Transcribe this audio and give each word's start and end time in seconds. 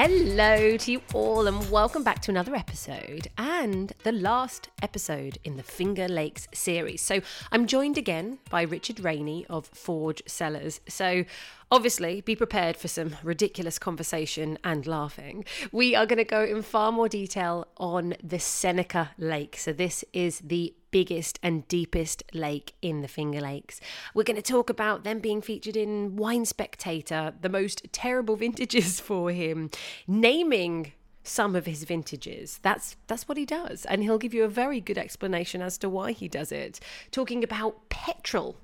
Hello 0.00 0.76
to 0.76 0.92
you 0.92 1.02
all, 1.12 1.48
and 1.48 1.70
welcome 1.72 2.04
back 2.04 2.22
to 2.22 2.30
another 2.30 2.54
episode 2.54 3.26
and 3.36 3.92
the 4.04 4.12
last 4.12 4.68
episode 4.80 5.38
in 5.42 5.56
the 5.56 5.64
Finger 5.64 6.06
Lakes 6.06 6.46
series. 6.54 7.00
So, 7.00 7.20
I'm 7.50 7.66
joined 7.66 7.98
again 7.98 8.38
by 8.48 8.62
Richard 8.62 9.00
Rainey 9.00 9.44
of 9.50 9.66
Forge 9.66 10.22
Cellars. 10.24 10.80
So, 10.88 11.24
Obviously, 11.70 12.22
be 12.22 12.34
prepared 12.34 12.78
for 12.78 12.88
some 12.88 13.16
ridiculous 13.22 13.78
conversation 13.78 14.56
and 14.64 14.86
laughing. 14.86 15.44
We 15.70 15.94
are 15.94 16.06
going 16.06 16.16
to 16.16 16.24
go 16.24 16.42
in 16.42 16.62
far 16.62 16.90
more 16.90 17.10
detail 17.10 17.66
on 17.76 18.14
the 18.22 18.38
Seneca 18.38 19.10
Lake. 19.18 19.54
So, 19.58 19.74
this 19.74 20.02
is 20.14 20.38
the 20.40 20.72
biggest 20.90 21.38
and 21.42 21.66
deepest 21.68 22.22
lake 22.32 22.74
in 22.82 23.00
the 23.00 23.08
Finger 23.08 23.40
Lakes. 23.40 23.80
We're 24.14 24.24
going 24.24 24.36
to 24.36 24.42
talk 24.42 24.70
about 24.70 25.04
them 25.04 25.18
being 25.18 25.40
featured 25.40 25.76
in 25.76 26.16
Wine 26.16 26.44
Spectator, 26.44 27.34
the 27.40 27.48
most 27.48 27.86
terrible 27.92 28.36
vintages 28.44 29.00
for 29.00 29.30
him, 29.30 29.70
naming 30.06 30.92
some 31.22 31.54
of 31.54 31.66
his 31.66 31.84
vintages. 31.84 32.58
That's 32.62 32.96
that's 33.06 33.28
what 33.28 33.36
he 33.36 33.44
does, 33.44 33.84
and 33.84 34.02
he'll 34.02 34.18
give 34.18 34.34
you 34.34 34.44
a 34.44 34.48
very 34.48 34.80
good 34.80 34.98
explanation 34.98 35.60
as 35.62 35.78
to 35.78 35.88
why 35.88 36.12
he 36.12 36.28
does 36.28 36.52
it. 36.52 36.80
Talking 37.10 37.44
about 37.44 37.88
petrol 37.88 38.56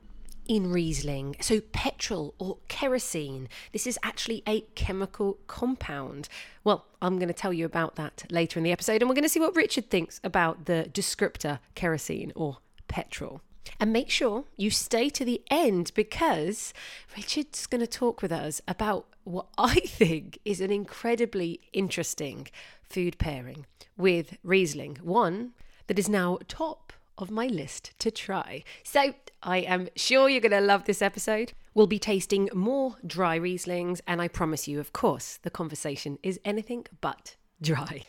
in 0.47 0.71
Riesling. 0.71 1.37
So, 1.41 1.61
petrol 1.61 2.35
or 2.39 2.59
kerosene, 2.69 3.49
this 3.73 3.87
is 3.87 3.99
actually 4.03 4.43
a 4.47 4.63
chemical 4.75 5.39
compound. 5.47 6.29
Well, 6.63 6.87
I'm 7.01 7.19
going 7.19 7.29
to 7.29 7.35
tell 7.35 7.53
you 7.53 7.65
about 7.65 7.97
that 7.97 8.25
later 8.31 8.59
in 8.59 8.65
the 8.65 8.73
episode, 8.73 9.03
and 9.03 9.09
we're 9.09 9.15
going 9.15 9.25
to 9.25 9.29
see 9.29 9.41
what 9.41 9.57
Richard 9.57 9.91
thinks 9.91 10.21
about 10.25 10.67
the 10.67 10.91
descriptor 10.93 11.59
kerosene 11.75 12.33
or 12.35 12.59
petrol. 12.89 13.41
And 13.81 13.93
make 13.93 14.11
sure 14.11 14.45
you 14.57 14.71
stay 14.71 15.09
to 15.11 15.25
the 15.25 15.43
end 15.51 15.93
because 15.95 16.73
Richard's 17.17 17.67
going 17.67 17.81
to 17.81 17.87
talk 17.87 18.23
with 18.23 18.33
us 18.33 18.61
about 18.69 19.07
what 19.25 19.47
I 19.59 19.81
think 19.81 20.39
is 20.45 20.61
an 20.61 20.71
incredibly 20.71 21.61
interesting 21.73 22.49
food 22.83 23.19
pairing 23.19 23.67
with 23.97 24.37
Riesling. 24.43 24.99
One 25.03 25.53
that 25.87 25.99
is 25.99 26.09
now 26.09 26.39
top 26.49 26.93
of 27.19 27.31
my 27.31 27.47
list 27.47 27.93
to 28.01 28.11
try. 28.11 28.65
So 28.83 29.15
I 29.47 29.59
am 29.59 29.89
sure 29.95 30.31
you're 30.31 30.41
going 30.41 30.53
to 30.53 30.61
love 30.61 30.85
this 30.85 31.03
episode. 31.03 31.53
We'll 31.75 31.87
be 31.87 31.99
tasting 31.99 32.49
more 32.55 32.97
dry 33.07 33.39
Rieslings, 33.39 34.01
and 34.07 34.23
I 34.23 34.27
promise 34.27 34.67
you, 34.67 34.81
of 34.81 34.95
course, 34.95 35.39
the 35.43 35.51
conversation 35.51 36.19
is 36.23 36.41
anything 36.47 36.87
but 37.03 37.37
dry. 37.61 38.05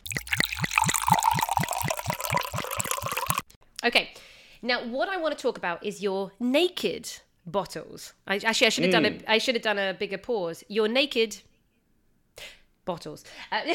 Okay, 3.84 4.14
now 4.62 4.86
what 4.86 5.10
I 5.10 5.18
want 5.18 5.36
to 5.36 5.42
talk 5.42 5.58
about 5.58 5.84
is 5.84 6.02
your 6.02 6.32
naked 6.40 7.10
bottles. 7.44 8.14
I, 8.26 8.36
actually, 8.36 8.68
I 8.68 8.70
should 8.70 8.84
have 8.84 8.92
done 8.92 9.04
a. 9.04 9.10
Hmm. 9.10 9.24
I 9.28 9.38
should 9.38 9.54
have 9.56 9.62
done 9.62 9.78
a 9.78 9.92
bigger 9.92 10.18
pause. 10.18 10.64
Your 10.68 10.88
naked 10.88 11.42
bottles. 12.86 13.24
Uh, 13.52 13.60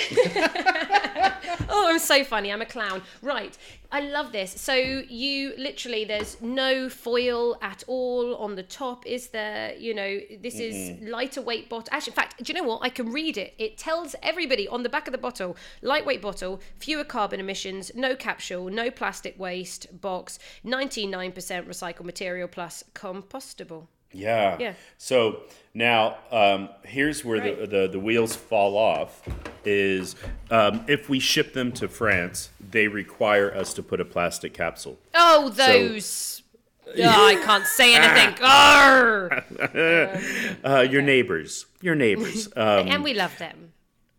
oh, 1.70 1.88
I'm 1.90 2.00
so 2.00 2.23
funny. 2.23 2.52
I'm 2.52 2.62
a 2.62 2.66
clown. 2.66 3.04
Right. 3.22 3.56
I 3.92 4.00
love 4.00 4.31
this. 4.31 4.59
So 4.59 4.73
you 4.73 5.54
literally, 5.58 6.05
there's 6.05 6.42
no 6.42 6.89
foil 6.89 7.58
at 7.61 7.83
all 7.88 8.36
on 8.38 8.55
the 8.55 8.64
top, 8.64 9.05
is 9.05 9.27
there? 9.27 9.76
You 9.76 9.94
know, 9.94 10.20
this 10.42 10.55
is 10.60 11.00
lighter 11.02 11.42
weight 11.42 11.70
bottle. 11.70 11.89
Actually, 11.92 12.11
in 12.11 12.16
fact, 12.16 12.44
do 12.44 12.52
you 12.52 12.60
know 12.60 12.67
what? 12.67 12.80
I 12.82 12.89
can 12.89 13.11
read 13.11 13.38
it. 13.38 13.54
It 13.60 13.77
tells 13.77 14.16
everybody 14.23 14.67
on 14.67 14.82
the 14.82 14.89
back 14.89 15.08
of 15.08 15.11
the 15.11 15.17
bottle, 15.17 15.55
lightweight 15.82 16.21
bottle, 16.21 16.61
fewer 16.80 17.04
carbon 17.04 17.39
emissions, 17.39 17.92
no 17.94 18.16
capsule, 18.16 18.70
no 18.70 18.89
plastic 18.89 19.38
waste 19.38 20.02
box, 20.02 20.39
99% 20.66 21.33
recycled 21.67 22.05
material 22.05 22.48
plus 22.48 22.83
compostable. 22.95 23.88
Yeah. 24.14 24.58
Yeah. 24.60 24.73
So 24.98 25.42
now 25.73 26.17
um, 26.32 26.70
here's 26.83 27.23
where 27.23 27.39
Right. 27.39 27.60
the, 27.60 27.67
the 27.67 27.88
the 27.88 27.99
wheels 27.99 28.36
fall 28.36 28.77
off. 28.77 29.22
Is 29.64 30.16
um, 30.49 30.83
if 30.88 31.08
we 31.10 31.20
ship 31.20 31.54
them 31.54 31.72
to 31.73 31.88
France, 31.88 32.50
they 32.60 32.88
require 32.88 33.54
us 33.55 33.73
to 33.76 33.83
put 33.83 34.02
a 34.02 34.05
plastic 34.05 34.54
capsule. 34.54 34.98
Oh, 35.16 35.50
those. 35.50 36.44
Oh, 36.94 37.27
I 37.27 37.36
can't 37.36 37.66
say 37.66 37.95
anything. 37.95 38.36
Uh, 40.64 40.82
your 40.89 41.02
neighbors, 41.02 41.66
your 41.82 41.95
neighbors, 41.95 42.48
um, 42.58 42.88
and 42.88 43.04
we 43.04 43.14
love 43.14 43.38
them. 43.38 43.71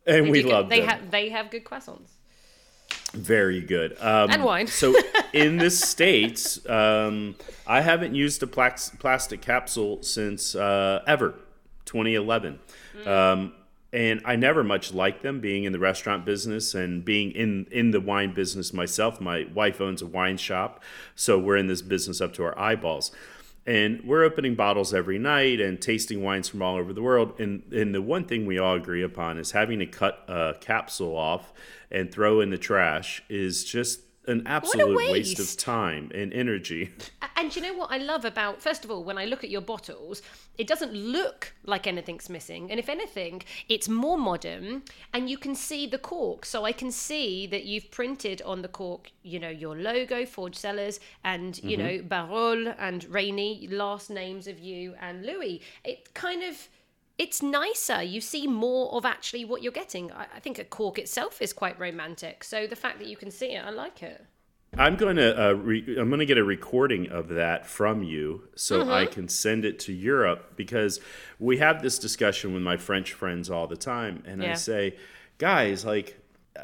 and 0.06 0.30
we 0.30 0.42
do- 0.42 0.48
love 0.48 0.68
they 0.70 0.80
them. 0.80 0.88
have 0.88 1.10
they 1.10 1.28
have 1.28 1.50
good 1.50 1.64
croissants. 1.64 2.12
Very 3.12 3.60
good. 3.60 3.96
Um, 4.00 4.30
And 4.30 4.44
wine. 4.44 4.66
so 4.66 4.94
in 5.32 5.58
the 5.58 5.70
states, 5.70 6.64
um, 6.68 7.34
I 7.66 7.80
haven't 7.80 8.14
used 8.14 8.42
a 8.42 8.46
plax- 8.46 8.98
plastic 8.98 9.40
capsule 9.42 10.02
since 10.02 10.54
uh, 10.54 11.02
ever, 11.06 11.34
2011. 11.84 12.58
Mm. 12.96 13.06
Um, 13.06 13.52
and 13.92 14.22
I 14.24 14.36
never 14.36 14.64
much 14.64 14.94
liked 14.94 15.22
them, 15.22 15.40
being 15.40 15.64
in 15.64 15.72
the 15.72 15.78
restaurant 15.78 16.24
business 16.24 16.74
and 16.74 17.04
being 17.04 17.30
in 17.32 17.66
in 17.70 17.90
the 17.90 18.00
wine 18.00 18.32
business 18.32 18.72
myself. 18.72 19.20
My 19.20 19.46
wife 19.52 19.82
owns 19.82 20.00
a 20.00 20.06
wine 20.06 20.38
shop, 20.38 20.82
so 21.14 21.38
we're 21.38 21.58
in 21.58 21.66
this 21.66 21.82
business 21.82 22.20
up 22.22 22.32
to 22.34 22.44
our 22.44 22.58
eyeballs. 22.58 23.10
And 23.64 24.02
we're 24.04 24.24
opening 24.24 24.56
bottles 24.56 24.92
every 24.92 25.18
night 25.18 25.60
and 25.60 25.80
tasting 25.80 26.22
wines 26.22 26.48
from 26.48 26.62
all 26.62 26.76
over 26.76 26.92
the 26.92 27.02
world. 27.02 27.38
And, 27.38 27.62
and 27.72 27.94
the 27.94 28.02
one 28.02 28.24
thing 28.24 28.44
we 28.44 28.58
all 28.58 28.74
agree 28.74 29.02
upon 29.02 29.38
is 29.38 29.52
having 29.52 29.78
to 29.78 29.86
cut 29.86 30.24
a 30.28 30.54
capsule 30.60 31.16
off 31.16 31.52
and 31.90 32.10
throw 32.10 32.40
in 32.40 32.50
the 32.50 32.58
trash 32.58 33.22
is 33.28 33.64
just 33.64 34.00
an 34.26 34.42
absolute 34.46 34.94
waste. 34.96 35.12
waste. 35.12 35.38
of 35.40 35.56
time 35.56 36.10
and 36.14 36.32
energy. 36.32 36.90
And 37.36 37.54
you 37.56 37.62
know 37.62 37.74
what 37.74 37.90
I 37.90 37.98
love 37.98 38.24
about 38.24 38.62
first 38.62 38.84
of 38.84 38.90
all, 38.90 39.02
when 39.02 39.18
I 39.18 39.24
look 39.24 39.42
at 39.42 39.50
your 39.50 39.60
bottles, 39.60 40.22
it 40.58 40.66
doesn't 40.66 40.92
look 40.92 41.52
like 41.64 41.86
anything's 41.86 42.28
missing, 42.28 42.70
and 42.70 42.78
if 42.78 42.88
anything, 42.88 43.42
it's 43.68 43.88
more 43.88 44.18
modern, 44.18 44.82
and 45.12 45.28
you 45.28 45.38
can 45.38 45.54
see 45.54 45.86
the 45.86 45.98
cork. 45.98 46.44
So 46.44 46.64
I 46.64 46.72
can 46.72 46.92
see 46.92 47.46
that 47.48 47.64
you've 47.64 47.90
printed 47.90 48.42
on 48.42 48.62
the 48.62 48.68
cork, 48.68 49.10
you 49.22 49.40
know, 49.40 49.48
your 49.48 49.76
logo, 49.76 50.24
Forge 50.24 50.56
Cellars, 50.56 51.00
and 51.24 51.62
you 51.64 51.76
mm-hmm. 51.76 51.86
know, 51.86 52.02
Barruol 52.02 52.74
and 52.78 53.04
Rainey, 53.06 53.66
last 53.70 54.10
names 54.10 54.46
of 54.46 54.60
you 54.60 54.94
and 55.00 55.26
Louis. 55.26 55.60
It 55.84 56.14
kind 56.14 56.42
of 56.42 56.68
it's 57.22 57.40
nicer. 57.40 58.02
You 58.02 58.20
see 58.20 58.48
more 58.48 58.92
of 58.92 59.04
actually 59.04 59.44
what 59.44 59.62
you're 59.62 59.72
getting. 59.72 60.10
I, 60.10 60.26
I 60.36 60.40
think 60.40 60.58
a 60.58 60.64
cork 60.64 60.98
itself 60.98 61.40
is 61.40 61.52
quite 61.52 61.78
romantic. 61.78 62.42
So 62.42 62.66
the 62.66 62.74
fact 62.76 62.98
that 62.98 63.06
you 63.06 63.16
can 63.16 63.30
see 63.30 63.52
it, 63.52 63.64
I 63.64 63.70
like 63.70 64.02
it. 64.02 64.26
I'm 64.76 64.96
going 64.96 65.16
to 65.16 65.48
uh, 65.50 65.52
re- 65.52 65.96
I'm 65.98 66.08
going 66.08 66.20
to 66.20 66.26
get 66.26 66.38
a 66.38 66.44
recording 66.44 67.10
of 67.10 67.28
that 67.28 67.66
from 67.66 68.02
you 68.02 68.48
so 68.56 68.90
I 68.90 69.04
can 69.06 69.28
send 69.28 69.64
it 69.66 69.78
to 69.80 69.92
Europe 69.92 70.54
because 70.56 70.98
we 71.38 71.58
have 71.58 71.82
this 71.82 71.98
discussion 71.98 72.54
with 72.54 72.62
my 72.62 72.78
French 72.78 73.12
friends 73.12 73.50
all 73.50 73.66
the 73.66 73.76
time 73.76 74.22
and 74.26 74.42
Yeah. 74.42 74.52
I 74.52 74.54
say 74.54 74.96
guys 75.36 75.84
like 75.84 76.18
uh, 76.58 76.60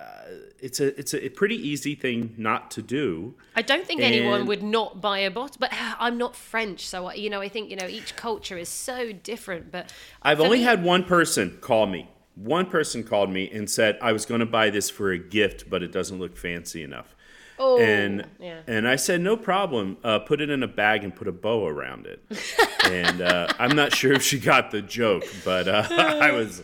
it's 0.58 0.80
a 0.80 0.98
it's 0.98 1.14
a 1.14 1.28
pretty 1.30 1.56
easy 1.56 1.94
thing 1.94 2.34
not 2.36 2.70
to 2.70 2.82
do 2.82 3.34
I 3.56 3.62
don't 3.62 3.86
think 3.86 4.02
anyone 4.02 4.46
would 4.46 4.62
not 4.62 5.00
buy 5.00 5.20
a 5.20 5.30
bottle, 5.30 5.56
but 5.58 5.72
I'm 5.98 6.18
not 6.18 6.36
French, 6.36 6.86
so 6.86 7.06
I- 7.06 7.14
you 7.14 7.30
know 7.30 7.40
I 7.40 7.48
think 7.48 7.70
you 7.70 7.76
know 7.76 7.86
each 7.86 8.16
culture 8.16 8.58
is 8.58 8.68
so 8.68 9.12
different. 9.12 9.72
But 9.72 9.92
I've 10.22 10.40
only 10.40 10.58
me- 10.58 10.64
had 10.64 10.84
one 10.84 11.04
person 11.04 11.58
call 11.60 11.86
me 11.86 12.08
one 12.34 12.66
person 12.66 13.02
called 13.02 13.30
me 13.30 13.50
and 13.50 13.68
said 13.68 13.98
I 14.00 14.12
was 14.12 14.24
going 14.24 14.38
to 14.38 14.46
buy 14.46 14.70
this 14.70 14.88
for 14.88 15.10
a 15.10 15.18
gift 15.18 15.68
but 15.68 15.82
it 15.82 15.90
doesn't 15.90 16.20
look 16.20 16.36
fancy 16.36 16.84
enough 16.84 17.16
oh 17.58 17.78
and 17.80 18.26
yeah. 18.38 18.60
and 18.66 18.86
I 18.86 18.96
said 18.96 19.20
no 19.20 19.36
problem. 19.36 19.96
Uh, 20.04 20.18
put 20.20 20.40
it 20.40 20.50
in 20.50 20.62
a 20.62 20.68
bag 20.68 21.04
and 21.04 21.14
put 21.14 21.28
a 21.28 21.32
bow 21.32 21.66
around 21.66 22.06
it. 22.06 22.22
and 22.84 23.20
uh, 23.20 23.48
I'm 23.58 23.74
not 23.74 23.94
sure 23.94 24.12
if 24.12 24.22
she 24.22 24.38
got 24.38 24.70
the 24.70 24.82
joke, 24.82 25.24
but 25.44 25.68
uh, 25.68 25.86
I 25.90 26.30
was. 26.32 26.62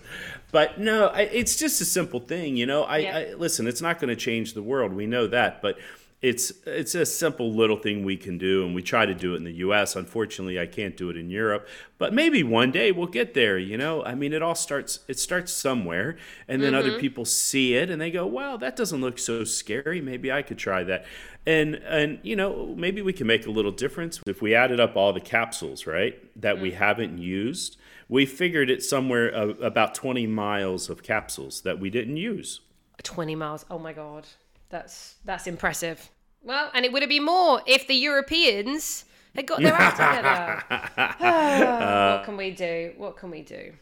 But 0.55 0.79
no, 0.79 1.09
I, 1.09 1.23
it's 1.23 1.57
just 1.57 1.81
a 1.81 1.85
simple 1.85 2.21
thing, 2.21 2.57
you 2.57 2.65
know. 2.65 2.85
I, 2.85 2.99
Yeah. 2.99 3.19
I 3.19 3.35
listen. 3.35 3.67
It's 3.67 3.83
not 3.83 3.99
going 3.99 4.11
to 4.11 4.15
change 4.15 4.55
the 4.55 4.63
world. 4.63 4.93
We 4.93 5.05
know 5.05 5.27
that, 5.27 5.61
but 5.61 5.79
it's 6.23 6.53
it's 6.65 6.95
a 6.95 7.05
simple 7.05 7.53
little 7.53 7.77
thing 7.77 8.05
we 8.05 8.17
can 8.17 8.39
do, 8.39 8.65
and 8.65 8.73
we 8.73 8.81
try 8.81 9.05
to 9.05 9.15
do 9.15 9.35
it 9.35 9.39
in 9.39 9.43
the 9.43 9.55
U.S. 9.55 9.97
Unfortunately, 9.97 10.61
I 10.61 10.67
can't 10.67 10.97
do 10.97 11.11
it 11.11 11.17
in 11.17 11.29
Europe, 11.29 11.67
but 11.99 12.15
maybe 12.15 12.45
one 12.45 12.71
day 12.71 12.93
we'll 12.93 13.09
get 13.09 13.35
there. 13.35 13.59
You 13.59 13.77
know, 13.77 14.05
I 14.05 14.15
mean, 14.15 14.33
it 14.33 14.43
all 14.43 14.55
starts 14.55 15.01
it 15.09 15.19
starts 15.19 15.53
somewhere, 15.53 16.17
and 16.47 16.63
then 16.63 16.73
other 16.73 16.91
mm-hmm. 16.91 17.01
people 17.01 17.25
see 17.25 17.75
it 17.75 17.91
and 17.91 18.01
they 18.01 18.13
go, 18.13 18.25
"Wow, 18.25 18.57
that 18.59 18.77
doesn't 18.77 19.01
look 19.01 19.19
so 19.19 19.43
scary. 19.43 20.01
Maybe 20.01 20.31
I 20.31 20.43
could 20.43 20.59
try 20.59 20.85
that." 20.85 21.05
And 21.45 21.75
and 21.75 22.21
you 22.23 22.37
know, 22.37 22.77
maybe 22.77 23.03
we 23.03 23.13
can 23.13 23.27
make 23.27 23.45
a 23.49 23.51
little 23.51 23.73
difference 23.73 24.21
if 24.29 24.41
we 24.41 24.55
added 24.55 24.79
up 24.79 24.95
all 24.95 25.13
the 25.13 25.21
capsules, 25.21 25.85
right, 25.85 26.17
that 26.41 26.61
we 26.61 26.71
mm. 26.71 26.77
haven't 26.77 27.19
used. 27.19 27.77
We 28.09 28.27
figured 28.27 28.71
it 28.71 28.83
somewhere 28.83 29.35
uh, 29.35 29.49
about 29.61 29.95
20 29.95 30.27
miles 30.27 30.91
of 30.91 31.03
capsules 31.03 31.63
that 31.63 31.79
we 31.79 31.91
didn't 31.91 32.17
use. 32.17 32.61
Twenty 33.03 33.35
miles. 33.35 33.67
Oh 33.71 33.79
my 33.79 33.93
god, 33.93 34.27
that's 34.69 35.17
that's 35.25 35.47
impressive. 35.47 36.11
Well, 36.43 36.71
and 36.75 36.85
it 36.85 36.93
would 36.93 37.03
have 37.03 37.09
been 37.09 37.25
more 37.25 37.61
if 37.67 37.87
the 37.87 37.95
Europeans 37.95 39.05
had 39.35 39.47
got 39.47 39.61
their 39.61 39.75
act 39.75 39.97
together. 39.97 40.63
Ah, 41.21 42.17
what 42.17 42.25
can 42.25 42.37
we 42.37 42.51
do? 42.53 42.93
What 42.97 43.17
can 43.17 43.31
we 43.31 43.43
do? 43.43 43.73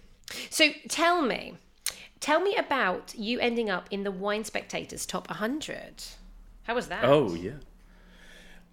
So 0.48 0.70
tell 0.88 1.20
me, 1.22 1.54
tell 2.20 2.40
me 2.40 2.56
about 2.56 3.14
you 3.16 3.38
ending 3.38 3.68
up 3.68 3.86
in 3.90 4.02
the 4.02 4.10
Wine 4.10 4.44
Spectator's 4.44 5.04
top 5.04 5.28
100. 5.28 6.02
How 6.62 6.74
was 6.74 6.88
that? 6.88 7.04
Oh 7.04 7.34
yeah. 7.34 7.58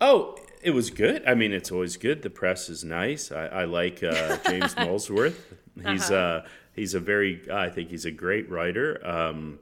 Oh, 0.01 0.37
it 0.61 0.71
was 0.71 0.89
good. 0.89 1.23
I 1.25 1.35
mean, 1.35 1.53
it's 1.53 1.71
always 1.71 1.97
good. 1.97 2.21
The 2.21 2.29
press 2.29 2.69
is 2.69 2.83
nice. 2.83 3.31
I, 3.31 3.45
I 3.47 3.63
like 3.65 4.03
uh, 4.03 4.37
James 4.47 4.75
Molesworth. 4.75 5.53
He's 5.85 6.11
uh, 6.11 6.45
he's 6.73 6.93
a 6.93 6.99
very. 6.99 7.41
I 7.51 7.69
think 7.69 7.89
he's 7.89 8.05
a 8.05 8.11
great 8.11 8.49
writer. 8.49 9.05
Um, 9.07 9.59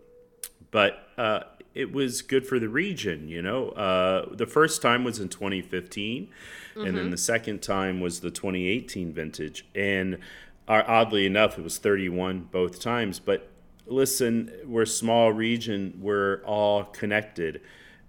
but 0.72 1.10
uh, 1.18 1.42
it 1.74 1.92
was 1.92 2.22
good 2.22 2.48
for 2.48 2.60
the 2.60 2.70
region. 2.70 3.28
You 3.28 3.42
know, 3.42 3.70
uh, 3.70 4.34
the 4.34 4.48
first 4.48 4.82
time 4.82 5.04
was 5.04 5.20
in 5.20 5.30
2015, 5.30 6.30
and 6.76 6.98
then 6.98 7.12
the 7.12 7.18
second 7.18 7.62
time 7.62 8.00
was 8.00 8.20
the 8.20 8.32
2018 8.32 9.14
vintage. 9.14 9.66
And 9.76 10.16
uh, 10.68 10.84
oddly 10.88 11.26
enough, 11.26 11.58
it 11.58 11.64
was 11.64 11.78
31 11.78 12.50
both 12.52 12.80
times. 12.80 13.20
But 13.20 13.50
listen, 13.86 14.52
we're 14.66 14.84
a 14.84 14.88
small 14.88 15.32
region. 15.32 16.00
We're 16.02 16.44
all 16.46 16.86
connected. 16.86 17.62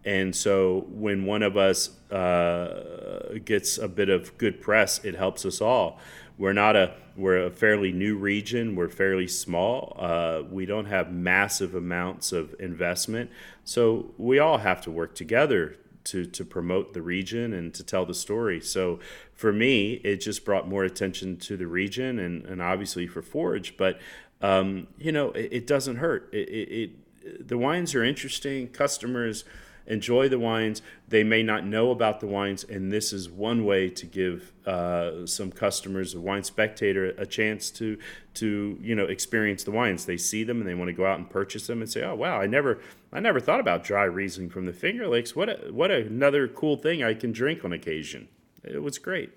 And 0.09 0.35
so 0.35 0.87
when 0.89 1.27
one 1.27 1.43
of 1.43 1.59
us 1.59 1.91
uh, 2.11 3.35
gets 3.45 3.77
a 3.77 3.87
bit 3.87 4.09
of 4.09 4.39
good 4.39 4.63
press, 4.63 5.05
it 5.05 5.15
helps 5.15 5.45
us 5.45 5.61
all. 5.61 6.01
We're 6.39 6.55
not 6.55 6.77
a 6.77 6.95
we're 7.15 7.45
a 7.45 7.51
fairly 7.51 7.93
new 7.93 8.17
region. 8.17 8.75
We're 8.75 8.89
fairly 8.89 9.29
small. 9.29 9.95
Uh, 9.99 10.45
we 10.51 10.65
don't 10.65 10.87
have 10.87 11.13
massive 11.13 11.75
amounts 11.75 12.33
of 12.33 12.55
investment, 12.59 13.31
so 13.65 14.15
we 14.17 14.39
all 14.39 14.57
have 14.57 14.81
to 14.83 14.91
work 14.91 15.15
together 15.15 15.77
to 16.05 16.25
to 16.25 16.43
promote 16.43 16.95
the 16.95 17.03
region 17.03 17.53
and 17.53 17.75
to 17.75 17.85
tell 17.85 18.07
the 18.07 18.15
story. 18.15 18.63
So 18.63 19.01
for 19.35 19.53
me, 19.53 20.01
it 20.05 20.23
just 20.23 20.43
brought 20.43 20.67
more 20.67 20.85
attention 20.85 21.37
to 21.39 21.59
the 21.59 21.67
region 21.67 22.19
and 22.19 22.47
and 22.47 22.63
obviously 22.63 23.07
for 23.07 23.21
Forge. 23.21 23.77
But 23.77 24.01
um, 24.41 24.87
you 24.97 25.13
know, 25.13 25.33
it, 25.33 25.49
it, 25.53 25.67
doesn't 25.67 25.97
hurt. 25.97 26.31
It, 26.33 26.49
it, 26.49 26.91
it 27.25 27.49
the 27.49 27.59
wines 27.59 27.95
are 27.95 28.05
interesting. 28.05 28.69
Customers 28.69 29.45
enjoy 29.88 30.29
the 30.29 30.38
wines. 30.38 30.81
They 31.08 31.25
may 31.25 31.43
not 31.43 31.67
know 31.67 31.90
about 31.90 32.20
the 32.20 32.26
wines, 32.26 32.62
and 32.62 32.93
this 32.93 33.12
is 33.12 33.29
one 33.29 33.64
way 33.64 33.88
to 33.90 34.06
give 34.06 34.52
uh, 34.64 35.26
some 35.26 35.50
customers, 35.50 36.14
a 36.14 36.20
wine 36.20 36.44
spectator, 36.44 37.06
a 37.19 37.26
chance 37.26 37.70
to 37.73 37.99
to 38.35 38.79
you 38.81 38.94
know 38.94 39.06
experience 39.06 39.64
the 39.64 39.73
wines. 39.73 40.05
They 40.05 40.19
see 40.19 40.44
them 40.44 40.61
and 40.61 40.69
they 40.69 40.75
want 40.75 40.88
to 40.88 40.93
go 40.93 41.06
out 41.06 41.19
and 41.19 41.29
purchase 41.29 41.67
them 41.67 41.82
and 41.82 41.90
say, 41.90 42.05
"Oh 42.05 42.14
wow, 42.14 42.40
I 42.40 42.46
never 42.46 42.79
I 43.12 43.19
never 43.19 43.40
thought 43.40 43.61
about 43.61 43.82
dry 43.82 44.05
Riesling 44.05 44.50
from 44.50 44.67
the 44.67 44.73
Finger 44.73 45.08
Lakes. 45.08 45.35
What 45.35 45.49
a, 45.49 45.73
what 45.73 45.90
another 45.90 46.46
cool 46.46 46.76
thing 46.76 47.02
I 47.02 47.14
can 47.14 47.32
drink 47.32 47.64
on 47.64 47.73
occasion." 47.73 48.29
It 48.62 48.82
was 48.82 48.99
great. 48.99 49.32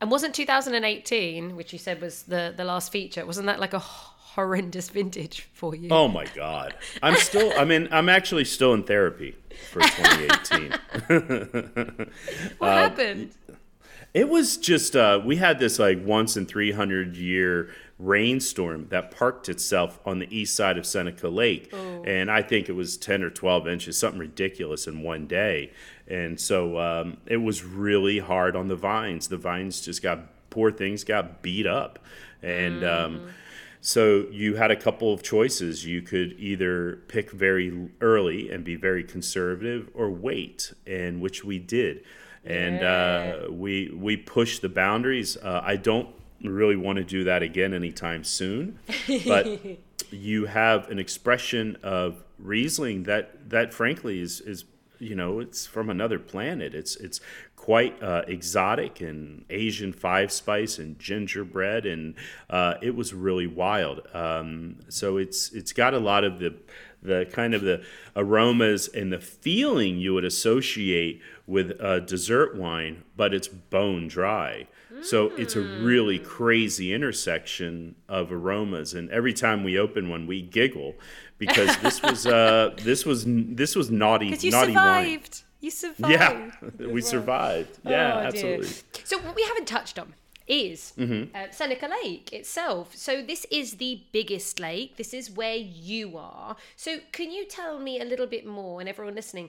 And 0.00 0.10
wasn't 0.10 0.34
2018, 0.34 1.56
which 1.56 1.72
you 1.72 1.78
said 1.78 2.00
was 2.00 2.22
the 2.22 2.54
the 2.56 2.64
last 2.64 2.90
feature, 2.90 3.26
wasn't 3.26 3.46
that 3.46 3.60
like 3.60 3.74
a 3.74 3.78
horrendous 3.80 4.88
vintage 4.88 5.48
for 5.52 5.74
you? 5.74 5.88
Oh 5.90 6.08
my 6.08 6.26
god. 6.34 6.74
I'm 7.02 7.16
still 7.16 7.52
I 7.58 7.64
mean 7.64 7.88
I'm 7.90 8.08
actually 8.08 8.44
still 8.44 8.72
in 8.72 8.84
therapy 8.84 9.36
for 9.70 9.80
2018. 9.80 10.70
what 12.58 12.68
uh, 12.68 12.76
happened? 12.76 13.32
It 14.14 14.28
was 14.28 14.56
just 14.56 14.96
uh, 14.96 15.20
we 15.24 15.36
had 15.36 15.58
this 15.58 15.78
like 15.78 16.04
once 16.04 16.36
in 16.36 16.46
300 16.46 17.16
year 17.16 17.70
rainstorm 17.98 18.86
that 18.88 19.10
parked 19.10 19.48
itself 19.48 20.00
on 20.06 20.18
the 20.18 20.36
east 20.36 20.56
side 20.56 20.78
of 20.78 20.86
Seneca 20.86 21.28
Lake, 21.28 21.68
oh. 21.72 22.02
and 22.04 22.30
I 22.30 22.42
think 22.42 22.68
it 22.68 22.72
was 22.72 22.96
10 22.96 23.22
or 23.22 23.30
12 23.30 23.68
inches, 23.68 23.98
something 23.98 24.18
ridiculous 24.18 24.86
in 24.86 25.02
one 25.02 25.26
day. 25.26 25.70
And 26.10 26.40
so 26.40 26.78
um, 26.78 27.18
it 27.26 27.36
was 27.36 27.64
really 27.64 28.18
hard 28.18 28.56
on 28.56 28.66
the 28.66 28.76
vines. 28.76 29.28
The 29.28 29.36
vines 29.36 29.80
just 29.80 30.02
got 30.02 30.50
poor 30.50 30.72
things 30.72 31.04
got 31.04 31.40
beat 31.42 31.66
up, 31.66 32.00
and 32.42 32.82
mm. 32.82 33.04
um, 33.04 33.30
so 33.80 34.26
you 34.30 34.56
had 34.56 34.72
a 34.72 34.76
couple 34.76 35.14
of 35.14 35.22
choices. 35.22 35.86
You 35.86 36.02
could 36.02 36.34
either 36.38 36.96
pick 37.06 37.30
very 37.30 37.90
early 38.00 38.50
and 38.50 38.64
be 38.64 38.74
very 38.74 39.04
conservative, 39.04 39.88
or 39.94 40.10
wait, 40.10 40.72
and 40.84 41.20
which 41.20 41.44
we 41.44 41.60
did. 41.60 42.04
And 42.44 42.82
uh, 42.82 43.46
we 43.50 43.92
we 43.94 44.16
pushed 44.16 44.62
the 44.62 44.68
boundaries. 44.68 45.36
Uh, 45.36 45.60
I 45.62 45.76
don't 45.76 46.08
really 46.42 46.76
want 46.76 46.96
to 46.96 47.04
do 47.04 47.24
that 47.24 47.42
again 47.44 47.72
anytime 47.72 48.24
soon, 48.24 48.78
but 49.26 49.60
you 50.10 50.46
have 50.46 50.90
an 50.90 50.98
expression 50.98 51.76
of 51.82 52.24
Riesling 52.38 53.04
that 53.04 53.50
that 53.50 53.72
frankly 53.72 54.20
is 54.20 54.40
is 54.40 54.64
you 55.00 55.14
know 55.14 55.40
it's 55.40 55.66
from 55.66 55.90
another 55.90 56.18
planet. 56.18 56.74
It's 56.74 56.96
it's 56.96 57.20
quite 57.56 58.00
uh, 58.02 58.22
exotic 58.26 59.00
and 59.00 59.44
Asian 59.50 59.92
five 59.92 60.30
spice 60.30 60.78
and 60.78 60.98
gingerbread, 60.98 61.86
and 61.86 62.14
uh, 62.48 62.74
it 62.80 62.94
was 62.94 63.12
really 63.12 63.46
wild. 63.46 64.02
Um, 64.14 64.76
so 64.88 65.16
it's 65.16 65.52
it's 65.52 65.72
got 65.72 65.94
a 65.94 65.98
lot 65.98 66.24
of 66.24 66.38
the 66.38 66.54
the 67.02 67.26
kind 67.32 67.54
of 67.54 67.62
the 67.62 67.82
aromas 68.14 68.88
and 68.88 69.12
the 69.12 69.20
feeling 69.20 69.98
you 69.98 70.14
would 70.14 70.24
associate 70.24 71.20
with 71.46 71.70
a 71.80 72.00
dessert 72.00 72.56
wine, 72.56 73.04
but 73.16 73.34
it's 73.34 73.48
bone 73.48 74.08
dry. 74.08 74.66
So 75.02 75.28
it's 75.36 75.56
a 75.56 75.60
really 75.60 76.18
mm. 76.18 76.24
crazy 76.24 76.92
intersection 76.92 77.94
of 78.08 78.30
aromas, 78.32 78.92
and 78.92 79.08
every 79.10 79.32
time 79.32 79.64
we 79.64 79.78
open 79.78 80.10
one, 80.10 80.26
we 80.26 80.42
giggle 80.42 80.94
because 81.38 81.76
this 81.78 82.02
was 82.02 82.26
uh, 82.26 82.74
this 82.82 83.06
was 83.06 83.24
this 83.26 83.74
was 83.74 83.90
naughty 83.90 84.26
you 84.26 84.50
naughty 84.50 84.72
survived. 84.72 84.74
wine. 84.74 85.20
You 85.60 85.70
survived. 85.70 86.10
Yeah, 86.10 86.50
we 86.86 87.00
survived. 87.00 87.78
Yeah, 87.84 88.14
oh, 88.14 88.18
absolutely. 88.20 88.68
So 89.04 89.18
what 89.18 89.34
we 89.34 89.42
haven't 89.44 89.66
touched 89.66 89.98
on 89.98 90.14
is 90.50 90.92
mm-hmm. 90.98 91.34
uh, 91.34 91.46
Seneca 91.52 91.88
Lake 92.02 92.32
itself. 92.32 92.96
So 92.96 93.22
this 93.22 93.46
is 93.52 93.74
the 93.74 94.02
biggest 94.10 94.58
lake. 94.58 94.96
This 94.96 95.14
is 95.14 95.30
where 95.30 95.54
you 95.56 96.18
are. 96.18 96.56
So 96.74 96.98
can 97.12 97.30
you 97.30 97.46
tell 97.46 97.78
me 97.78 98.00
a 98.00 98.04
little 98.04 98.26
bit 98.26 98.44
more, 98.44 98.80
and 98.80 98.88
everyone 98.88 99.14
listening, 99.14 99.48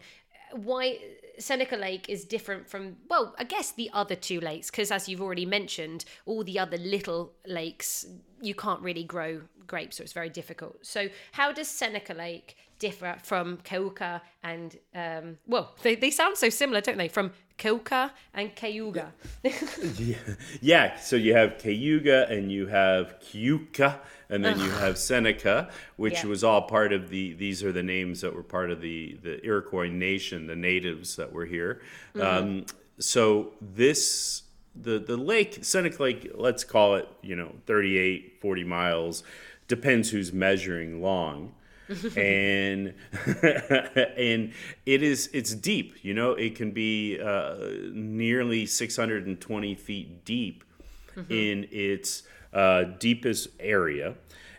why 0.54 1.00
Seneca 1.40 1.76
Lake 1.76 2.08
is 2.08 2.24
different 2.26 2.70
from, 2.70 2.98
well, 3.10 3.34
I 3.40 3.46
guess 3.46 3.72
the 3.72 3.90
other 3.94 4.16
two 4.16 4.40
lakes, 4.40 4.70
because 4.70 4.92
as 4.92 5.10
you've 5.10 5.22
already 5.22 5.46
mentioned, 5.46 6.06
all 6.26 6.44
the 6.44 6.60
other 6.60 6.78
little 6.78 7.34
lakes, 7.48 8.06
you 8.42 8.54
can't 8.54 8.82
really 8.82 9.04
grow 9.04 9.42
grapes, 9.66 9.98
so 9.98 10.04
it's 10.04 10.14
very 10.14 10.30
difficult. 10.30 10.86
So, 10.86 11.10
how 11.32 11.52
does 11.52 11.68
Seneca 11.68 12.14
Lake 12.14 12.58
differ 12.80 13.16
from 13.24 13.58
Keuka 13.58 14.22
and, 14.44 14.78
um, 14.94 15.38
well, 15.48 15.74
they, 15.82 15.96
they 15.96 16.12
sound 16.12 16.38
so 16.38 16.50
similar, 16.50 16.82
don't 16.82 16.98
they? 16.98 17.08
From 17.08 17.32
Keuka 17.62 18.10
and 18.34 18.56
Cayuga. 18.56 19.14
yeah. 19.44 20.16
yeah, 20.62 21.00
so 21.00 21.16
you 21.16 21.36
have 21.36 21.60
Cayuga 21.60 22.28
and 22.28 22.52
you 22.52 22.66
have 22.68 23.20
Keuka 23.20 24.00
and 24.32 24.44
then 24.44 24.60
you 24.60 24.72
have 24.72 24.98
Seneca, 24.98 25.70
which 25.98 26.24
yeah. 26.24 26.26
was 26.26 26.44
all 26.44 26.64
part 26.64 26.94
of 26.94 27.10
the. 27.10 27.34
These 27.34 27.64
are 27.64 27.72
the 27.72 27.84
names 27.84 28.22
that 28.22 28.34
were 28.34 28.44
part 28.44 28.72
of 28.72 28.82
the 28.82 29.18
the 29.22 29.46
Iroquois 29.46 29.90
nation, 29.90 30.48
the 30.48 30.56
natives 30.56 31.18
that 31.18 31.32
were 31.34 31.46
here. 31.46 31.82
Mm-hmm. 32.16 32.22
Um, 32.22 32.66
so 32.98 33.54
this 33.62 34.44
the 34.74 35.00
the 35.00 35.18
lake 35.18 35.60
Seneca 35.62 36.02
Lake, 36.02 36.32
let's 36.34 36.64
call 36.64 36.96
it 36.96 37.10
you 37.22 37.36
know 37.36 37.54
38, 37.66 38.40
40 38.42 38.64
miles, 38.64 39.24
depends 39.68 40.10
who's 40.10 40.32
measuring 40.32 41.02
long. 41.02 41.54
And 42.16 42.94
and 44.18 44.54
it 44.86 45.04
is 45.04 45.30
it's 45.34 45.54
deep 45.54 45.96
you 46.04 46.14
know 46.14 46.32
it 46.32 46.56
can 46.56 46.72
be 46.72 47.20
uh, 47.20 47.56
nearly 47.92 48.66
620 48.66 49.76
feet 49.76 50.24
deep 50.24 50.64
mm-hmm. 51.16 51.32
in 51.32 51.68
its 51.72 52.24
uh, 52.54 52.84
deepest 53.00 53.50
area 53.60 54.16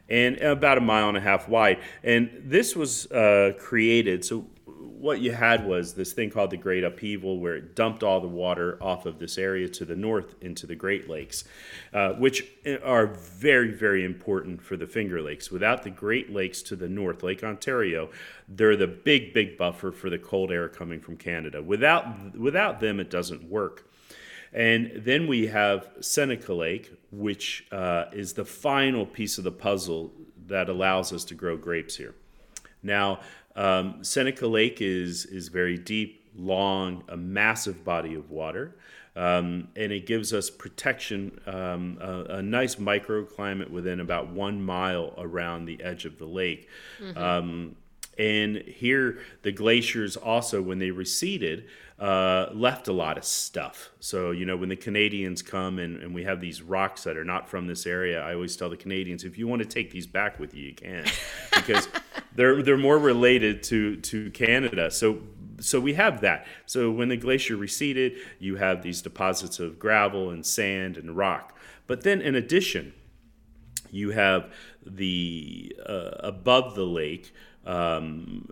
and 0.09 0.37
about 0.38 0.79
a 0.79 0.81
mile 0.81 1.09
and 1.09 1.17
a 1.17 1.21
half 1.21 1.49
wide. 1.49 1.79
And 2.05 2.31
this 2.45 2.76
was 2.76 3.11
uh, 3.11 3.52
created 3.59 4.25
so 4.25 4.47
what 4.82 5.20
you 5.20 5.32
had 5.32 5.66
was 5.66 5.94
this 5.94 6.12
thing 6.12 6.30
called 6.30 6.50
the 6.50 6.56
Great 6.56 6.84
Upheaval, 6.84 7.38
where 7.38 7.56
it 7.56 7.74
dumped 7.74 8.02
all 8.02 8.20
the 8.20 8.28
water 8.28 8.78
off 8.80 9.06
of 9.06 9.18
this 9.18 9.38
area 9.38 9.68
to 9.68 9.84
the 9.84 9.96
north 9.96 10.34
into 10.40 10.66
the 10.66 10.74
Great 10.74 11.08
Lakes, 11.08 11.44
uh, 11.92 12.12
which 12.14 12.44
are 12.84 13.06
very, 13.06 13.72
very 13.72 14.04
important 14.04 14.62
for 14.62 14.76
the 14.76 14.86
Finger 14.86 15.20
Lakes. 15.22 15.50
Without 15.50 15.82
the 15.82 15.90
Great 15.90 16.32
Lakes 16.32 16.62
to 16.62 16.76
the 16.76 16.88
north, 16.88 17.22
Lake 17.22 17.42
Ontario, 17.42 18.10
they're 18.48 18.76
the 18.76 18.86
big, 18.86 19.32
big 19.32 19.56
buffer 19.56 19.92
for 19.92 20.10
the 20.10 20.18
cold 20.18 20.50
air 20.50 20.68
coming 20.68 21.00
from 21.00 21.16
Canada. 21.16 21.62
Without, 21.62 22.36
without 22.36 22.80
them, 22.80 23.00
it 23.00 23.10
doesn't 23.10 23.44
work. 23.44 23.88
And 24.52 24.92
then 24.96 25.26
we 25.26 25.46
have 25.46 25.88
Seneca 26.00 26.52
Lake, 26.52 26.92
which 27.10 27.66
uh, 27.72 28.06
is 28.12 28.34
the 28.34 28.44
final 28.44 29.06
piece 29.06 29.38
of 29.38 29.44
the 29.44 29.52
puzzle 29.52 30.12
that 30.46 30.68
allows 30.68 31.12
us 31.12 31.24
to 31.24 31.34
grow 31.34 31.56
grapes 31.56 31.96
here. 31.96 32.14
Now, 32.82 33.20
um, 33.56 34.02
Seneca 34.02 34.47
Lake 34.47 34.80
is, 34.80 35.26
is 35.26 35.49
very 35.49 35.78
deep, 35.78 36.30
long, 36.37 37.04
a 37.09 37.16
massive 37.16 37.85
body 37.85 38.14
of 38.14 38.30
water. 38.30 38.76
Um, 39.14 39.68
and 39.76 39.92
it 39.92 40.06
gives 40.06 40.32
us 40.32 40.49
protection, 40.49 41.38
um, 41.47 41.99
a, 42.00 42.37
a, 42.37 42.42
nice 42.42 42.76
microclimate 42.76 43.68
within 43.68 44.00
about 44.00 44.30
one 44.30 44.62
mile 44.62 45.12
around 45.18 45.66
the 45.66 45.82
edge 45.82 46.06
of 46.06 46.18
the 46.18 46.25
lake. 46.25 46.71
Mm-hmm. 46.99 47.75
And 48.19 48.57
here, 48.59 49.19
the 49.42 49.52
glaciers 49.52 50.16
also, 50.16 50.61
when 50.61 50.78
they 50.78 50.90
receded, 50.90 51.64
uh, 51.99 52.50
left 52.52 52.88
a 52.88 52.92
lot 52.92 53.16
of 53.16 53.25
stuff. 53.25 53.90
So, 54.00 54.33
you 54.33 54.45
know, 54.45 54.57
when 54.57 54.69
the 54.69 54.76
Canadians 54.76 55.40
come 55.40 55.78
and, 55.78 56.02
and 56.02 56.14
we 56.14 56.25
have 56.25 56.40
these 56.40 56.61
rocks 56.61 57.04
that 57.04 57.16
are 57.16 57.25
not 57.25 57.49
from 57.49 57.66
this 57.66 57.87
area, 57.87 58.21
I 58.21 58.35
always 58.35 58.57
tell 58.57 58.69
the 58.69 58.76
Canadians, 58.76 59.25
if 59.25 59.38
you 59.38 59.47
want 59.47 59.62
to 59.62 59.69
take 59.69 59.92
these 59.92 60.07
back 60.07 60.38
with 60.40 60.52
you, 60.54 60.69
you 60.69 60.75
can, 60.75 61.04
because 61.54 61.88
they're 62.35 62.62
they're 62.62 62.76
more 62.76 62.99
related 62.99 63.62
to 63.64 63.97
to 63.97 64.31
Canada. 64.33 64.90
So 64.90 65.23
so 65.61 65.81
we 65.81 65.95
have 65.95 66.21
that. 66.23 66.47
So 66.66 66.90
when 66.90 67.09
the 67.09 67.16
glacier 67.16 67.57
receded, 67.57 68.14
you 68.38 68.57
have 68.57 68.83
these 68.83 69.00
deposits 69.00 69.61
of 69.61 69.78
gravel 69.78 70.31
and 70.31 70.45
sand 70.45 70.97
and 70.97 71.16
rock. 71.16 71.57
But 71.87 72.02
then 72.02 72.21
in 72.21 72.35
addition, 72.35 72.95
you 73.92 74.11
have 74.11 74.52
the 74.84 75.76
uh, 75.87 76.11
above 76.20 76.75
the 76.75 76.84
lake 76.84 77.32
um, 77.64 78.49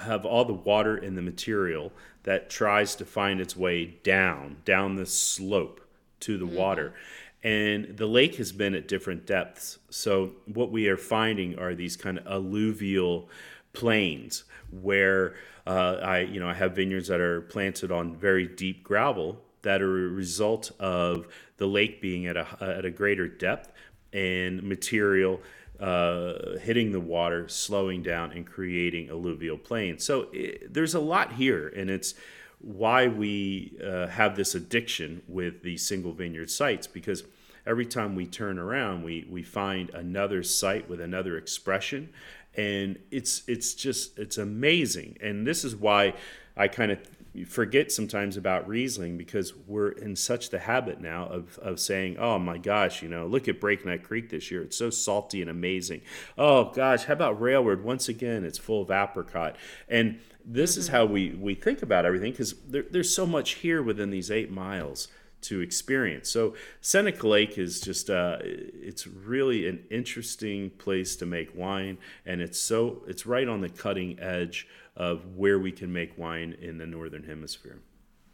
have 0.00 0.24
all 0.24 0.46
the 0.46 0.54
water 0.54 0.96
and 0.96 1.18
the 1.18 1.22
material 1.22 1.92
that 2.22 2.48
tries 2.48 2.94
to 2.94 3.04
find 3.04 3.40
its 3.40 3.56
way 3.56 3.98
down, 4.02 4.56
down 4.64 4.94
the 4.94 5.04
slope 5.04 5.80
to 6.20 6.38
the 6.38 6.46
mm-hmm. 6.46 6.56
water. 6.56 6.94
And 7.42 7.96
the 7.96 8.06
lake 8.06 8.36
has 8.36 8.52
been 8.52 8.74
at 8.74 8.86
different 8.86 9.26
depths. 9.26 9.78
So, 9.88 10.32
what 10.44 10.70
we 10.70 10.88
are 10.88 10.98
finding 10.98 11.58
are 11.58 11.74
these 11.74 11.96
kind 11.96 12.18
of 12.18 12.26
alluvial 12.26 13.30
plains 13.72 14.44
where 14.70 15.34
uh, 15.66 15.98
I, 16.02 16.20
you 16.20 16.38
know, 16.38 16.48
I 16.48 16.54
have 16.54 16.76
vineyards 16.76 17.08
that 17.08 17.20
are 17.20 17.40
planted 17.40 17.90
on 17.90 18.14
very 18.14 18.46
deep 18.46 18.84
gravel 18.84 19.40
that 19.62 19.80
are 19.80 20.06
a 20.06 20.10
result 20.10 20.70
of 20.78 21.28
the 21.56 21.66
lake 21.66 22.00
being 22.00 22.26
at 22.26 22.36
a, 22.36 22.46
at 22.60 22.84
a 22.84 22.90
greater 22.90 23.28
depth 23.28 23.72
and 24.12 24.62
material 24.62 25.40
uh, 25.80 26.58
hitting 26.60 26.92
the 26.92 27.00
water, 27.00 27.48
slowing 27.48 28.02
down, 28.02 28.32
and 28.32 28.46
creating 28.46 29.08
alluvial 29.08 29.56
plains. 29.56 30.04
So 30.04 30.28
it, 30.32 30.72
there's 30.72 30.94
a 30.94 31.00
lot 31.00 31.32
here, 31.32 31.68
and 31.68 31.88
it's 31.88 32.14
why 32.60 33.08
we 33.08 33.78
uh, 33.82 34.06
have 34.08 34.36
this 34.36 34.54
addiction 34.54 35.22
with 35.26 35.62
these 35.62 35.86
single 35.86 36.12
vineyard 36.12 36.50
sites 36.50 36.86
because 36.86 37.24
every 37.66 37.86
time 37.86 38.14
we 38.14 38.26
turn 38.26 38.58
around, 38.58 39.02
we 39.02 39.26
we 39.30 39.42
find 39.42 39.90
another 39.90 40.42
site 40.42 40.88
with 40.88 41.00
another 41.00 41.38
expression, 41.38 42.10
and 42.54 42.98
it's 43.10 43.42
it's 43.46 43.74
just 43.74 44.18
it's 44.18 44.36
amazing. 44.36 45.16
And 45.22 45.46
this 45.46 45.64
is 45.64 45.74
why 45.74 46.14
I 46.56 46.68
kind 46.68 46.92
of 46.92 46.98
you 47.32 47.44
forget 47.44 47.92
sometimes 47.92 48.36
about 48.36 48.66
Riesling 48.66 49.16
because 49.16 49.54
we're 49.66 49.90
in 49.90 50.16
such 50.16 50.50
the 50.50 50.58
habit 50.58 51.00
now 51.00 51.26
of, 51.26 51.58
of 51.58 51.78
saying, 51.78 52.16
oh 52.18 52.38
my 52.38 52.58
gosh, 52.58 53.02
you 53.02 53.08
know, 53.08 53.26
look 53.26 53.46
at 53.46 53.60
Breakneck 53.60 54.02
Creek 54.02 54.30
this 54.30 54.50
year. 54.50 54.62
It's 54.62 54.76
so 54.76 54.90
salty 54.90 55.40
and 55.40 55.50
amazing. 55.50 56.02
Oh 56.36 56.72
gosh, 56.72 57.04
how 57.04 57.12
about 57.12 57.40
Railroad? 57.40 57.82
Once 57.82 58.08
again, 58.08 58.44
it's 58.44 58.58
full 58.58 58.82
of 58.82 58.90
apricot. 58.90 59.56
And 59.88 60.18
this 60.44 60.72
mm-hmm. 60.72 60.80
is 60.80 60.88
how 60.88 61.04
we, 61.04 61.30
we 61.30 61.54
think 61.54 61.82
about 61.82 62.04
everything 62.04 62.32
because 62.32 62.54
there, 62.66 62.84
there's 62.90 63.14
so 63.14 63.26
much 63.26 63.52
here 63.52 63.82
within 63.82 64.10
these 64.10 64.30
eight 64.30 64.50
miles 64.50 65.06
to 65.42 65.60
experience. 65.60 66.30
So 66.30 66.54
Seneca 66.80 67.26
Lake 67.26 67.58
is 67.58 67.80
just 67.80 68.10
uh, 68.10 68.38
it's 68.42 69.06
really 69.06 69.68
an 69.68 69.84
interesting 69.90 70.70
place 70.70 71.16
to 71.16 71.26
make 71.26 71.54
wine, 71.54 71.98
and 72.26 72.40
it's 72.40 72.60
so 72.60 73.02
it's 73.06 73.26
right 73.26 73.48
on 73.48 73.60
the 73.60 73.68
cutting 73.68 74.18
edge 74.20 74.66
of 74.96 75.36
where 75.36 75.58
we 75.58 75.72
can 75.72 75.92
make 75.92 76.16
wine 76.18 76.56
in 76.60 76.78
the 76.78 76.86
northern 76.86 77.24
hemisphere. 77.24 77.80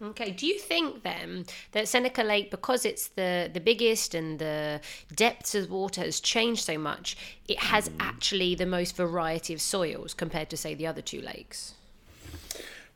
Okay. 0.02 0.30
Do 0.30 0.46
you 0.46 0.58
think 0.58 1.04
then 1.04 1.46
that 1.72 1.88
Seneca 1.88 2.22
Lake, 2.22 2.50
because 2.50 2.84
it's 2.84 3.08
the 3.08 3.50
the 3.52 3.60
biggest 3.60 4.14
and 4.14 4.38
the 4.38 4.80
depths 5.14 5.54
of 5.54 5.70
water 5.70 6.02
has 6.02 6.20
changed 6.20 6.64
so 6.64 6.76
much, 6.76 7.16
it 7.48 7.58
has 7.58 7.88
mm. 7.88 7.96
actually 8.00 8.54
the 8.54 8.66
most 8.66 8.96
variety 8.96 9.54
of 9.54 9.60
soils 9.60 10.12
compared 10.12 10.50
to 10.50 10.56
say 10.56 10.74
the 10.74 10.86
other 10.86 11.00
two 11.00 11.22
lakes? 11.22 11.74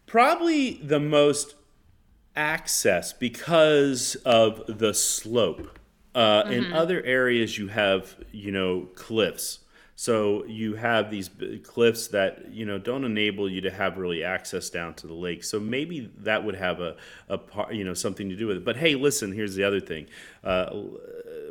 Probably 0.06 0.74
the 0.82 1.00
most 1.00 1.54
access 2.40 3.12
because 3.12 4.16
of 4.24 4.62
the 4.66 4.94
slope. 4.94 5.78
Uh, 6.14 6.42
mm-hmm. 6.42 6.52
In 6.52 6.72
other 6.72 7.02
areas, 7.02 7.58
you 7.58 7.68
have 7.68 8.16
you 8.32 8.50
know 8.50 8.88
cliffs 8.94 9.60
so 10.00 10.46
you 10.46 10.76
have 10.76 11.10
these 11.10 11.28
cliffs 11.62 12.08
that 12.08 12.50
you 12.50 12.64
know 12.64 12.78
don't 12.78 13.04
enable 13.04 13.50
you 13.50 13.60
to 13.60 13.70
have 13.70 13.98
really 13.98 14.24
access 14.24 14.70
down 14.70 14.94
to 14.94 15.06
the 15.06 15.12
lake. 15.12 15.44
So 15.44 15.60
maybe 15.60 16.10
that 16.20 16.42
would 16.42 16.54
have 16.54 16.80
a, 16.80 16.96
a 17.28 17.38
you 17.70 17.84
know 17.84 17.92
something 17.92 18.30
to 18.30 18.34
do 18.34 18.46
with 18.46 18.56
it. 18.56 18.64
But 18.64 18.78
hey, 18.78 18.94
listen, 18.94 19.30
here's 19.30 19.56
the 19.56 19.64
other 19.64 19.78
thing: 19.78 20.06
uh, 20.42 20.70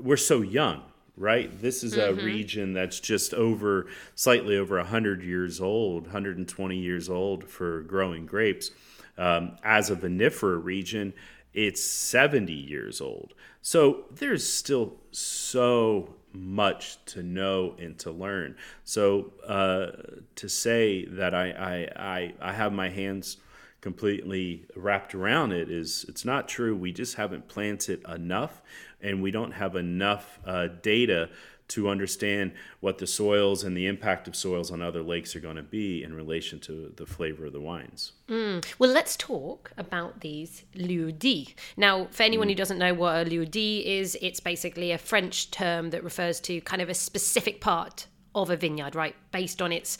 we're 0.01 0.17
so 0.17 0.41
young, 0.41 0.81
right? 1.15 1.61
This 1.61 1.83
is 1.83 1.93
mm-hmm. 1.93 2.19
a 2.19 2.23
region 2.23 2.73
that's 2.73 2.99
just 2.99 3.35
over 3.35 3.85
slightly 4.15 4.57
over 4.57 4.83
hundred 4.83 5.21
years 5.21 5.61
old, 5.61 6.05
120 6.05 6.75
years 6.75 7.07
old 7.07 7.43
for 7.43 7.83
growing 7.83 8.25
grapes. 8.25 8.71
Um, 9.19 9.57
as 9.63 9.89
a 9.89 9.95
vinifera 9.95 10.63
region, 10.63 11.13
it's 11.53 11.83
70 11.83 12.53
years 12.53 13.01
old. 13.01 13.33
So 13.61 14.05
there's 14.11 14.51
still 14.51 14.95
so 15.11 16.15
much 16.31 17.03
to 17.05 17.21
know 17.23 17.75
and 17.77 17.97
to 17.99 18.11
learn. 18.11 18.55
So 18.83 19.33
uh, 19.45 19.87
to 20.35 20.47
say 20.47 21.05
that 21.05 21.35
I, 21.35 21.49
I, 21.51 22.01
I, 22.01 22.33
I 22.39 22.53
have 22.53 22.71
my 22.71 22.89
hands 22.89 23.37
completely 23.81 24.65
wrapped 24.75 25.15
around 25.15 25.51
it 25.51 25.71
is 25.71 26.05
it's 26.09 26.25
not 26.25 26.47
true. 26.47 26.75
We 26.75 26.91
just 26.91 27.15
haven't 27.15 27.47
planted 27.47 28.03
enough, 28.07 28.61
and 29.01 29.21
we 29.21 29.31
don't 29.31 29.51
have 29.51 29.75
enough 29.75 30.39
uh, 30.45 30.67
data 30.81 31.29
to 31.69 31.87
understand 31.87 32.51
what 32.79 32.97
the 32.97 33.07
soils 33.07 33.63
and 33.63 33.77
the 33.77 33.87
impact 33.87 34.27
of 34.27 34.35
soils 34.35 34.71
on 34.71 34.81
other 34.81 35.01
lakes 35.01 35.35
are 35.35 35.39
going 35.39 35.55
to 35.55 35.63
be 35.63 36.03
in 36.03 36.13
relation 36.13 36.59
to 36.59 36.91
the 36.95 37.05
flavor 37.05 37.45
of 37.45 37.53
the 37.53 37.61
wines. 37.61 38.13
Mm. 38.27 38.65
Well, 38.79 38.91
let's 38.91 39.15
talk 39.15 39.71
about 39.77 40.21
these 40.21 40.63
lieux-dits. 40.75 41.53
Now, 41.77 42.07
for 42.11 42.23
anyone 42.23 42.47
mm. 42.47 42.51
who 42.51 42.55
doesn't 42.55 42.79
know 42.79 42.93
what 42.93 43.27
a 43.27 43.29
lieu-dit 43.29 43.85
is, 43.85 44.17
it's 44.21 44.39
basically 44.39 44.91
a 44.91 44.97
French 44.97 45.51
term 45.51 45.91
that 45.91 46.03
refers 46.03 46.39
to 46.41 46.59
kind 46.61 46.81
of 46.81 46.89
a 46.89 46.93
specific 46.93 47.61
part 47.61 48.07
of 48.35 48.49
a 48.49 48.55
vineyard, 48.55 48.95
right? 48.95 49.15
Based 49.31 49.61
on 49.61 49.71
its 49.71 49.97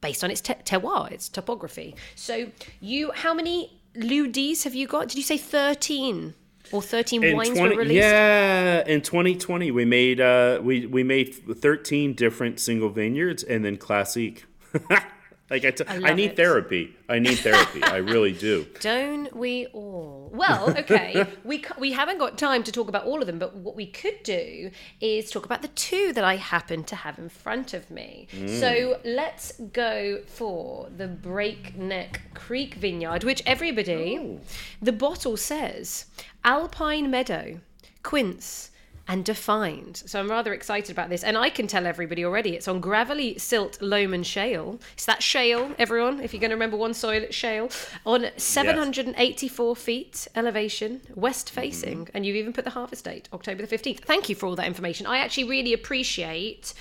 based 0.00 0.24
on 0.24 0.32
its 0.32 0.40
te- 0.40 0.54
terroir, 0.54 1.12
its 1.12 1.28
topography. 1.28 1.94
So, 2.16 2.48
you 2.80 3.12
how 3.12 3.34
many 3.34 3.80
lieux-dits 3.94 4.64
have 4.64 4.74
you 4.74 4.86
got? 4.86 5.08
Did 5.08 5.18
you 5.18 5.22
say 5.22 5.36
13? 5.36 6.34
Or 6.72 6.82
13 6.82 7.22
in 7.22 7.36
wines 7.36 7.50
20, 7.50 7.62
were 7.62 7.82
released? 7.82 8.02
Yeah, 8.02 8.82
in 8.86 9.02
2020 9.02 9.70
we 9.70 9.84
made 9.84 10.20
uh, 10.20 10.60
we 10.62 10.86
we 10.86 11.02
made 11.04 11.34
13 11.34 12.14
different 12.14 12.58
single 12.60 12.88
vineyards 12.88 13.42
and 13.42 13.64
then 13.64 13.76
classique. 13.76 14.46
Like 15.52 15.66
I, 15.66 15.70
t- 15.70 15.84
I, 15.86 15.96
I 15.96 16.14
need 16.14 16.30
it. 16.30 16.36
therapy. 16.36 16.96
I 17.10 17.18
need 17.18 17.34
therapy. 17.46 17.82
I 17.82 17.98
really 17.98 18.32
do. 18.32 18.66
Don't 18.80 19.36
we 19.36 19.66
all? 19.74 20.30
Well, 20.32 20.70
okay. 20.78 21.26
we 21.44 21.62
we 21.78 21.92
haven't 21.92 22.16
got 22.16 22.38
time 22.38 22.62
to 22.62 22.72
talk 22.72 22.88
about 22.88 23.04
all 23.04 23.20
of 23.20 23.26
them, 23.26 23.38
but 23.38 23.54
what 23.54 23.76
we 23.76 23.84
could 23.84 24.22
do 24.22 24.70
is 25.02 25.30
talk 25.30 25.44
about 25.44 25.60
the 25.60 25.68
two 25.68 26.14
that 26.14 26.24
I 26.24 26.36
happen 26.36 26.84
to 26.84 26.96
have 26.96 27.18
in 27.18 27.28
front 27.28 27.74
of 27.74 27.90
me. 27.90 28.28
Mm. 28.32 28.60
So 28.60 28.98
let's 29.04 29.52
go 29.74 30.22
for 30.26 30.88
the 30.96 31.06
Breakneck 31.06 32.22
Creek 32.32 32.76
Vineyard, 32.76 33.22
which 33.22 33.42
everybody, 33.44 34.16
Ooh. 34.16 34.40
the 34.80 34.92
bottle 34.92 35.36
says 35.36 36.06
Alpine 36.44 37.10
Meadow, 37.10 37.60
Quince 38.02 38.70
and 39.08 39.24
defined. 39.24 40.02
So 40.06 40.20
I'm 40.20 40.30
rather 40.30 40.52
excited 40.52 40.90
about 40.90 41.08
this. 41.08 41.24
And 41.24 41.36
I 41.36 41.50
can 41.50 41.66
tell 41.66 41.86
everybody 41.86 42.24
already 42.24 42.54
it's 42.54 42.68
on 42.68 42.80
gravelly 42.80 43.38
silt 43.38 43.80
loam 43.82 44.14
and 44.14 44.26
shale. 44.26 44.78
It's 44.94 45.06
that 45.06 45.22
shale, 45.22 45.72
everyone, 45.78 46.20
if 46.20 46.32
you're 46.32 46.40
going 46.40 46.50
to 46.50 46.56
remember 46.56 46.76
one 46.76 46.94
soil, 46.94 47.22
it's 47.22 47.34
shale. 47.34 47.70
On 48.06 48.26
784 48.36 49.74
yes. 49.74 49.84
feet 49.84 50.28
elevation, 50.34 51.00
west 51.14 51.50
facing. 51.50 52.04
Mm-hmm. 52.04 52.16
And 52.16 52.26
you've 52.26 52.36
even 52.36 52.52
put 52.52 52.64
the 52.64 52.70
harvest 52.70 53.04
date, 53.04 53.28
October 53.32 53.64
the 53.66 53.76
15th. 53.76 54.00
Thank 54.00 54.28
you 54.28 54.34
for 54.34 54.46
all 54.46 54.56
that 54.56 54.66
information. 54.66 55.06
I 55.06 55.18
actually 55.18 55.44
really 55.44 55.72
appreciate 55.72 56.74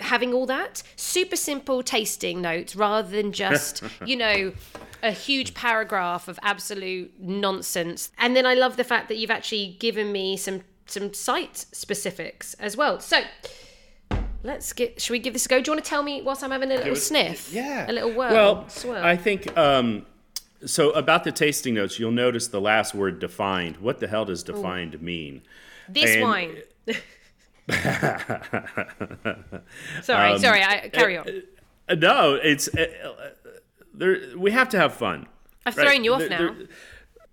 having 0.00 0.32
all 0.32 0.46
that 0.46 0.82
super 0.96 1.36
simple 1.36 1.82
tasting 1.82 2.40
notes 2.40 2.74
rather 2.74 3.08
than 3.10 3.30
just 3.30 3.82
you 4.06 4.16
know 4.16 4.52
a 5.02 5.10
huge 5.10 5.52
paragraph 5.52 6.28
of 6.28 6.38
absolute 6.42 7.12
nonsense 7.20 8.10
and 8.16 8.34
then 8.34 8.46
i 8.46 8.54
love 8.54 8.78
the 8.78 8.84
fact 8.84 9.08
that 9.08 9.18
you've 9.18 9.30
actually 9.30 9.76
given 9.80 10.10
me 10.10 10.34
some 10.34 10.62
some 10.86 11.14
site 11.14 11.66
specifics 11.72 12.54
as 12.54 12.76
well. 12.76 13.00
So 13.00 13.22
let's 14.42 14.72
get. 14.72 15.00
Should 15.00 15.12
we 15.12 15.18
give 15.18 15.32
this 15.32 15.46
a 15.46 15.48
go? 15.48 15.60
Do 15.60 15.70
you 15.70 15.74
want 15.74 15.84
to 15.84 15.88
tell 15.88 16.02
me 16.02 16.22
whilst 16.22 16.42
I'm 16.42 16.50
having 16.50 16.70
a 16.70 16.76
little 16.76 16.90
was, 16.90 17.06
sniff? 17.06 17.52
Yeah, 17.52 17.90
a 17.90 17.92
little 17.92 18.12
whirl. 18.12 18.32
Well, 18.32 18.68
swirl. 18.68 19.04
I 19.04 19.16
think. 19.16 19.56
Um, 19.56 20.06
so 20.64 20.90
about 20.90 21.24
the 21.24 21.32
tasting 21.32 21.74
notes, 21.74 21.98
you'll 21.98 22.12
notice 22.12 22.48
the 22.48 22.60
last 22.60 22.94
word 22.94 23.18
defined. 23.18 23.78
What 23.78 23.98
the 23.98 24.06
hell 24.06 24.24
does 24.24 24.42
defined 24.42 24.94
Ooh. 24.94 24.98
mean? 24.98 25.42
This 25.88 26.14
and, 26.14 26.22
wine. 26.22 26.56
sorry, 30.02 30.32
um, 30.32 30.38
sorry. 30.38 30.62
I, 30.62 30.88
carry 30.92 31.18
on. 31.18 31.42
Uh, 31.88 31.94
no, 31.94 32.34
it's 32.34 32.68
uh, 32.68 32.86
uh, 33.04 33.30
there. 33.92 34.20
We 34.36 34.52
have 34.52 34.68
to 34.70 34.78
have 34.78 34.94
fun. 34.94 35.26
I've 35.66 35.76
right? 35.76 35.88
thrown 35.88 36.04
you 36.04 36.14
off 36.14 36.20
there, 36.20 36.28
now. 36.28 36.54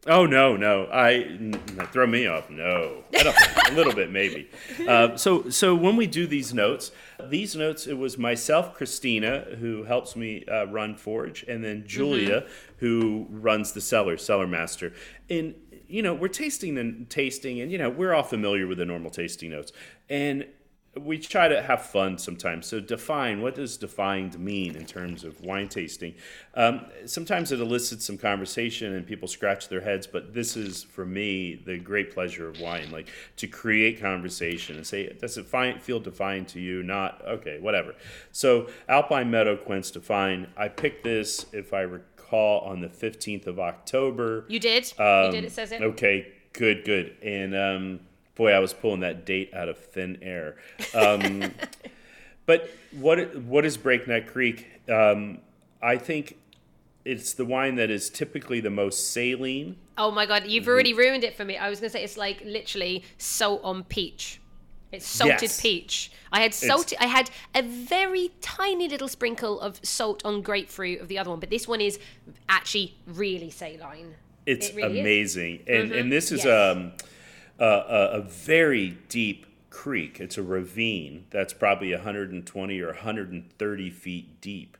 Oh 0.08 0.26
no, 0.26 0.56
no! 0.56 0.86
I 0.86 1.14
n- 1.16 1.60
throw 1.92 2.08
me 2.08 2.26
off. 2.26 2.50
No, 2.50 3.04
a 3.14 3.72
little 3.74 3.94
bit 3.94 4.12
maybe. 4.12 4.50
Uh, 4.88 5.18
so, 5.18 5.50
so 5.50 5.76
when 5.76 5.98
we 5.98 6.08
do 6.08 6.26
these 6.26 6.54
notes, 6.54 6.92
these 7.28 7.54
notes, 7.54 7.86
it 7.86 7.98
was 7.98 8.18
myself, 8.18 8.76
Christina, 8.76 9.42
who 9.60 9.84
helps 9.84 10.16
me 10.16 10.46
uh, 10.46 10.68
run 10.68 10.96
Forge, 10.96 11.44
and 11.44 11.62
then 11.64 11.84
Julia, 11.86 12.42
mm-hmm. 12.42 12.52
who 12.78 13.28
runs 13.30 13.74
the 13.74 13.82
cellar, 13.82 14.16
Cellar 14.16 14.48
Master. 14.48 14.94
And 15.30 15.54
you 15.90 16.02
know, 16.02 16.14
we're 16.14 16.30
tasting 16.30 16.78
and 16.78 17.10
tasting, 17.10 17.60
and 17.60 17.70
you 17.70 17.78
know, 17.78 17.90
we're 17.90 18.14
all 18.14 18.24
familiar 18.24 18.68
with 18.68 18.78
the 18.78 18.86
normal 18.86 19.12
tasting 19.12 19.50
notes, 19.50 19.74
and 20.10 20.46
we 21.06 21.18
try 21.18 21.48
to 21.48 21.62
have 21.62 21.86
fun 21.86 22.18
sometimes. 22.18 22.68
So 22.68 22.80
define 22.80 23.42
what 23.42 23.56
does 23.56 23.78
defined 23.78 24.38
mean 24.40 24.76
in 24.76 24.86
terms 24.86 25.24
of 25.24 25.42
wine 25.42 25.68
tasting? 25.68 26.16
Um, 26.54 26.86
sometimes 27.06 27.52
it 27.52 27.60
elicits 27.60 28.06
some 28.06 28.18
conversation 28.18 28.94
and 28.94 29.06
people 29.06 29.28
scratch 29.28 29.70
their 29.70 29.82
heads, 29.82 30.08
but 30.08 30.34
this 30.34 30.56
is 30.56 30.84
for 30.84 31.06
me 31.06 31.62
the 31.66 31.78
great 31.78 32.14
pleasure 32.14 32.48
of 32.48 32.60
wine, 32.60 32.92
like 32.92 33.10
to 33.38 33.48
create 33.48 34.00
conversation 34.00 34.76
and 34.76 34.86
say, 34.86 35.12
does 35.20 35.38
it 35.38 35.46
find, 35.46 35.82
feel 35.82 36.00
defined 36.00 36.48
to 36.50 36.60
you? 36.60 36.84
Not 36.84 37.22
okay, 37.26 37.60
whatever. 37.60 37.96
So 38.32 38.70
Alpine 38.88 39.32
Meadow 39.32 39.58
Quince 39.58 39.92
define. 39.92 40.48
I 40.58 40.68
picked 40.68 41.04
this 41.04 41.46
if 41.54 41.74
I 41.74 41.82
recall 41.82 42.62
on 42.62 42.82
the 42.82 42.90
15th 42.90 43.48
of 43.48 43.60
October. 43.60 44.46
You 44.48 44.60
did. 44.60 44.92
Um, 44.98 45.26
you 45.26 45.32
did. 45.32 45.44
It 45.46 45.52
says 45.52 45.72
it. 45.72 45.82
Okay, 45.82 46.34
good, 46.54 46.84
good, 46.86 47.16
and. 47.22 47.56
Um, 47.56 48.00
boy, 48.40 48.54
I 48.54 48.60
was 48.60 48.74
pulling 48.74 49.02
that 49.02 49.26
date 49.26 49.54
out 49.54 49.68
of 49.68 49.78
thin 49.78 50.18
air. 50.22 50.56
Um, 50.96 51.54
but 52.48 52.72
what 52.98 53.36
what 53.36 53.66
is 53.66 53.78
Breakneck 53.78 54.32
Creek? 54.32 54.66
Um, 54.90 55.40
I 55.82 55.98
think 55.98 56.38
it's 57.06 57.34
the 57.34 57.46
wine 57.46 57.76
that 57.76 57.92
is 57.92 58.10
typically 58.10 58.62
the 58.62 58.70
most 58.70 59.12
saline. 59.12 59.76
Oh 59.98 60.10
my 60.10 60.26
god, 60.26 60.48
you've 60.48 60.68
already 60.70 60.94
ruined 60.94 61.24
it 61.24 61.36
for 61.36 61.44
me. 61.44 61.58
I 61.58 61.70
was 61.70 61.82
gonna 61.82 61.90
say 61.90 62.04
it's 62.04 62.18
like 62.18 62.42
literally 62.46 63.04
salt 63.18 63.62
on 63.64 63.84
peach. 63.84 64.40
It's 64.92 65.06
salted 65.06 65.44
yes. 65.44 65.62
peach. 65.62 66.12
I 66.32 66.40
had 66.40 66.54
salted. 66.54 66.94
It's, 66.94 67.02
I 67.02 67.08
had 67.08 67.30
a 67.54 67.62
very 67.62 68.32
tiny 68.42 68.88
little 68.88 69.10
sprinkle 69.10 69.60
of 69.60 69.80
salt 69.84 70.26
on 70.26 70.42
grapefruit 70.42 71.02
of 71.02 71.10
the 71.10 71.20
other 71.20 71.30
one, 71.30 71.40
but 71.40 71.50
this 71.50 71.68
one 71.68 71.82
is 71.82 72.00
actually 72.48 72.96
really 73.06 73.52
saline. 73.52 74.16
It's 74.46 74.70
it 74.70 74.76
really 74.76 75.02
amazing, 75.02 75.58
is. 75.58 75.68
and 75.68 75.90
mm-hmm. 75.90 76.00
and 76.00 76.12
this 76.12 76.32
is 76.32 76.46
yes. 76.46 76.78
um 76.78 76.94
a, 77.60 78.10
a 78.18 78.22
very 78.22 78.98
deep 79.10 79.46
creek. 79.70 80.20
It's 80.20 80.38
a 80.38 80.44
ravine 80.44 81.26
that's 81.30 81.54
probably 81.54 81.92
120 81.92 82.82
or 82.82 82.88
130 82.88 83.90
feet 83.90 84.42
deep. 84.42 84.78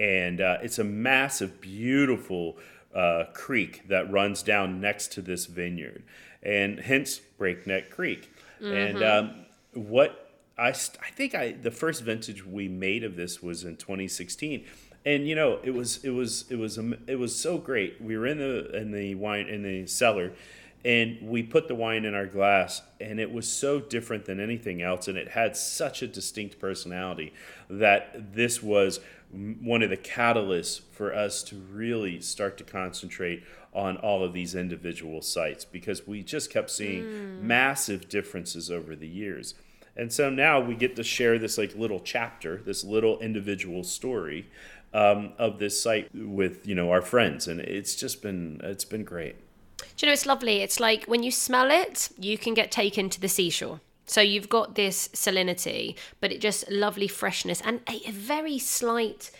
And 0.00 0.40
uh, 0.40 0.58
it's 0.62 0.78
a 0.78 0.84
massive, 0.84 1.60
beautiful 1.60 2.56
uh, 2.94 3.24
creek 3.32 3.88
that 3.88 4.10
runs 4.10 4.42
down 4.42 4.80
next 4.80 5.12
to 5.12 5.22
this 5.22 5.46
vineyard, 5.46 6.02
and 6.42 6.80
hence 6.80 7.18
Breakneck 7.38 7.90
Creek. 7.90 8.30
Mm-hmm. 8.60 8.74
And 8.74 9.02
um, 9.02 9.34
what 9.74 10.32
I, 10.58 10.68
I 10.68 10.72
think 10.72 11.34
I 11.34 11.52
the 11.52 11.70
first 11.70 12.02
vintage 12.02 12.44
we 12.44 12.68
made 12.68 13.04
of 13.04 13.16
this 13.16 13.42
was 13.42 13.64
in 13.64 13.76
2016 13.76 14.64
and 15.04 15.26
you 15.26 15.34
know 15.34 15.58
it 15.62 15.72
was 15.72 16.04
it 16.04 16.10
was 16.10 16.44
it 16.50 16.56
was 16.56 16.78
it 17.06 17.18
was 17.18 17.34
so 17.34 17.58
great 17.58 18.00
we 18.00 18.16
were 18.16 18.26
in 18.26 18.38
the 18.38 18.76
in 18.76 18.92
the 18.92 19.14
wine 19.14 19.48
in 19.48 19.62
the 19.62 19.86
cellar 19.86 20.32
and 20.84 21.18
we 21.22 21.42
put 21.42 21.68
the 21.68 21.74
wine 21.74 22.04
in 22.04 22.14
our 22.14 22.26
glass 22.26 22.82
and 23.00 23.20
it 23.20 23.32
was 23.32 23.48
so 23.48 23.80
different 23.80 24.24
than 24.24 24.40
anything 24.40 24.82
else 24.82 25.08
and 25.08 25.16
it 25.16 25.28
had 25.28 25.56
such 25.56 26.02
a 26.02 26.06
distinct 26.06 26.58
personality 26.58 27.32
that 27.70 28.34
this 28.34 28.62
was 28.62 29.00
one 29.30 29.82
of 29.82 29.90
the 29.90 29.96
catalysts 29.96 30.80
for 30.90 31.14
us 31.14 31.42
to 31.42 31.56
really 31.56 32.20
start 32.20 32.58
to 32.58 32.64
concentrate 32.64 33.42
on 33.72 33.96
all 33.98 34.22
of 34.22 34.32
these 34.32 34.54
individual 34.54 35.22
sites 35.22 35.64
because 35.64 36.06
we 36.06 36.22
just 36.22 36.50
kept 36.50 36.70
seeing 36.70 37.04
mm. 37.04 37.40
massive 37.40 38.08
differences 38.08 38.70
over 38.70 38.94
the 38.94 39.08
years 39.08 39.54
and 39.96 40.12
so 40.12 40.30
now 40.30 40.60
we 40.60 40.74
get 40.74 40.96
to 40.96 41.04
share 41.04 41.38
this 41.38 41.56
like 41.56 41.74
little 41.74 42.00
chapter 42.00 42.58
this 42.64 42.84
little 42.84 43.18
individual 43.20 43.84
story 43.84 44.48
um, 44.94 45.32
of 45.38 45.58
this 45.58 45.80
site 45.80 46.08
with 46.14 46.66
you 46.66 46.74
know 46.74 46.90
our 46.90 47.00
friends 47.02 47.48
and 47.48 47.60
it's 47.60 47.94
just 47.94 48.20
been 48.20 48.60
it's 48.62 48.84
been 48.84 49.04
great 49.04 49.36
do 49.96 50.06
you 50.06 50.08
know, 50.08 50.12
it's 50.12 50.26
lovely. 50.26 50.58
It's 50.58 50.80
like 50.80 51.04
when 51.04 51.22
you 51.22 51.30
smell 51.30 51.70
it, 51.70 52.08
you 52.18 52.38
can 52.38 52.54
get 52.54 52.70
taken 52.70 53.08
to 53.10 53.20
the 53.20 53.28
seashore. 53.28 53.80
So 54.06 54.20
you've 54.20 54.48
got 54.48 54.74
this 54.74 55.08
salinity, 55.08 55.96
but 56.20 56.32
it 56.32 56.40
just 56.40 56.70
lovely 56.70 57.08
freshness 57.08 57.62
and 57.64 57.80
a, 57.88 58.08
a 58.08 58.12
very 58.12 58.58
slight 58.58 59.30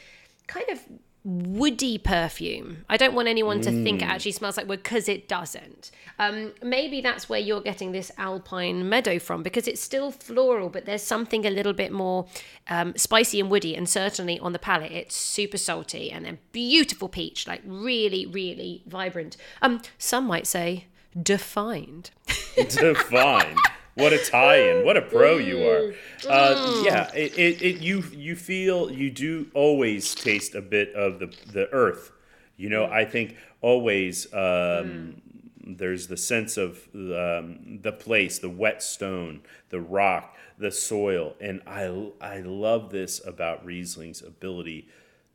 kind 0.46 0.68
of 0.70 0.80
woody 1.24 1.98
perfume. 1.98 2.84
I 2.88 2.96
don't 2.96 3.14
want 3.14 3.28
anyone 3.28 3.60
to 3.60 3.70
mm. 3.70 3.84
think 3.84 4.02
it 4.02 4.06
mm. 4.06 4.08
actually 4.08 4.32
smells 4.32 4.56
like 4.56 4.68
wood 4.68 4.82
because 4.82 5.08
it 5.08 5.28
doesn't. 5.28 5.90
Um, 6.18 6.52
maybe 6.62 7.00
that's 7.00 7.28
where 7.28 7.38
you're 7.38 7.60
getting 7.60 7.92
this 7.92 8.10
alpine 8.18 8.88
meadow 8.88 9.18
from 9.18 9.42
because 9.42 9.68
it's 9.68 9.80
still 9.80 10.10
floral, 10.10 10.68
but 10.68 10.84
there's 10.84 11.02
something 11.02 11.46
a 11.46 11.50
little 11.50 11.72
bit 11.72 11.92
more 11.92 12.26
um, 12.68 12.94
spicy 12.96 13.38
and 13.38 13.50
woody. 13.50 13.76
And 13.76 13.88
certainly 13.88 14.38
on 14.40 14.52
the 14.52 14.58
palate, 14.58 14.92
it's 14.92 15.14
super 15.14 15.58
salty 15.58 16.10
and 16.10 16.24
then 16.24 16.38
beautiful 16.50 17.08
peach, 17.08 17.46
like 17.46 17.62
really, 17.64 18.26
really 18.26 18.82
vibrant. 18.86 19.36
Um, 19.60 19.80
some 19.98 20.26
might 20.26 20.46
say 20.46 20.86
defined. 21.20 22.10
defined. 22.56 23.58
What 23.94 24.12
a 24.12 24.18
tie-in! 24.18 24.84
What 24.86 24.96
a 24.96 25.02
pro 25.02 25.36
you 25.36 25.68
are. 25.68 25.92
Uh, 26.28 26.82
yeah, 26.84 27.10
it, 27.14 27.38
it, 27.38 27.62
it, 27.62 27.80
you 27.80 28.02
you 28.12 28.36
feel 28.36 28.90
you 28.90 29.10
do 29.10 29.48
always 29.52 30.14
taste 30.14 30.54
a 30.54 30.62
bit 30.62 30.94
of 30.94 31.18
the 31.18 31.34
the 31.52 31.68
earth. 31.72 32.10
You 32.56 32.70
know, 32.70 32.86
I 32.86 33.04
think 33.04 33.36
always 33.60 34.32
um, 34.32 35.20
there's 35.64 36.06
the 36.06 36.16
sense 36.16 36.56
of 36.56 36.88
um, 36.94 37.80
the 37.82 37.92
place, 37.92 38.38
the 38.38 38.48
wet 38.48 38.82
stone, 38.82 39.42
the 39.68 39.80
rock, 39.80 40.36
the 40.58 40.70
soil, 40.70 41.34
and 41.40 41.60
I 41.66 41.84
I 42.20 42.40
love 42.40 42.90
this 42.90 43.24
about 43.26 43.64
Riesling's 43.64 44.22
ability 44.22 44.88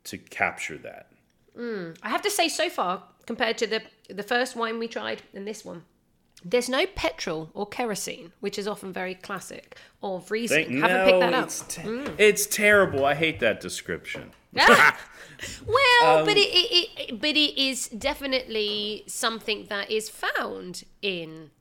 to 0.06 0.18
capture 0.18 0.78
that. 0.80 1.12
Mm. 1.58 1.98
I 2.02 2.10
have 2.10 2.22
to 2.22 2.32
say, 2.32 2.48
so 2.48 2.70
far 2.70 3.04
compared 3.26 3.58
to 3.60 3.68
the 3.68 3.82
the 4.10 4.24
first 4.24 4.56
wine 4.56 4.80
we 4.80 4.88
tried 4.88 5.22
and 5.34 5.48
this 5.48 5.64
one, 5.66 5.84
there's 6.50 6.70
no 6.70 6.86
petrol 6.86 7.50
or 7.54 7.66
kerosene, 7.66 8.32
which 8.40 8.58
is 8.58 8.68
often 8.68 8.94
very 8.94 9.16
classic 9.16 9.78
of 10.02 10.30
Riesling. 10.32 10.68
Thank, 10.68 10.82
Haven't 10.82 10.98
no, 10.98 11.06
picked 11.06 11.20
that 11.20 11.34
up. 11.34 11.46
It's, 11.46 11.62
te- 11.62 11.82
mm. 11.82 12.16
it's 12.18 12.46
terrible. 12.46 13.06
I 13.06 13.16
hate 13.16 13.40
that 13.42 13.60
description. 13.60 14.32
well, 14.54 16.20
um, 16.20 16.26
but 16.26 16.38
it, 16.38 16.48
it, 16.48 16.90
it, 16.98 17.22
but 17.22 17.36
it 17.36 17.58
is 17.58 17.90
definitely 17.90 19.04
something 19.08 19.66
that 19.70 19.92
is 19.92 20.10
found 20.10 20.84
in 21.02 21.52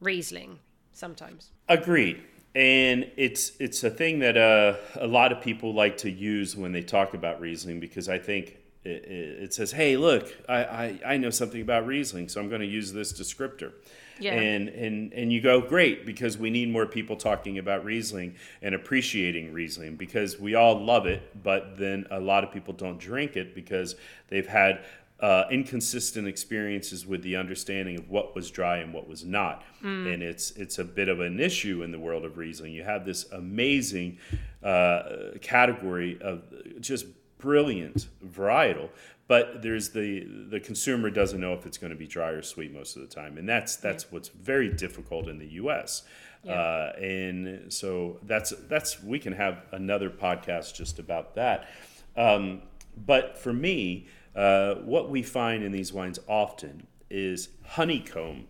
Riesling 0.00 0.60
sometimes. 0.92 1.50
Agreed. 1.68 2.22
And 2.54 3.10
it's 3.16 3.52
it's 3.60 3.84
a 3.84 3.90
thing 3.90 4.20
that 4.20 4.36
uh, 4.36 4.76
a 4.96 5.06
lot 5.06 5.32
of 5.32 5.40
people 5.40 5.74
like 5.74 5.98
to 5.98 6.10
use 6.10 6.56
when 6.56 6.72
they 6.72 6.82
talk 6.82 7.14
about 7.14 7.40
Riesling 7.40 7.78
because 7.78 8.08
I 8.08 8.18
think 8.18 8.56
it, 8.88 9.42
it 9.42 9.54
says, 9.54 9.72
"Hey, 9.72 9.96
look, 9.96 10.34
I, 10.48 10.64
I, 10.64 11.00
I 11.06 11.16
know 11.16 11.30
something 11.30 11.60
about 11.60 11.86
Riesling, 11.86 12.28
so 12.28 12.40
I'm 12.40 12.48
going 12.48 12.60
to 12.60 12.66
use 12.66 12.92
this 12.92 13.12
descriptor." 13.12 13.72
Yeah. 14.20 14.32
And, 14.34 14.68
and 14.68 15.12
and 15.12 15.32
you 15.32 15.40
go 15.40 15.60
great 15.60 16.04
because 16.04 16.36
we 16.36 16.50
need 16.50 16.70
more 16.70 16.86
people 16.86 17.16
talking 17.16 17.58
about 17.58 17.84
Riesling 17.84 18.34
and 18.62 18.74
appreciating 18.74 19.52
Riesling 19.52 19.96
because 19.96 20.38
we 20.40 20.54
all 20.54 20.84
love 20.84 21.06
it, 21.06 21.42
but 21.42 21.78
then 21.78 22.06
a 22.10 22.18
lot 22.18 22.42
of 22.42 22.52
people 22.52 22.74
don't 22.74 22.98
drink 22.98 23.36
it 23.36 23.54
because 23.54 23.94
they've 24.28 24.46
had 24.46 24.84
uh, 25.20 25.44
inconsistent 25.50 26.28
experiences 26.28 27.04
with 27.06 27.22
the 27.22 27.36
understanding 27.36 27.98
of 27.98 28.08
what 28.08 28.36
was 28.36 28.50
dry 28.50 28.78
and 28.78 28.94
what 28.94 29.08
was 29.08 29.24
not, 29.24 29.64
mm. 29.82 30.12
and 30.12 30.22
it's 30.22 30.52
it's 30.52 30.78
a 30.78 30.84
bit 30.84 31.08
of 31.08 31.20
an 31.20 31.40
issue 31.40 31.82
in 31.82 31.90
the 31.90 31.98
world 31.98 32.24
of 32.24 32.38
Riesling. 32.38 32.72
You 32.72 32.84
have 32.84 33.04
this 33.04 33.30
amazing 33.32 34.18
uh, 34.62 35.32
category 35.40 36.20
of 36.20 36.42
just 36.80 37.06
brilliant 37.38 38.08
varietal, 38.24 38.90
but 39.26 39.62
there's 39.62 39.90
the 39.90 40.26
the 40.48 40.60
consumer 40.60 41.10
doesn't 41.10 41.40
know 41.40 41.54
if 41.54 41.66
it's 41.66 41.78
going 41.78 41.92
to 41.92 41.96
be 41.96 42.06
dry 42.06 42.30
or 42.30 42.42
sweet 42.42 42.72
most 42.72 42.96
of 42.96 43.02
the 43.02 43.08
time, 43.08 43.38
and 43.38 43.48
that's 43.48 43.76
that's 43.76 44.04
yeah. 44.04 44.08
what's 44.10 44.28
very 44.28 44.68
difficult 44.68 45.28
in 45.28 45.38
the 45.38 45.46
U.S. 45.52 46.02
Yeah. 46.44 46.52
Uh, 46.52 46.92
and 47.00 47.72
so 47.72 48.18
that's 48.22 48.50
that's 48.68 49.02
we 49.02 49.18
can 49.18 49.32
have 49.32 49.62
another 49.72 50.10
podcast 50.10 50.74
just 50.74 50.98
about 50.98 51.34
that. 51.34 51.68
Um, 52.16 52.62
but 53.06 53.38
for 53.38 53.52
me, 53.52 54.06
uh, 54.34 54.76
what 54.76 55.10
we 55.10 55.22
find 55.22 55.62
in 55.62 55.72
these 55.72 55.92
wines 55.92 56.18
often 56.28 56.86
is 57.10 57.48
honeycomb. 57.64 58.46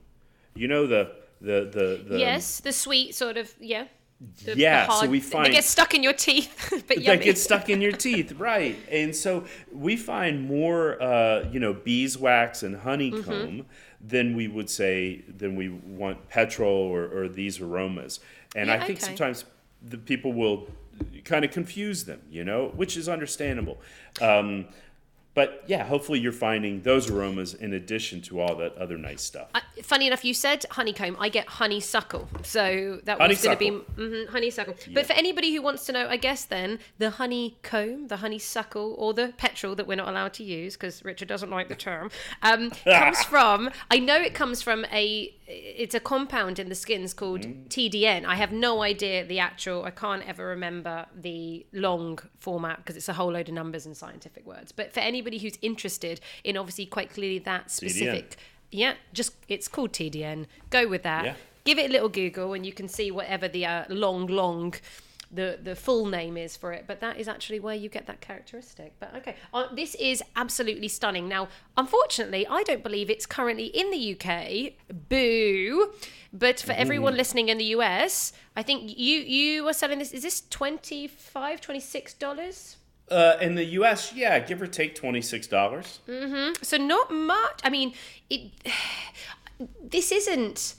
You 0.54 0.68
know 0.68 0.86
the 0.86 1.12
the 1.40 1.70
the, 1.72 2.04
the 2.08 2.18
yes, 2.18 2.60
the 2.60 2.72
sweet 2.72 3.14
sort 3.14 3.36
of 3.36 3.54
yeah. 3.60 3.86
The, 4.44 4.56
yeah, 4.56 4.86
the 4.86 4.92
hard, 4.92 5.04
so 5.04 5.10
we 5.10 5.20
find 5.20 5.46
they 5.46 5.52
get 5.52 5.64
stuck 5.64 5.94
in 5.94 6.02
your 6.02 6.12
teeth, 6.12 6.70
but 6.88 7.04
that 7.04 7.22
get 7.22 7.38
stuck 7.38 7.68
in 7.68 7.80
your 7.80 7.92
teeth, 7.92 8.32
right? 8.38 8.76
And 8.90 9.14
so 9.14 9.44
we 9.72 9.96
find 9.96 10.42
more, 10.42 11.00
uh, 11.00 11.48
you 11.52 11.60
know, 11.60 11.72
beeswax 11.72 12.64
and 12.64 12.76
honeycomb 12.76 13.22
mm-hmm. 13.22 13.60
than 14.00 14.34
we 14.34 14.48
would 14.48 14.68
say 14.68 15.22
than 15.28 15.54
we 15.54 15.68
want 15.68 16.28
petrol 16.28 16.72
or, 16.72 17.06
or 17.06 17.28
these 17.28 17.60
aromas. 17.60 18.18
And 18.56 18.68
yeah, 18.68 18.74
I 18.74 18.78
think 18.80 18.98
okay. 18.98 19.06
sometimes 19.06 19.44
the 19.82 19.98
people 19.98 20.32
will 20.32 20.68
kind 21.24 21.44
of 21.44 21.52
confuse 21.52 22.04
them, 22.04 22.20
you 22.28 22.44
know, 22.44 22.72
which 22.74 22.96
is 22.96 23.08
understandable. 23.08 23.78
Um, 24.20 24.66
but 25.38 25.62
yeah, 25.68 25.84
hopefully 25.84 26.18
you're 26.18 26.32
finding 26.32 26.82
those 26.82 27.08
aromas 27.08 27.54
in 27.54 27.72
addition 27.72 28.20
to 28.22 28.40
all 28.40 28.56
that 28.56 28.76
other 28.76 28.98
nice 28.98 29.22
stuff. 29.22 29.46
Uh, 29.54 29.60
funny 29.84 30.08
enough, 30.08 30.24
you 30.24 30.34
said 30.34 30.66
honeycomb. 30.68 31.16
I 31.20 31.28
get 31.28 31.46
honeysuckle. 31.46 32.28
So 32.42 32.98
that 33.04 33.20
was 33.20 33.40
going 33.40 33.56
to 33.56 33.60
be 33.60 33.70
mm-hmm, 33.70 34.32
honeysuckle. 34.32 34.74
Yeah. 34.88 34.94
But 34.94 35.06
for 35.06 35.12
anybody 35.12 35.54
who 35.54 35.62
wants 35.62 35.86
to 35.86 35.92
know, 35.92 36.08
I 36.08 36.16
guess 36.16 36.44
then 36.44 36.80
the 36.98 37.10
honeycomb, 37.10 38.08
the 38.08 38.16
honeysuckle, 38.16 38.96
or 38.98 39.14
the 39.14 39.32
petrol 39.36 39.76
that 39.76 39.86
we're 39.86 39.94
not 39.94 40.08
allowed 40.08 40.32
to 40.34 40.42
use 40.42 40.74
because 40.74 41.04
Richard 41.04 41.28
doesn't 41.28 41.50
like 41.50 41.68
the 41.68 41.76
term, 41.76 42.10
um, 42.42 42.70
comes 42.84 43.22
from. 43.22 43.70
I 43.92 44.00
know 44.00 44.16
it 44.16 44.34
comes 44.34 44.60
from 44.60 44.86
a. 44.86 45.32
It's 45.50 45.94
a 45.94 46.00
compound 46.00 46.58
in 46.58 46.68
the 46.68 46.74
skins 46.74 47.14
called 47.14 47.40
mm. 47.40 47.68
TDN. 47.68 48.26
I 48.26 48.34
have 48.34 48.52
no 48.52 48.82
idea 48.82 49.24
the 49.24 49.38
actual. 49.38 49.84
I 49.84 49.90
can't 49.90 50.28
ever 50.28 50.46
remember 50.46 51.06
the 51.16 51.64
long 51.72 52.18
format 52.38 52.78
because 52.78 52.96
it's 52.96 53.08
a 53.08 53.14
whole 53.14 53.32
load 53.32 53.48
of 53.48 53.54
numbers 53.54 53.86
and 53.86 53.96
scientific 53.96 54.46
words. 54.46 54.72
But 54.72 54.92
for 54.92 55.00
anybody 55.00 55.38
who's 55.38 55.58
interested 55.62 56.20
in 56.44 56.58
obviously 56.58 56.84
quite 56.84 57.10
clearly 57.10 57.38
that 57.40 57.70
specific. 57.70 58.30
TDN. 58.30 58.36
Yeah, 58.70 58.94
just 59.14 59.32
it's 59.48 59.68
called 59.68 59.92
TDN. 59.92 60.44
Go 60.68 60.86
with 60.86 61.02
that. 61.04 61.24
Yeah. 61.24 61.34
Give 61.64 61.78
it 61.78 61.88
a 61.88 61.92
little 61.92 62.10
Google 62.10 62.52
and 62.52 62.66
you 62.66 62.72
can 62.72 62.86
see 62.86 63.10
whatever 63.10 63.48
the 63.48 63.64
uh, 63.64 63.84
long, 63.88 64.26
long 64.26 64.74
the 65.30 65.58
the 65.62 65.76
full 65.76 66.06
name 66.06 66.36
is 66.36 66.56
for 66.56 66.72
it 66.72 66.84
but 66.86 67.00
that 67.00 67.18
is 67.18 67.28
actually 67.28 67.60
where 67.60 67.74
you 67.74 67.88
get 67.88 68.06
that 68.06 68.20
characteristic 68.20 68.92
but 68.98 69.14
okay 69.14 69.36
uh, 69.52 69.66
this 69.74 69.94
is 69.96 70.22
absolutely 70.36 70.88
stunning 70.88 71.28
now 71.28 71.48
unfortunately 71.76 72.46
i 72.48 72.62
don't 72.62 72.82
believe 72.82 73.10
it's 73.10 73.26
currently 73.26 73.66
in 73.66 73.90
the 73.90 74.16
uk 74.16 74.72
boo 75.08 75.92
but 76.32 76.58
for 76.60 76.72
everyone 76.72 77.14
listening 77.16 77.48
in 77.50 77.58
the 77.58 77.66
us 77.66 78.32
i 78.56 78.62
think 78.62 78.96
you 78.96 79.18
you 79.20 79.68
are 79.68 79.74
selling 79.74 79.98
this 79.98 80.12
is 80.12 80.22
this 80.22 80.42
25 80.48 81.60
26 81.60 82.14
dollars 82.14 82.76
uh, 83.10 83.38
in 83.40 83.54
the 83.54 83.64
U.S., 83.64 84.12
yeah, 84.14 84.38
give 84.38 84.60
or 84.60 84.66
take 84.66 84.94
twenty 84.94 85.22
six 85.22 85.46
dollars. 85.46 86.00
Mm-hmm. 86.06 86.62
So 86.62 86.76
not 86.76 87.10
much. 87.10 87.60
I 87.64 87.70
mean, 87.70 87.94
it. 88.28 88.50
This 89.82 90.12
isn't. 90.12 90.76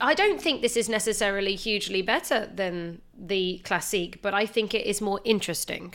I 0.00 0.14
don't 0.14 0.40
think 0.40 0.62
this 0.62 0.76
is 0.76 0.88
necessarily 0.88 1.54
hugely 1.54 2.02
better 2.02 2.50
than 2.54 3.00
the 3.16 3.60
classique, 3.64 4.20
but 4.22 4.34
I 4.34 4.46
think 4.46 4.74
it 4.74 4.86
is 4.86 5.00
more 5.00 5.20
interesting. 5.24 5.94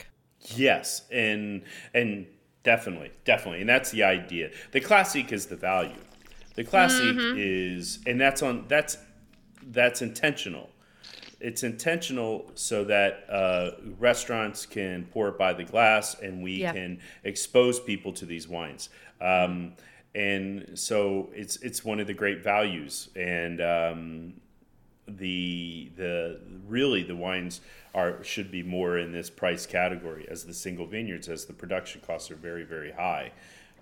Yes, 0.56 1.02
and 1.10 1.62
and 1.94 2.26
definitely, 2.62 3.10
definitely, 3.24 3.60
and 3.60 3.68
that's 3.68 3.90
the 3.90 4.02
idea. 4.02 4.50
The 4.72 4.80
classique 4.80 5.32
is 5.32 5.46
the 5.46 5.56
value. 5.56 6.02
The 6.54 6.64
classique 6.64 7.16
mm-hmm. 7.16 7.36
is, 7.38 8.00
and 8.06 8.20
that's 8.20 8.42
on 8.42 8.64
that's 8.68 8.98
that's 9.62 10.02
intentional 10.02 10.70
it's 11.40 11.62
intentional 11.62 12.50
so 12.54 12.84
that 12.84 13.24
uh, 13.30 13.70
restaurants 13.98 14.66
can 14.66 15.06
pour 15.12 15.28
it 15.28 15.38
by 15.38 15.52
the 15.52 15.64
glass 15.64 16.18
and 16.20 16.42
we 16.42 16.52
yeah. 16.54 16.72
can 16.72 16.98
expose 17.24 17.78
people 17.78 18.12
to 18.12 18.26
these 18.26 18.48
wines. 18.48 18.88
Um, 19.20 19.74
and 20.18 20.76
so 20.76 21.30
it's 21.32 21.56
it's 21.58 21.84
one 21.84 22.00
of 22.00 22.08
the 22.08 22.12
great 22.12 22.42
values 22.42 23.08
and 23.14 23.60
um, 23.60 24.34
the 25.06 25.90
the 25.96 26.40
really 26.66 27.04
the 27.04 27.14
wines 27.14 27.60
are 27.94 28.22
should 28.24 28.50
be 28.50 28.62
more 28.64 28.98
in 28.98 29.12
this 29.12 29.30
price 29.30 29.64
category 29.64 30.26
as 30.28 30.44
the 30.44 30.52
single 30.52 30.86
vineyards 30.86 31.28
as 31.28 31.44
the 31.44 31.52
production 31.52 32.00
costs 32.04 32.32
are 32.32 32.36
very 32.36 32.64
very 32.64 32.90
high. 32.90 33.30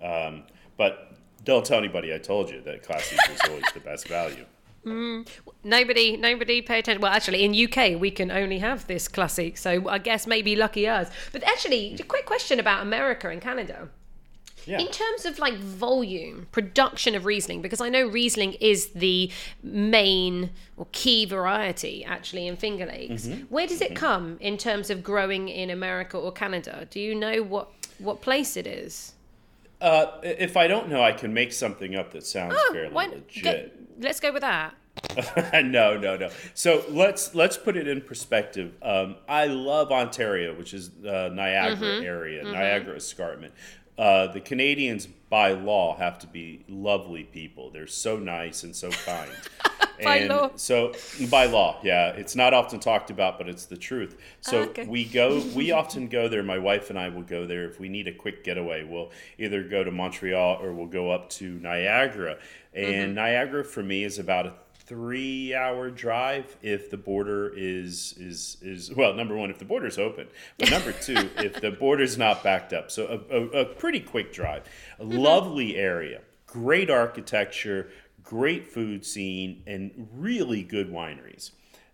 Um, 0.02 0.42
but 0.76 1.14
don't 1.44 1.64
tell 1.64 1.78
anybody 1.78 2.14
I 2.14 2.18
told 2.18 2.50
you 2.50 2.60
that 2.62 2.82
classic 2.82 3.18
is 3.30 3.40
always 3.48 3.64
the 3.72 3.80
best 3.80 4.06
value. 4.06 4.44
Mm, 4.84 5.26
nobody, 5.64 6.16
nobody 6.16 6.62
pay 6.62 6.78
attention. 6.78 7.00
Well, 7.00 7.12
actually, 7.12 7.44
in 7.44 7.52
UK 7.54 7.98
we 8.00 8.10
can 8.10 8.30
only 8.30 8.58
have 8.58 8.86
this 8.86 9.08
classic, 9.08 9.56
so 9.56 9.88
I 9.88 9.98
guess 9.98 10.26
maybe 10.26 10.54
lucky 10.54 10.86
us. 10.86 11.10
But 11.32 11.42
actually, 11.44 11.94
a 11.94 12.04
quick 12.04 12.26
question 12.26 12.60
about 12.60 12.82
America 12.82 13.28
and 13.30 13.40
Canada. 13.40 13.88
Yeah. 14.66 14.80
In 14.80 14.88
terms 14.88 15.24
of 15.24 15.38
like 15.38 15.54
volume, 15.54 16.48
production 16.50 17.14
of 17.14 17.24
Riesling, 17.24 17.62
because 17.62 17.80
I 17.80 17.88
know 17.88 18.06
Riesling 18.06 18.54
is 18.54 18.88
the 18.88 19.30
main 19.62 20.50
or 20.76 20.86
key 20.92 21.24
variety 21.24 22.04
actually 22.04 22.48
in 22.48 22.56
Finger 22.56 22.86
Lakes. 22.86 23.26
Mm-hmm. 23.26 23.44
Where 23.44 23.66
does 23.66 23.80
it 23.80 23.94
mm-hmm. 23.94 23.96
come 23.96 24.38
in 24.40 24.58
terms 24.58 24.90
of 24.90 25.04
growing 25.04 25.48
in 25.48 25.70
America 25.70 26.18
or 26.18 26.32
Canada? 26.32 26.86
Do 26.90 27.00
you 27.00 27.14
know 27.14 27.42
what 27.42 27.70
what 27.98 28.20
place 28.20 28.56
it 28.56 28.66
is? 28.66 29.12
Uh, 29.80 30.18
if 30.22 30.56
I 30.56 30.66
don't 30.66 30.88
know, 30.88 31.02
I 31.02 31.12
can 31.12 31.32
make 31.32 31.52
something 31.52 31.94
up 31.94 32.12
that 32.12 32.26
sounds 32.26 32.54
oh, 32.56 32.72
fairly 32.72 32.94
legit. 32.94 33.42
Go, 33.42 34.06
let's 34.08 34.20
go 34.20 34.32
with 34.32 34.42
that. 34.42 34.74
no, 35.64 35.96
no, 35.98 36.16
no. 36.16 36.30
So 36.54 36.84
let's 36.88 37.34
let's 37.34 37.56
put 37.56 37.76
it 37.76 37.86
in 37.86 38.00
perspective. 38.00 38.74
Um, 38.82 39.16
I 39.28 39.46
love 39.46 39.92
Ontario, 39.92 40.54
which 40.54 40.72
is 40.72 40.90
uh, 41.04 41.30
Niagara 41.32 41.76
mm-hmm. 41.76 42.04
area, 42.04 42.42
mm-hmm. 42.42 42.52
Niagara 42.52 42.96
Escarpment. 42.96 43.52
Uh, 43.98 44.26
the 44.26 44.40
Canadians, 44.40 45.06
by 45.06 45.52
law, 45.52 45.96
have 45.96 46.18
to 46.18 46.26
be 46.26 46.64
lovely 46.68 47.24
people. 47.24 47.70
They're 47.70 47.86
so 47.86 48.18
nice 48.18 48.62
and 48.62 48.76
so 48.76 48.90
kind. 48.90 49.30
by 50.04 50.16
and 50.16 50.28
law. 50.28 50.50
So 50.56 50.92
by 51.30 51.46
law, 51.46 51.78
yeah, 51.82 52.10
it's 52.10 52.36
not 52.36 52.52
often 52.52 52.78
talked 52.78 53.10
about, 53.10 53.38
but 53.38 53.48
it's 53.48 53.66
the 53.66 53.76
truth. 53.76 54.18
So 54.40 54.62
okay. 54.62 54.86
we 54.86 55.04
go. 55.04 55.42
We 55.54 55.72
often 55.72 56.08
go 56.08 56.28
there. 56.28 56.42
My 56.42 56.58
wife 56.58 56.90
and 56.90 56.98
I 56.98 57.08
will 57.08 57.22
go 57.22 57.46
there 57.46 57.64
if 57.64 57.80
we 57.80 57.88
need 57.88 58.06
a 58.06 58.12
quick 58.12 58.44
getaway. 58.44 58.84
We'll 58.84 59.10
either 59.38 59.62
go 59.62 59.82
to 59.82 59.90
Montreal 59.90 60.58
or 60.60 60.72
we'll 60.72 60.86
go 60.86 61.10
up 61.10 61.30
to 61.30 61.58
Niagara. 61.60 62.38
And 62.74 63.06
mm-hmm. 63.06 63.14
Niagara 63.14 63.64
for 63.64 63.82
me 63.82 64.04
is 64.04 64.18
about 64.18 64.46
a 64.46 64.52
three 64.86 65.52
hour 65.52 65.90
drive 65.90 66.56
if 66.62 66.90
the 66.90 66.96
border 66.96 67.52
is 67.56 68.14
is 68.18 68.56
is 68.62 68.94
well 68.94 69.12
number 69.12 69.36
one 69.36 69.50
if 69.50 69.58
the 69.58 69.64
border's 69.64 69.98
open 69.98 70.28
but 70.58 70.70
number 70.70 70.92
two 71.02 71.28
if 71.38 71.60
the 71.60 71.72
border's 71.72 72.16
not 72.16 72.42
backed 72.42 72.72
up. 72.72 72.90
So 72.90 73.20
a, 73.30 73.36
a, 73.36 73.62
a 73.62 73.64
pretty 73.64 74.00
quick 74.00 74.32
drive. 74.32 74.64
A 74.98 75.04
mm-hmm. 75.04 75.18
lovely 75.18 75.76
area 75.76 76.20
great 76.46 76.88
architecture 76.90 77.90
great 78.22 78.66
food 78.66 79.04
scene 79.04 79.62
and 79.66 80.08
really 80.14 80.62
good 80.62 80.90
wineries. 80.90 81.50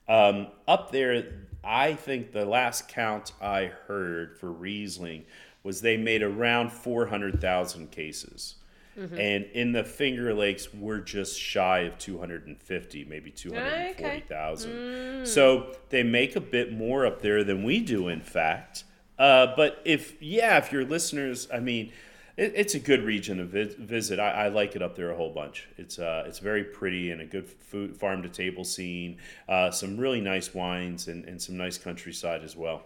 Um, 0.09 0.49
up 0.67 0.91
there 0.91 1.47
i 1.65 1.95
think 1.95 2.33
the 2.33 2.45
last 2.45 2.89
count 2.89 3.33
i 3.41 3.67
heard 3.87 4.37
for 4.37 4.51
riesling 4.51 5.25
was 5.63 5.81
they 5.81 5.97
made 5.97 6.23
around 6.23 6.73
400000 6.73 7.91
cases 7.93 8.57
Mm-hmm. 8.99 9.19
And 9.19 9.45
in 9.53 9.73
the 9.73 9.85
Finger 9.85 10.35
Lakes, 10.35 10.73
we're 10.75 11.01
just 11.01 11.39
shy 11.39 11.81
of 11.81 11.99
250, 11.99 13.05
maybe 13.05 13.31
240,000. 13.31 14.71
Okay. 14.71 14.79
Mm. 14.79 15.27
So 15.27 15.75
they 15.89 16.03
make 16.03 16.37
a 16.37 16.41
bit 16.41 16.73
more 16.73 17.07
up 17.07 17.23
there 17.23 17.43
than 17.43 17.65
we 17.65 17.81
do, 17.81 18.09
in 18.09 18.21
fact. 18.21 18.85
Uh, 19.19 19.55
but 19.57 19.81
if, 19.85 20.21
yeah, 20.21 20.59
if 20.59 20.73
your 20.73 20.85
listeners, 20.85 21.49
I 21.53 21.61
mean, 21.61 21.93
it, 22.37 22.53
it's 22.57 22.75
a 22.75 22.79
good 22.79 23.03
region 23.03 23.39
to 23.39 23.45
vi- 23.45 23.75
visit. 23.79 24.19
I, 24.19 24.31
I, 24.31 24.49
like 24.49 24.75
it 24.77 24.83
up 24.83 24.97
there 24.97 25.11
a 25.11 25.17
whole 25.17 25.31
bunch. 25.31 25.69
It's 25.77 25.99
uh, 25.99 26.25
it's 26.27 26.39
very 26.39 26.65
pretty 26.65 27.11
and 27.11 27.21
a 27.21 27.27
good 27.27 27.47
food 27.47 27.97
farm 27.97 28.23
to 28.23 28.29
table 28.29 28.65
scene. 28.65 29.19
Uh, 29.49 29.71
some 29.71 29.97
really 29.97 30.21
nice 30.21 30.55
wines 30.55 31.09
and, 31.09 31.25
and 31.27 31.41
some 31.41 31.57
nice 31.57 31.79
countryside 31.79 32.43
as 32.43 32.57
well. 32.57 32.83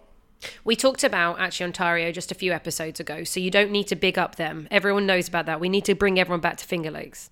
We 0.65 0.77
talked 0.77 1.05
about 1.05 1.39
actually 1.39 1.65
Ontario 1.65 2.13
just 2.13 2.31
a 2.31 2.35
few 2.35 2.53
episodes 2.53 3.01
ago, 3.01 3.25
so 3.25 3.41
you 3.41 3.51
don't 3.51 3.71
need 3.71 3.89
to 3.89 3.97
big 3.97 4.19
up 4.19 4.37
them. 4.37 4.69
Everyone 4.71 5.07
knows 5.07 5.29
about 5.29 5.47
that. 5.47 5.61
We 5.61 5.69
need 5.69 5.85
to 5.87 5.95
bring 5.95 6.19
everyone 6.19 6.41
back 6.41 6.57
to 6.59 6.65
Finger 6.65 6.91
Lakes. 6.91 7.31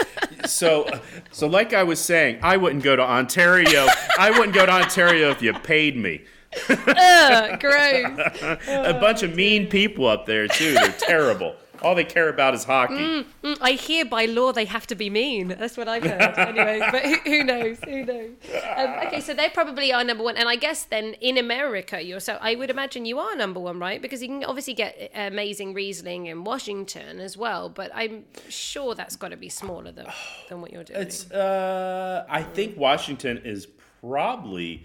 so, 0.46 0.88
so 1.32 1.46
like 1.46 1.72
I 1.72 1.82
was 1.82 2.00
saying, 2.00 2.38
I 2.42 2.56
wouldn't 2.56 2.84
go 2.84 2.96
to 2.96 3.02
Ontario. 3.02 3.86
I 4.18 4.30
wouldn't 4.30 4.54
go 4.54 4.66
to 4.66 4.72
Ontario 4.72 5.30
if 5.30 5.42
you 5.42 5.52
paid 5.52 5.96
me. 5.96 6.22
Ugh, 6.68 7.60
gross. 7.60 8.18
a 8.68 8.96
bunch 9.00 9.22
of 9.22 9.34
mean 9.34 9.68
people 9.68 10.06
up 10.06 10.26
there 10.26 10.46
too. 10.46 10.74
They're 10.74 10.92
terrible. 10.92 11.56
All 11.84 11.94
they 11.94 12.04
care 12.04 12.28
about 12.28 12.54
is 12.54 12.64
hockey. 12.64 12.94
Mm, 12.94 13.24
mm, 13.42 13.58
I 13.60 13.72
hear 13.72 14.04
by 14.04 14.24
law 14.26 14.52
they 14.52 14.64
have 14.64 14.86
to 14.88 14.94
be 14.94 15.10
mean. 15.10 15.48
That's 15.48 15.76
what 15.76 15.88
I've 15.88 16.02
heard. 16.02 16.38
anyway, 16.38 16.78
but 16.90 17.04
who, 17.04 17.14
who, 17.16 17.44
knows? 17.44 17.78
Who 17.84 18.04
knows? 18.04 18.30
Um, 18.76 18.90
okay, 19.06 19.20
so 19.20 19.34
they 19.34 19.48
probably 19.48 19.92
are 19.92 20.02
number 20.02 20.24
one. 20.24 20.36
And 20.36 20.48
I 20.48 20.56
guess 20.56 20.84
then 20.84 21.14
in 21.20 21.38
America, 21.38 22.02
you're 22.02 22.20
so 22.20 22.38
I 22.40 22.54
would 22.54 22.70
imagine 22.70 23.04
you 23.04 23.18
are 23.18 23.36
number 23.36 23.60
one, 23.60 23.78
right? 23.78 24.00
Because 24.00 24.22
you 24.22 24.28
can 24.28 24.44
obviously 24.44 24.74
get 24.74 25.10
amazing 25.14 25.74
Riesling 25.74 26.26
in 26.26 26.44
Washington 26.44 27.20
as 27.20 27.36
well. 27.36 27.68
But 27.68 27.90
I'm 27.94 28.24
sure 28.48 28.94
that's 28.94 29.16
got 29.16 29.28
to 29.28 29.36
be 29.36 29.48
smaller 29.48 29.92
than, 29.92 30.06
than 30.48 30.60
what 30.60 30.72
you're 30.72 30.84
doing. 30.84 31.02
It's. 31.02 31.30
Uh, 31.30 32.24
I 32.28 32.42
think 32.42 32.76
Washington 32.78 33.42
is 33.44 33.68
probably 34.00 34.84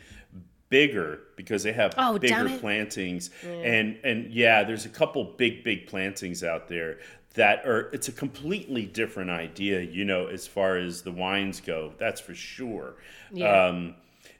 bigger 0.69 1.19
because 1.35 1.63
they 1.63 1.73
have 1.73 1.93
oh, 1.97 2.17
bigger 2.17 2.57
plantings. 2.59 3.29
Yeah. 3.43 3.51
and 3.51 3.99
and 4.03 4.31
yeah 4.31 4.63
there's 4.63 4.85
a 4.85 4.89
couple 4.89 5.23
big 5.23 5.63
big 5.63 5.87
plantings 5.87 6.43
out 6.43 6.67
there 6.67 6.99
that 7.33 7.65
are 7.65 7.89
it's 7.93 8.07
a 8.07 8.11
completely 8.11 8.85
different 8.85 9.29
idea 9.29 9.81
you 9.81 10.03
know 10.05 10.27
as 10.27 10.47
far 10.47 10.77
as 10.77 11.01
the 11.01 11.11
wines 11.11 11.61
go 11.61 11.93
that's 11.97 12.21
for 12.21 12.35
sure. 12.35 12.95
Yeah. 13.31 13.65
Um, 13.65 13.95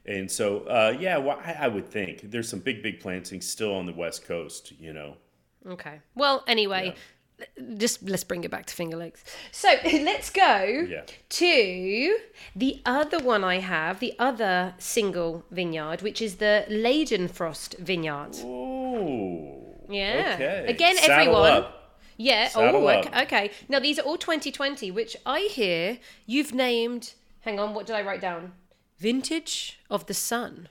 and 0.06 0.30
so 0.30 0.60
uh, 0.60 0.96
yeah 0.98 1.18
well, 1.18 1.40
I, 1.44 1.52
I 1.52 1.68
would 1.68 1.86
think 1.86 2.30
there's 2.30 2.48
some 2.48 2.60
big 2.60 2.82
big 2.82 3.00
plantings 3.00 3.46
still 3.48 3.74
on 3.74 3.86
the 3.86 3.92
west 3.92 4.24
coast 4.24 4.72
you 4.78 4.92
know. 4.92 5.16
Okay. 5.66 6.00
Well 6.14 6.44
anyway 6.46 6.86
yeah 6.86 6.94
just 7.76 8.02
let's 8.08 8.24
bring 8.24 8.44
it 8.44 8.50
back 8.50 8.66
to 8.66 8.74
Finger 8.74 8.96
Lakes. 8.96 9.24
So 9.52 9.68
let's 9.84 10.30
go 10.30 10.86
yeah. 10.88 11.02
to 11.28 12.18
the 12.54 12.80
other 12.84 13.18
one 13.18 13.44
I 13.44 13.58
have, 13.58 14.00
the 14.00 14.14
other 14.18 14.74
single 14.78 15.44
vineyard, 15.50 16.02
which 16.02 16.20
is 16.20 16.36
the 16.36 16.64
Leidenfrost 16.68 17.78
vineyard. 17.78 18.36
Ooh. 18.44 19.60
Yeah. 19.88 20.32
Okay. 20.34 20.64
Again, 20.68 20.96
Saddle 20.96 21.12
everyone. 21.12 21.50
up. 21.50 21.98
Yeah. 22.16 22.48
Oh, 22.54 22.60
Saddle 22.60 22.84
oh, 22.84 22.86
up. 22.88 23.06
okay, 23.06 23.22
okay. 23.22 23.50
Now 23.68 23.80
these 23.80 23.98
are 23.98 24.02
all 24.02 24.16
2020, 24.16 24.90
which 24.90 25.16
I 25.26 25.40
hear 25.50 25.98
you've 26.26 26.54
named. 26.54 27.14
Hang 27.40 27.58
on, 27.58 27.74
what 27.74 27.86
did 27.86 27.96
I 27.96 28.02
write 28.02 28.20
down? 28.20 28.52
Vintage 28.98 29.80
of 29.88 30.06
the 30.06 30.14
Sun. 30.14 30.68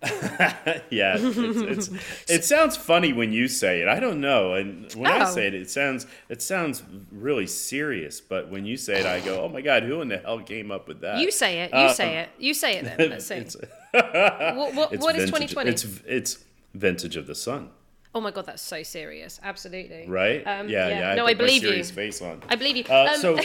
yeah, 0.90 1.16
it's, 1.18 1.88
it's, 1.88 2.30
it 2.30 2.44
sounds 2.44 2.76
funny 2.76 3.12
when 3.12 3.32
you 3.32 3.48
say 3.48 3.82
it. 3.82 3.88
I 3.88 3.98
don't 3.98 4.20
know, 4.20 4.54
and 4.54 4.92
when 4.92 5.10
I 5.10 5.22
Oh. 5.28 5.34
say 5.34 5.48
it, 5.48 5.54
it 5.54 5.68
sounds 5.70 6.06
it 6.28 6.40
sounds 6.40 6.84
really 7.10 7.48
serious. 7.48 8.20
But 8.20 8.48
when 8.48 8.64
you 8.64 8.76
say 8.76 9.00
it, 9.00 9.06
I 9.06 9.18
go, 9.18 9.42
"Oh 9.42 9.48
my 9.48 9.60
god, 9.60 9.82
who 9.82 10.00
in 10.00 10.06
the 10.08 10.18
hell 10.18 10.38
came 10.40 10.70
up 10.70 10.86
with 10.86 11.00
that?" 11.00 11.18
You 11.18 11.32
say 11.32 11.62
it. 11.62 11.74
You 11.74 11.90
say 11.92 12.18
it. 12.18 12.28
You 12.38 12.54
say 12.54 12.76
it 12.76 12.84
then. 12.84 13.10
Let's 13.10 13.26
see. 13.26 13.34
It's, 13.36 13.56
what 13.90 14.74
what, 14.74 14.96
what 14.98 15.16
is 15.16 15.30
twenty 15.30 15.48
twenty? 15.48 15.70
It's 15.70 15.84
it's 16.06 16.44
vintage 16.74 17.16
of 17.16 17.26
the 17.26 17.34
sun, 17.34 17.70
oh 18.14 18.20
my 18.20 18.30
god, 18.30 18.46
that's 18.46 18.62
so 18.62 18.84
serious. 18.84 19.40
Absolutely. 19.42 20.04
right? 20.06 20.46
Um, 20.46 20.68
yeah, 20.68 20.88
yeah. 20.88 21.10
I 21.10 21.14
No, 21.16 21.22
I 21.24 21.30
my 21.30 21.34
believe 21.34 21.64
you. 21.64 21.82
Face 21.82 22.22
on. 22.22 22.40
I 22.48 22.54
believe 22.54 22.76
you. 22.76 22.84
Uh, 22.88 23.08
Um, 23.14 23.20
so, 23.20 23.40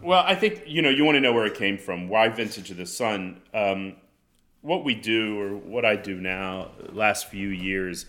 well, 0.00 0.22
I 0.24 0.34
think 0.36 0.62
you 0.66 0.82
know 0.82 0.90
you 0.90 1.04
want 1.04 1.16
to 1.16 1.20
know 1.20 1.32
where 1.32 1.46
it 1.46 1.54
came 1.54 1.76
from. 1.78 2.08
Why 2.08 2.28
vintage 2.28 2.70
of 2.70 2.76
the 2.76 2.86
sun? 2.86 3.40
Um, 3.52 3.96
what 4.66 4.84
we 4.84 4.94
do, 4.94 5.38
or 5.40 5.56
what 5.56 5.84
I 5.84 5.94
do 5.94 6.16
now, 6.20 6.72
last 6.92 7.28
few 7.28 7.48
years, 7.48 8.04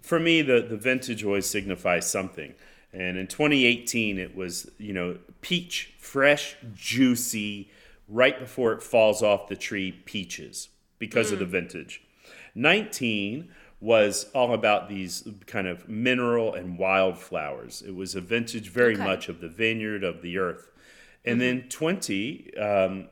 for 0.00 0.18
me, 0.18 0.40
the 0.40 0.60
the 0.62 0.76
vintage 0.76 1.22
always 1.24 1.46
signifies 1.46 2.10
something. 2.10 2.54
And 2.92 3.18
in 3.18 3.26
2018, 3.26 4.18
it 4.18 4.34
was 4.34 4.70
you 4.78 4.92
know 4.94 5.18
peach, 5.42 5.92
fresh, 5.98 6.56
juicy, 6.74 7.70
right 8.08 8.38
before 8.38 8.72
it 8.72 8.82
falls 8.82 9.22
off 9.22 9.48
the 9.48 9.56
tree, 9.56 9.92
peaches 9.92 10.70
because 10.98 11.32
of 11.32 11.38
the 11.38 11.46
vintage. 11.46 12.02
19 12.54 13.50
was 13.80 14.26
all 14.34 14.52
about 14.52 14.88
these 14.88 15.26
kind 15.46 15.66
of 15.66 15.88
mineral 15.88 16.54
and 16.54 16.78
wildflowers. 16.78 17.82
It 17.82 17.94
was 17.94 18.14
a 18.14 18.20
vintage 18.20 18.68
very 18.68 18.94
Okay. 18.94 19.04
much 19.04 19.28
of 19.28 19.40
the 19.40 19.48
vineyard 19.48 20.04
of 20.04 20.20
the 20.20 20.36
earth. 20.36 20.70
And 21.24 21.40
then 21.40 21.68
20, 21.68 22.56
um, 22.58 23.08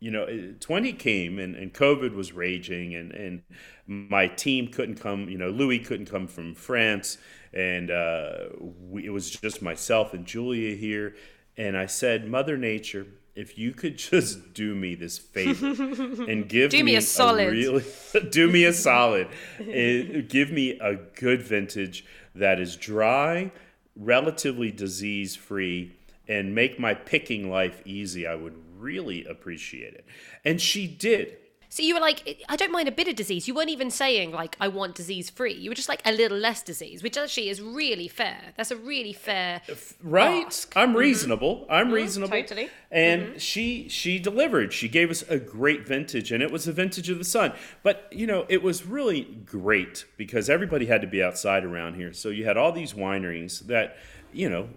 you 0.00 0.10
know, 0.10 0.54
20 0.60 0.92
came 0.94 1.38
and, 1.38 1.54
and 1.54 1.72
COVID 1.74 2.14
was 2.14 2.32
raging 2.32 2.94
and, 2.94 3.12
and 3.12 3.42
my 3.86 4.26
team 4.26 4.68
couldn't 4.68 4.96
come, 4.96 5.28
you 5.28 5.36
know, 5.38 5.50
Louis 5.50 5.78
couldn't 5.78 6.06
come 6.10 6.26
from 6.26 6.54
France 6.54 7.18
and 7.52 7.90
uh, 7.90 8.32
we, 8.58 9.06
it 9.06 9.10
was 9.10 9.30
just 9.30 9.60
myself 9.62 10.14
and 10.14 10.24
Julia 10.26 10.74
here. 10.74 11.14
And 11.56 11.76
I 11.76 11.86
said, 11.86 12.26
Mother 12.28 12.56
Nature, 12.56 13.06
if 13.34 13.58
you 13.58 13.72
could 13.72 13.98
just 14.10 14.54
do 14.54 14.74
me 14.74 14.94
this 14.94 15.18
favor 15.18 15.66
and 16.30 16.48
give 16.48 16.70
Do 16.70 16.82
me 16.82 16.96
a 16.96 17.02
solid. 17.02 17.52
really 17.52 17.84
do 18.30 18.48
me 18.48 18.64
a 18.64 18.72
solid, 18.72 19.28
Eh, 19.60 20.22
give 20.28 20.50
me 20.50 20.78
a 20.80 20.94
good 20.94 21.42
vintage 21.42 22.04
that 22.34 22.58
is 22.60 22.76
dry, 22.76 23.50
relatively 23.96 24.70
disease 24.70 25.36
free, 25.36 25.92
and 26.28 26.54
make 26.54 26.78
my 26.78 26.94
picking 26.94 27.50
life 27.50 27.82
easy, 27.84 28.26
I 28.26 28.36
would 28.36 28.54
really 28.80 29.24
appreciate 29.24 29.94
it. 29.94 30.04
And 30.44 30.60
she 30.60 30.86
did. 30.86 31.36
so 31.68 31.82
you 31.84 31.94
were 31.94 32.00
like, 32.00 32.44
I 32.48 32.56
don't 32.56 32.72
mind 32.72 32.88
a 32.88 32.92
bit 32.92 33.06
of 33.06 33.14
disease. 33.14 33.46
You 33.46 33.54
weren't 33.54 33.70
even 33.70 33.90
saying 33.90 34.32
like 34.32 34.56
I 34.60 34.68
want 34.68 34.96
disease 34.96 35.30
free. 35.30 35.54
You 35.54 35.70
were 35.70 35.74
just 35.76 35.88
like 35.88 36.02
a 36.04 36.12
little 36.12 36.36
less 36.36 36.62
disease, 36.62 37.02
which 37.02 37.16
actually 37.16 37.48
is 37.48 37.60
really 37.62 38.08
fair. 38.08 38.40
That's 38.56 38.72
a 38.72 38.76
really 38.76 39.12
fair. 39.12 39.62
Right? 40.02 40.46
Ask. 40.46 40.76
I'm 40.76 40.96
reasonable. 40.96 41.66
I'm 41.70 41.92
reasonable. 41.92 42.36
Mm-hmm. 42.36 42.46
totally. 42.48 42.70
And 42.90 43.40
she 43.40 43.88
she 43.88 44.18
delivered. 44.18 44.72
She 44.72 44.88
gave 44.88 45.10
us 45.10 45.22
a 45.28 45.38
great 45.38 45.86
vintage 45.86 46.32
and 46.32 46.42
it 46.42 46.50
was 46.50 46.66
a 46.66 46.72
vintage 46.72 47.08
of 47.08 47.18
the 47.18 47.24
sun. 47.24 47.52
But, 47.84 48.08
you 48.10 48.26
know, 48.26 48.46
it 48.48 48.64
was 48.64 48.84
really 48.84 49.22
great 49.44 50.06
because 50.16 50.50
everybody 50.50 50.86
had 50.86 51.00
to 51.02 51.06
be 51.06 51.22
outside 51.22 51.64
around 51.64 51.94
here. 51.94 52.12
So 52.12 52.30
you 52.30 52.46
had 52.46 52.56
all 52.56 52.72
these 52.72 52.94
wineries 52.94 53.60
that 53.68 53.96
you 54.32 54.48
know, 54.48 54.68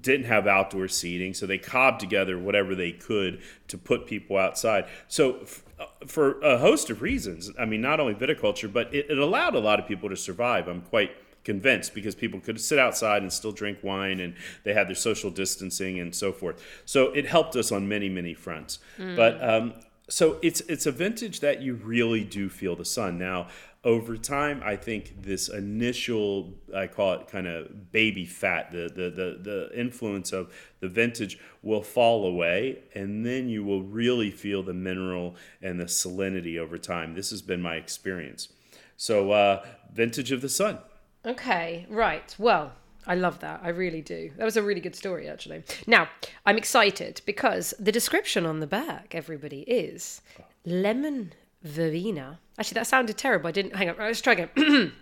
didn't 0.00 0.26
have 0.26 0.46
outdoor 0.46 0.88
seating, 0.88 1.34
so 1.34 1.46
they 1.46 1.58
cobbed 1.58 2.00
together 2.00 2.38
whatever 2.38 2.74
they 2.74 2.92
could 2.92 3.40
to 3.68 3.78
put 3.78 4.06
people 4.06 4.36
outside. 4.36 4.86
So, 5.08 5.40
f- 5.42 5.62
uh, 5.78 5.86
for 6.06 6.40
a 6.40 6.58
host 6.58 6.90
of 6.90 7.02
reasons, 7.02 7.50
I 7.58 7.64
mean, 7.64 7.80
not 7.80 8.00
only 8.00 8.14
viticulture, 8.14 8.72
but 8.72 8.92
it, 8.94 9.10
it 9.10 9.18
allowed 9.18 9.54
a 9.54 9.60
lot 9.60 9.80
of 9.80 9.86
people 9.86 10.08
to 10.10 10.16
survive. 10.16 10.68
I'm 10.68 10.82
quite 10.82 11.12
convinced 11.42 11.94
because 11.94 12.14
people 12.14 12.38
could 12.38 12.60
sit 12.60 12.78
outside 12.78 13.22
and 13.22 13.32
still 13.32 13.52
drink 13.52 13.78
wine 13.82 14.20
and 14.20 14.34
they 14.64 14.74
had 14.74 14.88
their 14.88 14.94
social 14.94 15.30
distancing 15.30 15.98
and 15.98 16.14
so 16.14 16.32
forth. 16.32 16.62
So 16.84 17.06
it 17.12 17.26
helped 17.26 17.56
us 17.56 17.72
on 17.72 17.88
many, 17.88 18.08
many 18.08 18.34
fronts. 18.34 18.78
But 19.16 19.42
um, 19.42 19.74
so 20.08 20.38
it's 20.42 20.60
it's 20.62 20.86
a 20.86 20.92
vintage 20.92 21.40
that 21.40 21.62
you 21.62 21.74
really 21.74 22.24
do 22.24 22.48
feel 22.48 22.76
the 22.76 22.84
sun. 22.84 23.16
Now, 23.16 23.48
over 23.82 24.16
time, 24.18 24.60
I 24.62 24.76
think 24.76 25.22
this 25.22 25.48
initial 25.48 26.52
I 26.74 26.86
call 26.86 27.14
it 27.14 27.28
kind 27.28 27.46
of 27.46 27.92
baby 27.92 28.26
fat, 28.26 28.72
the 28.72 28.88
the 28.88 29.10
the, 29.10 29.38
the 29.42 29.70
influence 29.78 30.32
of 30.32 30.52
the 30.80 30.88
vintage 30.88 31.38
will 31.62 31.82
fall 31.82 32.26
away 32.26 32.80
and 32.94 33.24
then 33.24 33.48
you 33.48 33.64
will 33.64 33.82
really 33.82 34.30
feel 34.30 34.62
the 34.62 34.74
mineral 34.74 35.36
and 35.62 35.80
the 35.80 35.84
salinity 35.84 36.58
over 36.58 36.76
time. 36.76 37.14
This 37.14 37.30
has 37.30 37.42
been 37.42 37.62
my 37.62 37.76
experience. 37.76 38.48
So 38.96 39.30
uh, 39.32 39.64
vintage 39.92 40.30
of 40.30 40.42
the 40.42 40.48
sun. 40.48 40.78
Okay, 41.24 41.86
right. 41.88 42.34
Well, 42.38 42.72
I 43.06 43.14
love 43.14 43.40
that. 43.40 43.60
I 43.62 43.70
really 43.70 44.02
do. 44.02 44.30
That 44.36 44.44
was 44.44 44.56
a 44.56 44.62
really 44.62 44.80
good 44.80 44.94
story, 44.94 45.28
actually. 45.28 45.64
Now, 45.86 46.08
I'm 46.44 46.58
excited 46.58 47.22
because 47.24 47.72
the 47.78 47.92
description 47.92 48.44
on 48.44 48.60
the 48.60 48.66
back, 48.66 49.14
everybody, 49.14 49.62
is 49.62 50.20
lemon 50.64 51.32
verbena. 51.62 52.38
Actually, 52.58 52.74
that 52.74 52.86
sounded 52.86 53.16
terrible. 53.16 53.48
I 53.48 53.52
didn't. 53.52 53.76
Hang 53.76 53.90
on. 53.90 53.96
Let's 53.98 54.20
try 54.20 54.32
again. 54.34 54.92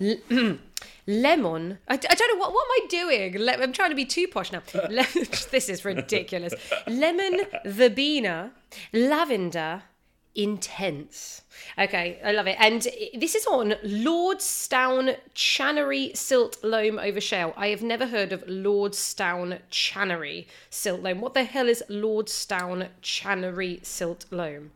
Lemon. 1.06 1.78
I, 1.88 1.94
I 1.94 1.96
don't 1.96 2.34
know 2.34 2.40
what. 2.40 2.52
What 2.52 2.66
am 2.66 2.84
I 2.84 2.86
doing? 2.88 3.38
Le- 3.38 3.62
I'm 3.62 3.72
trying 3.72 3.90
to 3.90 3.96
be 3.96 4.06
too 4.06 4.26
posh 4.28 4.52
now. 4.52 4.62
Le- 4.74 5.06
this 5.50 5.68
is 5.68 5.84
ridiculous. 5.84 6.54
Lemon 6.86 7.42
verbena, 7.66 8.52
lavender, 8.92 9.82
intense. 10.34 11.42
Okay, 11.78 12.18
I 12.24 12.32
love 12.32 12.46
it. 12.46 12.56
And 12.58 12.86
this 13.14 13.34
is 13.34 13.46
on 13.46 13.74
Lordstown 13.84 15.16
Channery 15.34 16.16
Silt 16.16 16.62
Loam 16.64 16.98
over 16.98 17.20
Shale. 17.20 17.52
I 17.56 17.68
have 17.68 17.82
never 17.82 18.06
heard 18.06 18.32
of 18.32 18.42
Lordstown 18.46 19.60
Channery 19.70 20.46
Silt 20.70 21.02
Loam. 21.02 21.20
What 21.20 21.34
the 21.34 21.44
hell 21.44 21.68
is 21.68 21.82
Lordstown 21.88 22.88
Channery 23.02 23.84
Silt 23.84 24.26
Loam? 24.30 24.70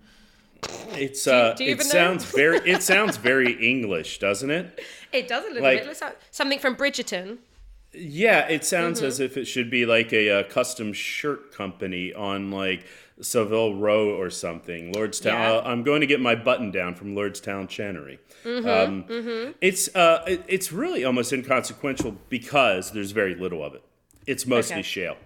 It's 0.92 1.26
uh, 1.26 1.54
do 1.54 1.64
you 1.64 1.72
it 1.72 1.82
sounds 1.82 2.24
very 2.24 2.58
it 2.70 2.82
sounds 2.82 3.16
very 3.16 3.52
English, 3.52 4.18
doesn't 4.18 4.50
it? 4.50 4.80
It 5.12 5.28
does 5.28 5.44
a 5.44 5.48
little 5.48 5.62
Like- 5.62 5.84
bit. 5.84 6.00
Like 6.00 6.16
something 6.30 6.58
from 6.58 6.76
Bridgerton. 6.76 7.38
Yeah, 7.92 8.46
it 8.48 8.64
sounds 8.64 8.98
Mm-hmm. 8.98 9.06
as 9.06 9.20
if 9.20 9.36
it 9.36 9.46
should 9.46 9.70
be 9.70 9.86
like 9.86 10.12
a, 10.12 10.30
uh 10.30 10.42
custom 10.44 10.92
shirt 10.92 11.54
company 11.54 12.12
on 12.12 12.50
like 12.50 12.84
Savile 13.20 13.74
Row 13.76 14.10
or 14.10 14.30
something. 14.30 14.92
Lordstown. 14.92 15.24
Yeah. 15.32 15.52
Uh, 15.54 15.62
I'm 15.64 15.82
going 15.82 16.00
to 16.02 16.06
get 16.06 16.20
my 16.20 16.34
button 16.34 16.70
down 16.70 16.94
from 16.94 17.14
Lordstown 17.16 17.66
Channery. 17.68 18.18
Mm-hmm, 18.44 18.68
um, 18.68 19.54
It's 19.60 19.94
uh, 19.94 20.22
it- 20.26 20.44
it's 20.48 20.70
really 20.72 21.04
almost 21.04 21.32
inconsequential 21.32 22.16
because 22.28 22.92
there's 22.92 23.10
very 23.12 23.34
little 23.34 23.64
of 23.64 23.74
it. 23.74 23.82
It's 24.26 24.46
mostly 24.46 24.74
Okay. 24.76 24.82
shale. 24.82 25.16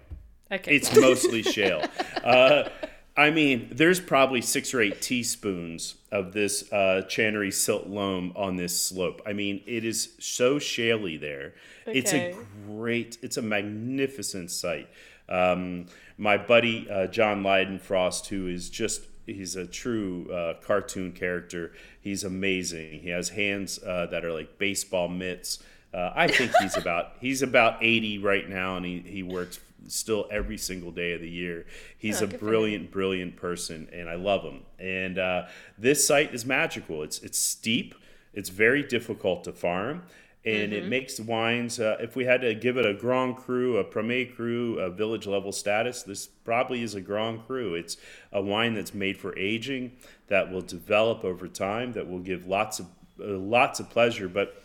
Okay. 0.51 0.75
It's 0.75 0.95
mostly 0.95 1.41
shale. 1.43 1.83
Uh, 2.23 2.69
I 3.15 3.29
mean, 3.29 3.69
there's 3.71 3.99
probably 3.99 4.41
six 4.41 4.73
or 4.73 4.81
eight 4.81 5.01
teaspoons 5.01 5.95
of 6.11 6.33
this 6.33 6.71
uh, 6.71 7.03
Channery 7.07 7.53
silt 7.53 7.85
loam 7.87 8.33
on 8.35 8.55
this 8.55 8.79
slope. 8.79 9.21
I 9.25 9.33
mean, 9.33 9.61
it 9.67 9.85
is 9.85 10.13
so 10.19 10.55
shaly 10.57 11.19
there. 11.19 11.53
It's 11.85 12.11
a 12.11 12.35
great, 12.65 13.19
it's 13.21 13.37
a 13.37 13.41
magnificent 13.43 14.49
site. 14.49 14.89
Um, 15.29 15.85
my 16.17 16.37
buddy 16.37 16.89
uh, 16.89 17.07
John 17.07 17.43
Leidenfrost, 17.43 18.27
who 18.27 18.47
is 18.47 18.69
just 18.69 19.03
he's 19.25 19.55
a 19.55 19.67
true 19.67 20.31
uh, 20.31 20.55
cartoon 20.61 21.11
character. 21.11 21.71
He's 22.01 22.23
amazing. 22.23 23.01
He 23.01 23.09
has 23.09 23.29
hands 23.29 23.79
uh, 23.83 24.07
that 24.07 24.25
are 24.25 24.33
like 24.33 24.57
baseball 24.57 25.07
mitts. 25.07 25.61
Uh, 25.93 26.11
I 26.15 26.27
think 26.27 26.51
he's 26.61 26.75
about 26.77 27.13
he's 27.21 27.41
about 27.41 27.77
80 27.83 28.19
right 28.19 28.49
now, 28.49 28.77
and 28.77 28.85
he, 28.85 28.99
he 29.05 29.23
works 29.23 29.59
still 29.87 30.27
every 30.31 30.57
single 30.57 30.91
day 30.91 31.13
of 31.13 31.21
the 31.21 31.29
year. 31.29 31.65
He's 31.97 32.21
Oh, 32.21 32.25
a 32.25 32.27
good 32.27 32.39
for 32.39 32.45
him. 32.45 32.49
brilliant, 32.51 32.91
brilliant 32.91 33.35
person, 33.35 33.89
and 33.93 34.09
I 34.09 34.15
love 34.15 34.43
him. 34.43 34.61
And 34.79 35.19
uh, 35.19 35.47
this 35.77 36.07
site 36.07 36.33
is 36.33 36.45
magical. 36.45 37.03
It's 37.03 37.19
it's 37.19 37.37
steep. 37.37 37.95
It's 38.33 38.49
very 38.49 38.81
difficult 38.83 39.43
to 39.43 39.51
farm, 39.53 40.03
and 40.45 40.71
Mm-hmm. 40.71 40.73
it 40.73 40.87
makes 40.89 41.19
wines. 41.19 41.79
Uh, 41.79 41.97
if 42.01 42.15
we 42.15 42.25
had 42.25 42.41
to 42.41 42.55
give 42.55 42.77
it 42.77 42.85
a 42.85 42.93
Grand 42.93 43.37
Cru, 43.37 43.77
a 43.77 43.83
Premier 43.83 44.25
Cru, 44.25 44.79
a 44.79 44.89
village 44.89 45.27
level 45.27 45.51
status, 45.51 46.01
this 46.03 46.25
probably 46.25 46.81
is 46.81 46.95
a 46.95 47.01
Grand 47.01 47.45
Cru. 47.45 47.75
It's 47.75 47.97
a 48.31 48.41
wine 48.41 48.73
that's 48.73 48.93
made 48.93 49.17
for 49.17 49.37
aging, 49.37 49.91
that 50.27 50.51
will 50.51 50.61
develop 50.61 51.23
over 51.23 51.47
time, 51.47 51.91
that 51.93 52.09
will 52.09 52.19
give 52.19 52.47
lots 52.47 52.79
of 52.79 52.87
uh, 53.21 53.27
lots 53.37 53.79
of 53.79 53.89
pleasure, 53.91 54.27
but 54.27 54.62